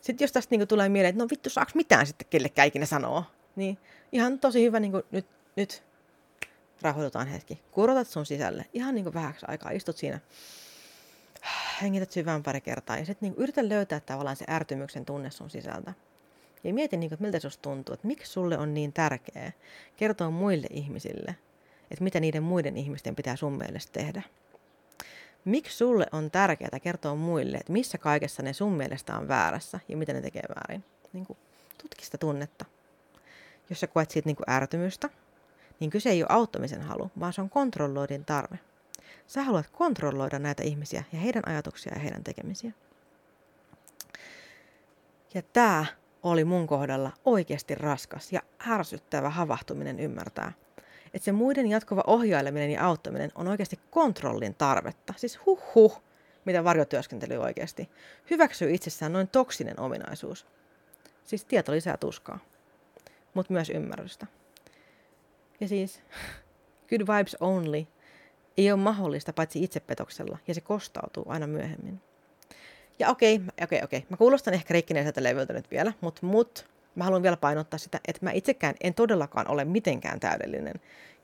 sitten 0.00 0.24
jos 0.24 0.32
tästä 0.32 0.52
niinku 0.52 0.66
tulee 0.66 0.88
mieleen, 0.88 1.10
että 1.10 1.22
no 1.24 1.28
vittu, 1.30 1.50
saaks 1.50 1.74
mitään 1.74 2.06
sitten 2.06 2.26
kellekään 2.30 2.68
ikinä 2.68 2.86
sanoa, 2.86 3.24
niin 3.56 3.78
ihan 4.12 4.38
tosi 4.38 4.62
hyvä 4.62 4.80
niinku 4.80 5.02
nyt, 5.10 5.26
nyt 5.56 5.82
rauhoitutaan 6.82 7.26
hetki. 7.26 7.60
Kurotat 7.72 8.08
sun 8.08 8.26
sisälle 8.26 8.66
ihan 8.72 8.94
niinku 8.94 9.14
vähäksi 9.14 9.46
aikaa, 9.48 9.70
istut 9.70 9.96
siinä, 9.96 10.20
hengität 11.82 12.12
syvään 12.12 12.42
pari 12.42 12.60
kertaa 12.60 12.98
ja 12.98 13.04
sitten 13.04 13.26
niinku 13.26 13.42
yritä 13.42 13.68
löytää 13.68 14.00
tavallaan 14.00 14.36
se 14.36 14.44
ärtymyksen 14.48 15.04
tunne 15.04 15.30
sun 15.30 15.50
sisältä. 15.50 15.94
Ja 16.64 16.74
mieti, 16.74 16.96
niinku, 16.96 17.14
että 17.14 17.24
miltä 17.24 17.40
susta 17.40 17.62
tuntuu, 17.62 17.94
että 17.94 18.06
miksi 18.06 18.32
sulle 18.32 18.58
on 18.58 18.74
niin 18.74 18.92
tärkeää 18.92 19.52
kertoa 19.96 20.30
muille 20.30 20.66
ihmisille, 20.70 21.36
että 21.90 22.04
mitä 22.04 22.20
niiden 22.20 22.42
muiden 22.42 22.76
ihmisten 22.76 23.16
pitää 23.16 23.36
sun 23.36 23.52
mielestä 23.52 23.92
tehdä. 23.92 24.22
Miksi 25.46 25.76
sulle 25.76 26.06
on 26.12 26.30
tärkeää 26.30 26.80
kertoa 26.82 27.14
muille, 27.14 27.56
että 27.56 27.72
missä 27.72 27.98
kaikessa 27.98 28.42
ne 28.42 28.52
sun 28.52 28.72
mielestä 28.72 29.16
on 29.18 29.28
väärässä 29.28 29.80
ja 29.88 29.96
mitä 29.96 30.12
ne 30.12 30.20
tekee 30.20 30.42
väärin? 30.48 30.84
Niin 31.12 31.26
kuin, 31.26 31.38
tutki 31.82 32.04
sitä 32.04 32.18
tunnetta. 32.18 32.64
Jos 33.70 33.80
sä 33.80 33.86
koet 33.86 34.10
siitä 34.10 34.28
niin 34.28 34.36
kuin 34.36 34.50
ärtymystä, 34.50 35.10
niin 35.80 35.90
kyse 35.90 36.10
ei 36.10 36.22
ole 36.22 36.32
auttamisen 36.32 36.82
halu, 36.82 37.10
vaan 37.20 37.32
se 37.32 37.40
on 37.40 37.50
kontrolloidin 37.50 38.24
tarve. 38.24 38.58
Sä 39.26 39.42
haluat 39.42 39.70
kontrolloida 39.72 40.38
näitä 40.38 40.62
ihmisiä 40.62 41.04
ja 41.12 41.18
heidän 41.18 41.48
ajatuksia 41.48 41.92
ja 41.94 42.00
heidän 42.00 42.24
tekemisiä. 42.24 42.72
Ja 45.34 45.42
tämä 45.42 45.86
oli 46.22 46.44
mun 46.44 46.66
kohdalla 46.66 47.12
oikeasti 47.24 47.74
raskas 47.74 48.32
ja 48.32 48.40
ärsyttävä 48.68 49.30
havahtuminen 49.30 50.00
ymmärtää– 50.00 50.52
että 51.14 51.24
se 51.24 51.32
muiden 51.32 51.66
jatkuva 51.66 52.04
ohjaileminen 52.06 52.70
ja 52.70 52.86
auttaminen 52.86 53.32
on 53.34 53.48
oikeasti 53.48 53.80
kontrollin 53.90 54.54
tarvetta. 54.54 55.14
Siis 55.16 55.40
huh 55.46 56.02
mitä 56.46 56.64
varjotyöskentely 56.64 57.36
oikeasti. 57.36 57.90
Hyväksyy 58.30 58.74
itsessään 58.74 59.12
noin 59.12 59.28
toksinen 59.28 59.80
ominaisuus. 59.80 60.46
Siis 61.24 61.44
tieto 61.44 61.72
lisää 61.72 61.96
tuskaa, 61.96 62.38
mutta 63.34 63.52
myös 63.52 63.70
ymmärrystä. 63.70 64.26
Ja 65.60 65.68
siis 65.68 66.02
good 66.88 67.00
vibes 67.00 67.36
only 67.40 67.86
ei 68.56 68.72
ole 68.72 68.80
mahdollista 68.80 69.32
paitsi 69.32 69.64
itsepetoksella, 69.64 70.38
ja 70.48 70.54
se 70.54 70.60
kostautuu 70.60 71.24
aina 71.28 71.46
myöhemmin. 71.46 72.00
Ja 72.98 73.08
okei, 73.08 73.40
okei, 73.62 73.82
okei. 73.82 74.06
Mä 74.08 74.16
kuulostan 74.16 74.54
ehkä 74.54 74.74
rikkineiseltä 74.74 75.22
levyltä 75.22 75.52
nyt 75.52 75.70
vielä, 75.70 75.92
mutta 76.00 76.26
mut 76.26 76.68
mä 76.96 77.04
haluan 77.04 77.22
vielä 77.22 77.36
painottaa 77.36 77.78
sitä, 77.78 78.00
että 78.08 78.26
mä 78.26 78.30
itsekään 78.30 78.74
en 78.80 78.94
todellakaan 78.94 79.50
ole 79.50 79.64
mitenkään 79.64 80.20
täydellinen. 80.20 80.74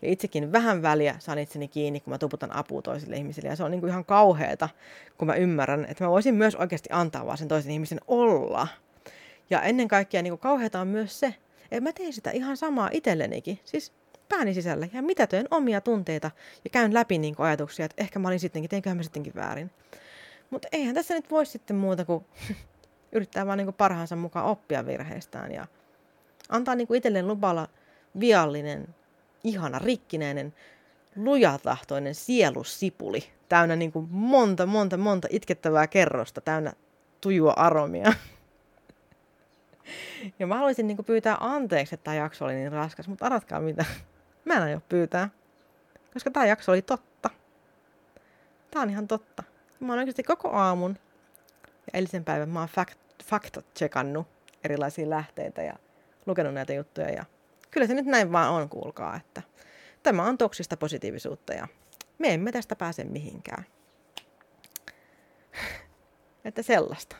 Ja 0.03 0.11
itsekin 0.11 0.53
vähän 0.53 0.83
väliä 0.83 1.17
saan 1.19 1.39
itseni 1.39 1.69
kiinni, 1.69 2.01
kun 2.01 2.11
mä 2.11 2.19
tuputan 2.19 2.57
apua 2.57 2.83
toisille 2.83 3.17
ihmisille. 3.17 3.49
Ja 3.49 3.57
se 3.57 3.65
on 3.65 3.71
niin 3.71 3.81
kuin 3.81 3.91
ihan 3.91 4.05
kauheata, 4.05 4.69
kun 5.19 5.29
mä 5.29 5.35
ymmärrän, 5.35 5.87
että 5.89 6.05
mä 6.05 6.11
voisin 6.11 6.35
myös 6.35 6.55
oikeasti 6.55 6.89
antaa 6.93 7.27
vaan 7.27 7.39
sen 7.39 7.49
toisen 7.49 7.73
ihmisen 7.73 8.01
olla. 8.09 8.69
Ja 9.51 9.63
ennen 9.63 9.89
kaikkea 9.89 10.23
niin 10.23 10.31
kuin 10.31 10.41
kauheata 10.41 10.81
on 10.81 10.89
myös 10.89 11.21
se, 11.21 11.35
että 11.63 11.81
mä 11.81 11.93
teen 11.93 12.13
sitä 12.13 12.31
ihan 12.31 12.57
samaa 12.57 12.89
itsellenikin. 12.93 13.61
Siis 13.65 13.93
pääni 14.29 14.55
sisällä 14.55 14.89
ja 14.93 15.03
mitätöin 15.03 15.47
omia 15.51 15.81
tunteita 15.81 16.31
ja 16.65 16.71
käyn 16.71 16.95
läpi 16.95 17.19
niin 17.19 17.35
kuin 17.37 17.47
ajatuksia, 17.47 17.85
että 17.85 18.03
ehkä 18.03 18.19
mä 18.19 18.29
olin 18.29 18.41
sittenkin, 18.41 18.71
teinköhän 18.71 18.97
mä 18.97 19.03
sittenkin 19.03 19.35
väärin. 19.35 19.71
Mutta 20.51 20.69
eihän 20.73 20.95
tässä 20.95 21.15
nyt 21.15 21.31
voi 21.31 21.47
sitten 21.47 21.77
muuta 21.77 22.05
kuin 22.05 22.25
yrittää 23.13 23.47
vaan 23.47 23.59
niin 23.59 23.67
kuin 23.67 23.75
parhaansa 23.75 24.17
mukaan 24.17 24.47
oppia 24.47 24.87
virheistään 24.87 25.53
ja 25.53 25.67
antaa 26.49 26.75
niin 26.75 26.87
kuin 26.87 26.99
itselleen 26.99 27.29
lupalla 27.29 27.69
viallinen, 28.21 28.95
ihana, 29.45 29.79
rikkinäinen, 29.79 30.55
lujatahtoinen 31.17 32.15
sielusipuli, 32.15 33.31
täynnä 33.49 33.77
niin 33.77 33.93
kuin 33.93 34.09
monta, 34.11 34.67
monta, 34.67 34.97
monta 34.97 35.29
itkettävää 35.31 35.87
kerrosta, 35.87 36.41
täynnä 36.41 36.73
tujua 37.21 37.53
aromia. 37.53 38.13
Ja 40.39 40.47
mä 40.47 40.55
haluaisin 40.55 40.87
niin 40.87 40.97
kuin 40.97 41.07
pyytää 41.07 41.37
anteeksi, 41.41 41.95
että 41.95 42.05
tämä 42.05 42.15
jakso 42.15 42.45
oli 42.45 42.55
niin 42.55 42.73
raskas, 42.73 43.09
mutta 43.09 43.27
aratkaa 43.27 43.61
mitä. 43.61 43.85
Mä 44.45 44.55
en 44.55 44.63
aio 44.63 44.81
pyytää, 44.89 45.29
koska 46.13 46.31
tämä 46.31 46.47
jakso 46.47 46.73
oli 46.73 46.83
totta. 46.83 47.31
Tämä 48.71 48.83
on 48.83 48.91
ihan 48.91 49.09
totta. 49.09 49.43
Mä 49.81 49.93
oon 49.93 49.99
oikeasti 49.99 50.23
koko 50.23 50.51
aamun 50.51 50.99
eilisen 51.95 52.25
päivän 52.25 52.49
mä 52.49 52.59
oon 52.59 52.69
fact, 52.69 52.99
faktat-checkannut 53.25 54.27
erilaisia 54.65 55.11
lähteitä 55.11 55.63
ja 55.63 55.75
lukenut 56.27 56.55
näitä 56.55 56.73
juttuja. 56.73 57.11
Ja 57.11 57.25
kyllä 57.71 57.87
se 57.87 57.95
nyt 57.95 58.07
näin 58.07 58.33
vaan 58.33 58.53
on, 58.53 58.69
kuulkaa, 58.69 59.17
että 59.17 59.43
tämä 60.03 60.25
on 60.25 60.39
toksista 60.39 60.77
positiivisuutta 60.77 61.55
ja 61.55 61.69
me 62.19 62.35
emme 62.35 62.53
tästä 62.53 62.77
pääse 62.77 63.05
mihinkään. 63.05 63.65
että 66.45 66.63
sellaista. 66.63 67.17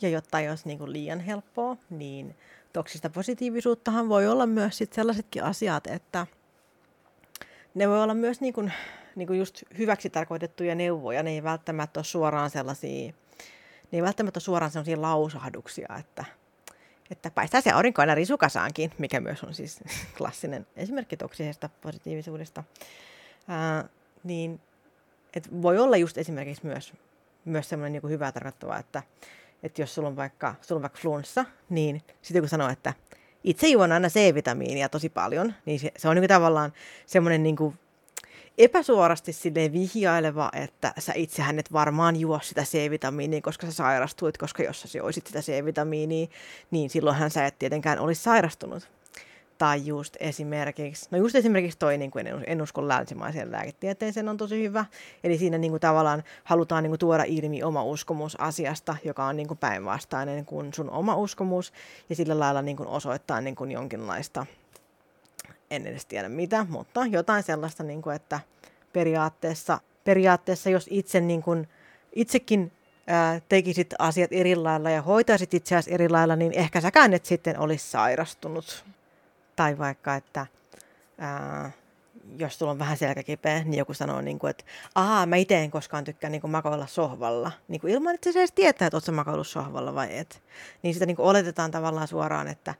Ja 0.00 0.08
jotta 0.08 0.40
ei 0.40 0.48
olisi 0.48 0.68
niin 0.68 0.78
kuin 0.78 0.92
liian 0.92 1.20
helppoa, 1.20 1.76
niin 1.90 2.36
toksista 2.72 3.10
positiivisuuttahan 3.10 4.08
voi 4.08 4.26
olla 4.26 4.46
myös 4.46 4.78
sit 4.78 4.92
sellaisetkin 4.92 5.44
asiat, 5.44 5.86
että 5.86 6.26
ne 7.74 7.88
voi 7.88 8.02
olla 8.02 8.14
myös 8.14 8.40
niin 8.40 8.52
kuin, 8.52 8.72
niin 9.16 9.26
kuin 9.26 9.38
just 9.38 9.62
hyväksi 9.78 10.10
tarkoitettuja 10.10 10.74
neuvoja. 10.74 11.22
Ne 11.22 11.30
ei 11.30 11.42
välttämättä 11.42 12.00
ole 12.00 12.04
suoraan 12.04 12.50
sellaisia, 12.50 13.12
ne 13.92 13.98
ei 13.98 14.02
välttämättä 14.02 14.38
ole 14.38 14.42
suoraan 14.42 14.70
sellaisia 14.70 15.02
lausahduksia, 15.02 15.88
että, 15.98 16.24
että 17.10 17.30
paistaa 17.30 17.60
se 17.60 17.70
aurinko 17.70 18.02
aina 18.02 18.14
risukasaankin, 18.14 18.92
mikä 18.98 19.20
myös 19.20 19.44
on 19.44 19.54
siis 19.54 19.80
klassinen 20.18 20.66
esimerkki 20.76 21.16
toksisesta 21.16 21.70
positiivisuudesta. 21.80 22.64
Ää, 23.48 23.84
niin 24.24 24.60
et 25.34 25.62
voi 25.62 25.78
olla 25.78 25.96
just 25.96 26.18
esimerkiksi 26.18 26.66
myös, 26.66 26.92
myös 27.44 27.68
semmoinen 27.68 27.92
niin 28.02 28.10
hyvää 28.12 28.32
tarkoittava, 28.32 28.78
että, 28.78 29.02
että 29.62 29.82
jos 29.82 29.94
sulla 29.94 30.08
on 30.08 30.16
vaikka, 30.16 30.54
sulla 30.62 30.78
on 30.78 30.82
vaikka 30.82 30.98
flunssa, 31.00 31.44
niin 31.68 32.02
sitten 32.22 32.42
kun 32.42 32.48
sanoo, 32.48 32.68
että 32.68 32.94
itse 33.44 33.68
juon 33.68 33.92
aina 33.92 34.08
C-vitamiinia 34.08 34.88
tosi 34.88 35.08
paljon, 35.08 35.54
niin 35.64 35.80
se, 35.80 35.92
se 35.96 36.08
on 36.08 36.16
niin 36.16 36.28
tavallaan 36.28 36.72
semmoinen 37.06 37.42
niin 37.42 37.56
epäsuorasti 38.58 39.32
sille 39.32 39.72
vihjaileva, 39.72 40.50
että 40.52 40.92
sä 40.98 41.12
itse 41.16 41.42
hänet 41.42 41.72
varmaan 41.72 42.16
juo 42.16 42.40
sitä 42.42 42.62
C-vitamiinia, 42.62 43.40
koska 43.40 43.66
sä 43.66 43.72
sairastuit, 43.72 44.38
koska 44.38 44.62
jos 44.62 44.80
sä 44.80 44.98
joisit 44.98 45.26
sitä 45.26 45.40
C-vitamiinia, 45.40 46.26
niin 46.70 46.90
silloinhan 46.90 47.30
sä 47.30 47.46
et 47.46 47.58
tietenkään 47.58 47.98
olisi 47.98 48.22
sairastunut. 48.22 48.88
Tai 49.58 49.86
just 49.86 50.16
esimerkiksi, 50.20 51.08
no 51.10 51.18
just 51.18 51.36
esimerkiksi 51.36 51.78
toi, 51.78 51.98
niin 51.98 52.10
kuin 52.10 52.26
en 52.46 52.62
usko 52.62 52.88
länsimaiseen 52.88 53.52
lääketieteeseen 53.52 54.28
on 54.28 54.36
tosi 54.36 54.62
hyvä. 54.62 54.84
Eli 55.24 55.38
siinä 55.38 55.58
niin 55.58 55.72
kuin 55.72 55.80
tavallaan 55.80 56.22
halutaan 56.44 56.82
niin 56.82 56.90
kuin 56.90 56.98
tuoda 56.98 57.24
ilmi 57.26 57.62
oma 57.62 57.84
uskomus 57.84 58.40
asiasta, 58.40 58.96
joka 59.04 59.24
on 59.24 59.36
niin 59.36 59.48
kuin 59.48 59.58
päinvastainen 59.58 60.44
kuin 60.44 60.74
sun 60.74 60.90
oma 60.90 61.16
uskomus. 61.16 61.72
Ja 62.08 62.16
sillä 62.16 62.38
lailla 62.38 62.62
niin 62.62 62.76
kuin 62.76 62.88
osoittaa 62.88 63.40
niin 63.40 63.56
kuin 63.56 63.72
jonkinlaista, 63.72 64.46
en 65.70 65.86
edes 65.86 66.06
tiedä 66.06 66.28
mitä, 66.28 66.66
mutta 66.68 67.06
jotain 67.06 67.42
sellaista, 67.42 67.82
niin 67.82 68.02
kuin, 68.02 68.16
että 68.16 68.40
periaatteessa, 68.92 69.80
periaatteessa 70.04 70.70
jos 70.70 70.86
itse 70.90 71.20
niin 71.20 71.42
kuin, 71.42 71.68
itsekin 72.12 72.72
ää, 73.06 73.40
tekisit 73.48 73.94
asiat 73.98 74.32
eri 74.32 74.56
lailla 74.56 74.90
ja 74.90 75.02
hoitaisit 75.02 75.54
itseäsi 75.54 75.94
eri 75.94 76.08
lailla, 76.08 76.36
niin 76.36 76.52
ehkä 76.52 76.80
säkään 76.80 77.14
et 77.14 77.24
sitten 77.24 77.58
olisi 77.58 77.90
sairastunut 77.90 78.84
tai 79.56 79.78
vaikka, 79.78 80.14
että 80.14 80.46
ää, 81.18 81.70
jos 82.36 82.58
sulla 82.58 82.72
on 82.72 82.78
vähän 82.78 82.96
selkäkipeä, 82.96 83.64
niin 83.64 83.78
joku 83.78 83.94
sanoo, 83.94 84.20
niin 84.20 84.38
kuin, 84.38 84.50
että 84.50 84.64
ahaa, 84.94 85.26
mä 85.26 85.36
itse 85.36 85.56
en 85.58 85.70
koskaan 85.70 86.04
tykkää 86.04 86.30
niin 86.30 86.40
kuin 86.40 86.50
makoilla 86.50 86.86
sohvalla. 86.86 87.52
Niin 87.68 87.80
kuin 87.80 87.92
ilman, 87.92 88.14
että 88.14 88.32
se 88.32 88.38
edes 88.38 88.52
tietää, 88.52 88.86
että 88.86 88.96
oot 88.96 89.04
sä 89.04 89.12
makoillut 89.12 89.46
sohvalla 89.46 89.94
vai 89.94 90.18
et. 90.18 90.42
Niin 90.82 90.94
sitä 90.94 91.06
niin 91.06 91.16
kuin 91.16 91.26
oletetaan 91.26 91.70
tavallaan 91.70 92.08
suoraan, 92.08 92.48
että, 92.48 92.74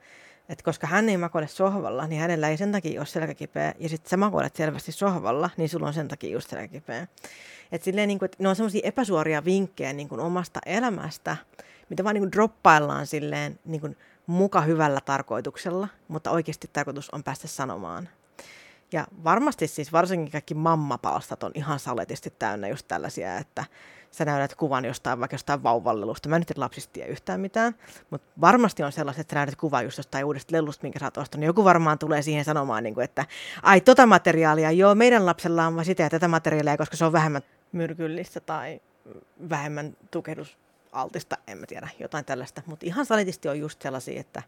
että 0.49 0.63
koska 0.63 0.87
hän 0.87 1.09
ei 1.09 1.17
makoile 1.17 1.47
sohvalla, 1.47 2.07
niin 2.07 2.21
hänellä 2.21 2.49
ei 2.49 2.57
sen 2.57 2.71
takia 2.71 3.01
ole 3.01 3.05
selkäkipeä. 3.05 3.73
Ja 3.79 3.89
sitten 3.89 4.09
sä 4.09 4.17
makoilet 4.17 4.55
selvästi 4.55 4.91
sohvalla, 4.91 5.49
niin 5.57 5.69
sulla 5.69 5.87
on 5.87 5.93
sen 5.93 6.07
takia 6.07 6.29
just 6.29 6.49
selkäkipeä. 6.49 7.07
Että 7.71 7.85
silleen, 7.85 8.07
niin 8.07 8.19
kuin, 8.19 8.25
että 8.25 8.37
ne 8.39 8.49
on 8.49 8.55
semmoisia 8.55 8.81
epäsuoria 8.83 9.45
vinkkejä 9.45 9.93
niin 9.93 10.09
kuin 10.09 10.21
omasta 10.21 10.59
elämästä, 10.65 11.37
mitä 11.89 12.03
vaan 12.03 12.13
niin 12.13 12.21
kuin 12.21 12.31
droppaillaan 12.31 13.07
silleen 13.07 13.59
niin 13.65 13.81
kuin 13.81 13.97
muka 14.27 14.61
hyvällä 14.61 15.01
tarkoituksella, 15.01 15.87
mutta 16.07 16.31
oikeasti 16.31 16.69
tarkoitus 16.73 17.09
on 17.09 17.23
päästä 17.23 17.47
sanomaan. 17.47 18.09
Ja 18.91 19.07
varmasti 19.23 19.67
siis 19.67 19.91
varsinkin 19.91 20.31
kaikki 20.31 20.53
mammapalstat 20.53 21.43
on 21.43 21.51
ihan 21.55 21.79
saletisti 21.79 22.33
täynnä 22.39 22.67
just 22.67 22.87
tällaisia, 22.87 23.37
että 23.37 23.65
sä 24.11 24.25
näytät 24.25 24.55
kuvan 24.55 24.85
jostain 24.85 25.19
vaikka 25.19 25.33
jostain 25.33 25.63
vauvallelusta. 25.63 26.29
Mä 26.29 26.35
en 26.35 26.43
nyt 26.49 26.57
lapsista 26.57 26.93
tiedä 26.93 27.11
yhtään 27.11 27.39
mitään, 27.39 27.75
mutta 28.09 28.27
varmasti 28.41 28.83
on 28.83 28.91
sellaiset, 28.91 29.21
että 29.21 29.33
sä 29.33 29.39
näytät 29.39 29.55
kuvan 29.55 29.83
just 29.83 29.97
jostain 29.97 30.25
uudesta 30.25 30.55
lelusta, 30.55 30.83
minkä 30.83 30.99
sä 30.99 31.05
oot 31.05 31.17
ostanut. 31.17 31.45
Joku 31.45 31.63
varmaan 31.63 31.99
tulee 31.99 32.21
siihen 32.21 32.45
sanomaan, 32.45 32.83
niin 32.83 32.93
kuin, 32.93 33.03
että 33.03 33.25
ai 33.63 33.81
tota 33.81 34.05
materiaalia, 34.05 34.71
joo 34.71 34.95
meidän 34.95 35.25
lapsella 35.25 35.67
on 35.67 35.75
vaan 35.75 35.85
sitä 35.85 36.03
ja 36.03 36.09
tätä 36.09 36.27
materiaalia, 36.27 36.77
koska 36.77 36.97
se 36.97 37.05
on 37.05 37.13
vähemmän 37.13 37.41
myrkyllistä 37.71 38.39
tai 38.39 38.81
vähemmän 39.49 39.97
tukehdus 40.11 40.57
altista, 40.91 41.37
en 41.47 41.57
mä 41.57 41.65
tiedä, 41.65 41.87
jotain 41.99 42.25
tällaista. 42.25 42.61
Mutta 42.65 42.85
ihan 42.85 43.05
salitisti 43.05 43.49
on 43.49 43.59
just 43.59 43.81
sellaisia, 43.81 44.19
että, 44.19 44.43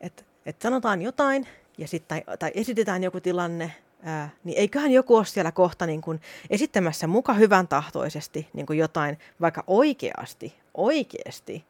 että, 0.00 0.22
että 0.46 0.62
sanotaan 0.62 1.02
jotain 1.02 1.48
ja 1.78 1.88
sit, 1.88 2.08
tai, 2.08 2.22
tai 2.38 2.50
esitetään 2.54 3.02
joku 3.02 3.20
tilanne, 3.20 3.72
ää, 4.06 4.30
niin 4.44 4.58
eiköhän 4.58 4.92
joku 4.92 5.16
ole 5.16 5.24
siellä 5.24 5.52
kohta 5.52 5.86
niin 5.86 6.00
kuin 6.00 6.20
esittämässä 6.50 7.06
muka 7.06 7.32
hyvän 7.34 7.68
tahtoisesti 7.68 8.48
niin 8.52 8.66
kuin 8.66 8.78
jotain, 8.78 9.18
vaikka 9.40 9.64
oikeasti, 9.66 10.54
oikeasti 10.74 11.64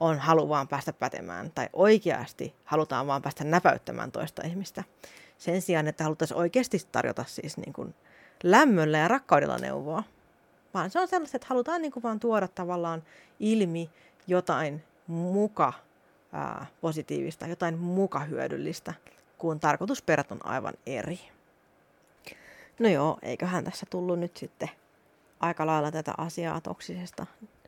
on 0.00 0.18
halu 0.18 0.48
vaan 0.48 0.68
päästä 0.68 0.92
pätemään 0.92 1.52
tai 1.54 1.68
oikeasti 1.72 2.54
halutaan 2.64 3.06
vaan 3.06 3.22
päästä 3.22 3.44
näpäyttämään 3.44 4.12
toista 4.12 4.42
ihmistä. 4.46 4.84
Sen 5.38 5.62
sijaan, 5.62 5.88
että 5.88 6.04
haluttaisiin 6.04 6.38
oikeasti 6.38 6.78
tarjota 6.92 7.24
siis 7.28 7.56
niin 7.56 7.72
kuin 7.72 7.94
lämmöllä 8.42 8.98
ja 8.98 9.08
rakkaudella 9.08 9.58
neuvoa 9.58 10.02
vaan 10.74 10.90
se 10.90 11.00
on 11.00 11.08
sellaista, 11.08 11.36
että 11.36 11.46
halutaan 11.50 11.82
niin 11.82 11.92
kuin 11.92 12.02
vaan 12.02 12.20
tuoda 12.20 12.48
tavallaan 12.48 13.02
ilmi 13.40 13.90
jotain 14.26 14.84
muka 15.06 15.72
ää, 16.32 16.66
positiivista, 16.80 17.46
jotain 17.46 17.78
muka 17.78 18.18
hyödyllistä, 18.20 18.94
kun 19.38 19.60
tarkoitusperät 19.60 20.32
on 20.32 20.46
aivan 20.46 20.74
eri. 20.86 21.33
No 22.78 22.88
joo, 22.88 23.18
eiköhän 23.22 23.64
tässä 23.64 23.86
tullut 23.90 24.18
nyt 24.18 24.36
sitten 24.36 24.70
aika 25.40 25.66
lailla 25.66 25.90
tätä 25.90 26.14
asiaa 26.18 26.60
toksisesta 26.60 27.26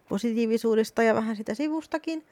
positiivisuudesta 0.09 1.03
ja 1.03 1.15
vähän 1.15 1.37
sitä 1.37 1.55
sivustakin. 1.55 2.25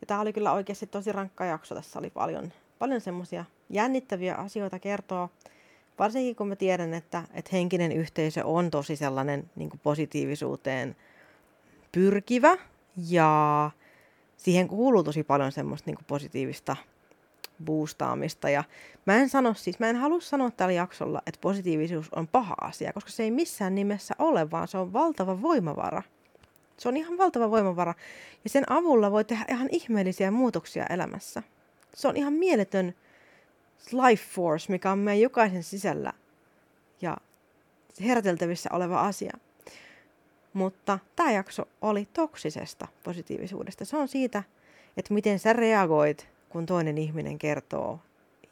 Ja 0.00 0.06
tämä 0.06 0.20
oli 0.20 0.32
kyllä 0.32 0.52
oikeasti 0.52 0.86
tosi 0.86 1.12
rankka 1.12 1.44
jakso. 1.44 1.74
Tässä 1.74 1.98
oli 1.98 2.10
paljon, 2.10 2.52
paljon 2.78 3.00
semmoisia 3.00 3.44
jännittäviä 3.70 4.34
asioita 4.34 4.78
kertoa 4.78 5.28
varsinkin 5.98 6.36
kun 6.36 6.48
mä 6.48 6.56
tiedän, 6.56 6.94
että, 6.94 7.22
että 7.34 7.50
henkinen 7.52 7.92
yhteisö 7.92 8.46
on 8.46 8.70
tosi 8.70 8.96
sellainen 8.96 9.50
niin 9.56 9.70
positiivisuuteen 9.82 10.96
pyrkivä 11.92 12.56
ja 13.08 13.70
siihen 14.36 14.68
kuuluu 14.68 15.04
tosi 15.04 15.22
paljon 15.22 15.52
semmoista 15.52 15.90
niin 15.90 15.98
positiivista 16.06 16.76
boostaamista. 17.64 18.50
Ja 18.50 18.64
mä 19.06 19.16
en 19.16 19.28
sano 19.28 19.54
siis, 19.54 19.78
mä 19.78 19.88
en 19.88 19.96
halua 19.96 20.20
sanoa 20.20 20.50
tällä 20.50 20.72
jaksolla, 20.72 21.22
että 21.26 21.40
positiivisuus 21.40 22.08
on 22.12 22.28
paha 22.28 22.54
asia, 22.60 22.92
koska 22.92 23.10
se 23.10 23.22
ei 23.22 23.30
missään 23.30 23.74
nimessä 23.74 24.14
ole, 24.18 24.50
vaan 24.50 24.68
se 24.68 24.78
on 24.78 24.92
valtava 24.92 25.42
voimavara. 25.42 26.02
Se 26.76 26.88
on 26.88 26.96
ihan 26.96 27.18
valtava 27.18 27.50
voimavara. 27.50 27.94
Ja 28.44 28.50
sen 28.50 28.72
avulla 28.72 29.10
voi 29.10 29.24
tehdä 29.24 29.44
ihan 29.48 29.68
ihmeellisiä 29.72 30.30
muutoksia 30.30 30.86
elämässä. 30.86 31.42
Se 31.94 32.08
on 32.08 32.16
ihan 32.16 32.32
mieletön 32.32 32.94
life 33.92 34.24
force, 34.30 34.72
mikä 34.72 34.92
on 34.92 34.98
meidän 34.98 35.20
jokaisen 35.20 35.62
sisällä 35.62 36.12
ja 37.00 37.16
heräteltävissä 38.00 38.70
oleva 38.72 39.00
asia. 39.00 39.38
Mutta 40.52 40.98
tämä 41.16 41.30
jakso 41.30 41.68
oli 41.82 42.08
toksisesta 42.12 42.88
positiivisuudesta. 43.02 43.84
Se 43.84 43.96
on 43.96 44.08
siitä, 44.08 44.42
että 44.96 45.14
miten 45.14 45.38
sä 45.38 45.52
reagoit, 45.52 46.28
kun 46.48 46.66
toinen 46.66 46.98
ihminen 46.98 47.38
kertoo 47.38 48.00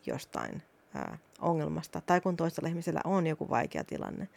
jostain 0.07 0.63
ää, 0.95 1.19
ongelmasta 1.41 2.01
tai 2.01 2.21
kun 2.21 2.37
toisella 2.37 2.69
ihmisellä 2.69 3.01
on 3.05 3.27
joku 3.27 3.51
vaikea 3.51 3.85
tilanne. 3.85 4.29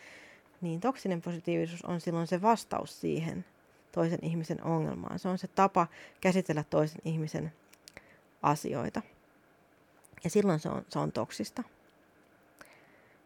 Niin 0.61 0.79
toksinen 0.79 1.21
positiivisuus 1.21 1.85
on 1.85 2.01
silloin 2.01 2.27
se 2.27 2.41
vastaus 2.41 3.01
siihen 3.01 3.45
toisen 3.91 4.19
ihmisen 4.21 4.63
ongelmaan. 4.63 5.19
Se 5.19 5.29
on 5.29 5.37
se 5.37 5.47
tapa 5.47 5.87
käsitellä 6.21 6.63
toisen 6.69 7.01
ihmisen 7.05 7.53
asioita. 8.41 9.01
Ja 10.23 10.29
silloin 10.29 10.59
se 10.59 10.69
on, 10.69 10.85
se 10.89 10.99
on 10.99 11.11
toksista. 11.11 11.63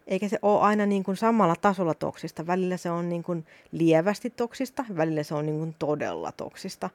Eikä 0.07 0.27
se 0.27 0.39
ole 0.41 0.61
aina 0.61 0.85
niin 0.85 1.03
kuin 1.03 1.17
samalla 1.17 1.55
tasolla 1.55 1.93
toksista. 1.93 2.47
Välillä 2.47 2.77
se 2.77 2.91
on 2.91 3.09
niin 3.09 3.23
kuin 3.23 3.45
lievästi 3.71 4.29
toksista, 4.29 4.85
välillä 4.97 5.23
se 5.23 5.35
on 5.35 5.45
niin 5.45 5.57
kuin 5.57 5.75
todella 5.79 6.31
toksista. 6.31 6.89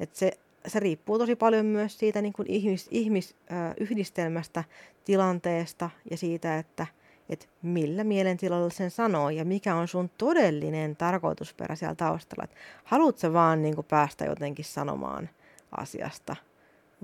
Et 0.00 0.14
se, 0.16 0.38
se 0.68 0.80
riippuu 0.80 1.18
tosi 1.18 1.36
paljon 1.36 1.66
myös 1.66 1.98
siitä 1.98 2.22
niin 2.22 2.32
kuin 2.32 2.50
ihmis, 2.50 2.88
ihmisyhdistelmästä, 2.90 4.64
tilanteesta 5.04 5.90
ja 6.10 6.16
siitä, 6.16 6.58
että, 6.58 6.86
että 7.28 7.46
millä 7.62 8.04
mielentilalla 8.04 8.70
sen 8.70 8.90
sanoo 8.90 9.30
ja 9.30 9.44
mikä 9.44 9.74
on 9.74 9.88
sun 9.88 10.10
todellinen 10.18 10.96
tarkoitusperä 10.96 11.76
siellä 11.76 11.94
taustalla. 11.94 12.44
Et 12.44 12.54
haluatko 12.84 13.32
vaan 13.32 13.62
niin 13.62 13.84
päästä 13.88 14.24
jotenkin 14.24 14.64
sanomaan 14.64 15.28
asiasta 15.72 16.36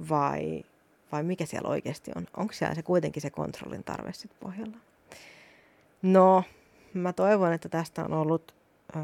vai, 0.09 0.65
vai 1.13 1.23
mikä 1.23 1.47
siellä 1.47 1.69
oikeasti 1.69 2.11
on? 2.17 2.27
Onko 2.37 2.53
siellä 2.53 2.75
se 2.75 2.83
kuitenkin 2.83 3.23
se 3.23 3.31
kontrollin 3.31 3.85
tarve 3.85 4.13
sitten 4.13 4.39
pohjalla? 4.41 4.77
No, 6.03 6.45
mä 6.95 7.13
toivon, 7.13 7.53
että 7.53 7.69
tästä 7.69 8.05
on 8.05 8.13
ollut 8.13 8.55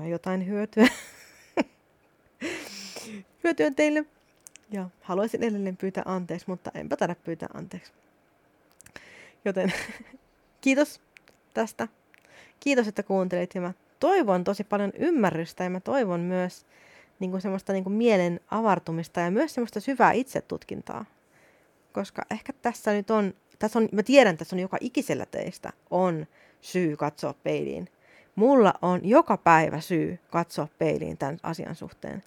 jotain 0.08 0.46
hyötyä. 0.46 0.88
hyötyä 3.44 3.70
teille. 3.70 4.04
Ja 4.72 4.88
haluaisin 5.00 5.42
edelleen 5.42 5.76
pyytää 5.76 6.02
anteeksi, 6.06 6.46
mutta 6.48 6.70
enpä 6.74 6.96
taida 6.96 7.14
pyytää 7.14 7.48
anteeksi. 7.54 7.92
Joten 9.44 9.72
kiitos 10.60 11.00
tästä. 11.54 11.88
Kiitos, 12.60 12.88
että 12.88 13.02
kuuntelit 13.02 13.54
ja 13.54 13.60
mä 13.60 13.72
toivon 14.00 14.44
tosi 14.44 14.64
paljon 14.64 14.92
ymmärrystä 14.98 15.64
ja 15.64 15.70
mä 15.70 15.80
toivon 15.80 16.20
myös 16.20 16.66
niin 17.20 17.30
kuin 17.30 17.40
semmoista 17.40 17.72
niin 17.72 17.84
kuin 17.84 17.94
mielen 17.94 18.40
avartumista 18.50 19.20
ja 19.20 19.30
myös 19.30 19.54
semmoista 19.54 19.80
syvää 19.80 20.12
itsetutkintaa. 20.12 21.04
Koska 21.92 22.22
ehkä 22.30 22.52
tässä 22.62 22.92
nyt 22.92 23.10
on, 23.10 23.34
tässä 23.58 23.78
on, 23.78 23.88
mä 23.92 24.02
tiedän, 24.02 24.36
tässä 24.36 24.56
on 24.56 24.60
joka 24.60 24.76
ikisellä 24.80 25.26
teistä 25.26 25.72
on 25.90 26.26
syy 26.60 26.96
katsoa 26.96 27.34
peiliin. 27.42 27.88
Mulla 28.34 28.74
on 28.82 29.00
joka 29.04 29.36
päivä 29.36 29.80
syy 29.80 30.18
katsoa 30.30 30.68
peiliin 30.78 31.18
tämän 31.18 31.38
asian 31.42 31.74
suhteen. 31.74 32.22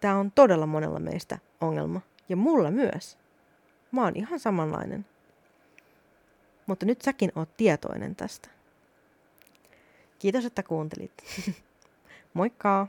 Tämä 0.00 0.16
on 0.16 0.32
todella 0.32 0.66
monella 0.66 0.98
meistä 0.98 1.38
ongelma. 1.60 2.00
Ja 2.28 2.36
mulla 2.36 2.70
myös. 2.70 3.18
Mä 3.92 4.02
oon 4.04 4.16
ihan 4.16 4.40
samanlainen. 4.40 5.06
Mutta 6.66 6.86
nyt 6.86 7.02
säkin 7.02 7.32
oot 7.34 7.56
tietoinen 7.56 8.16
tästä. 8.16 8.48
Kiitos, 10.18 10.44
että 10.44 10.62
kuuntelit. 10.62 11.12
Moikka! 12.34 12.86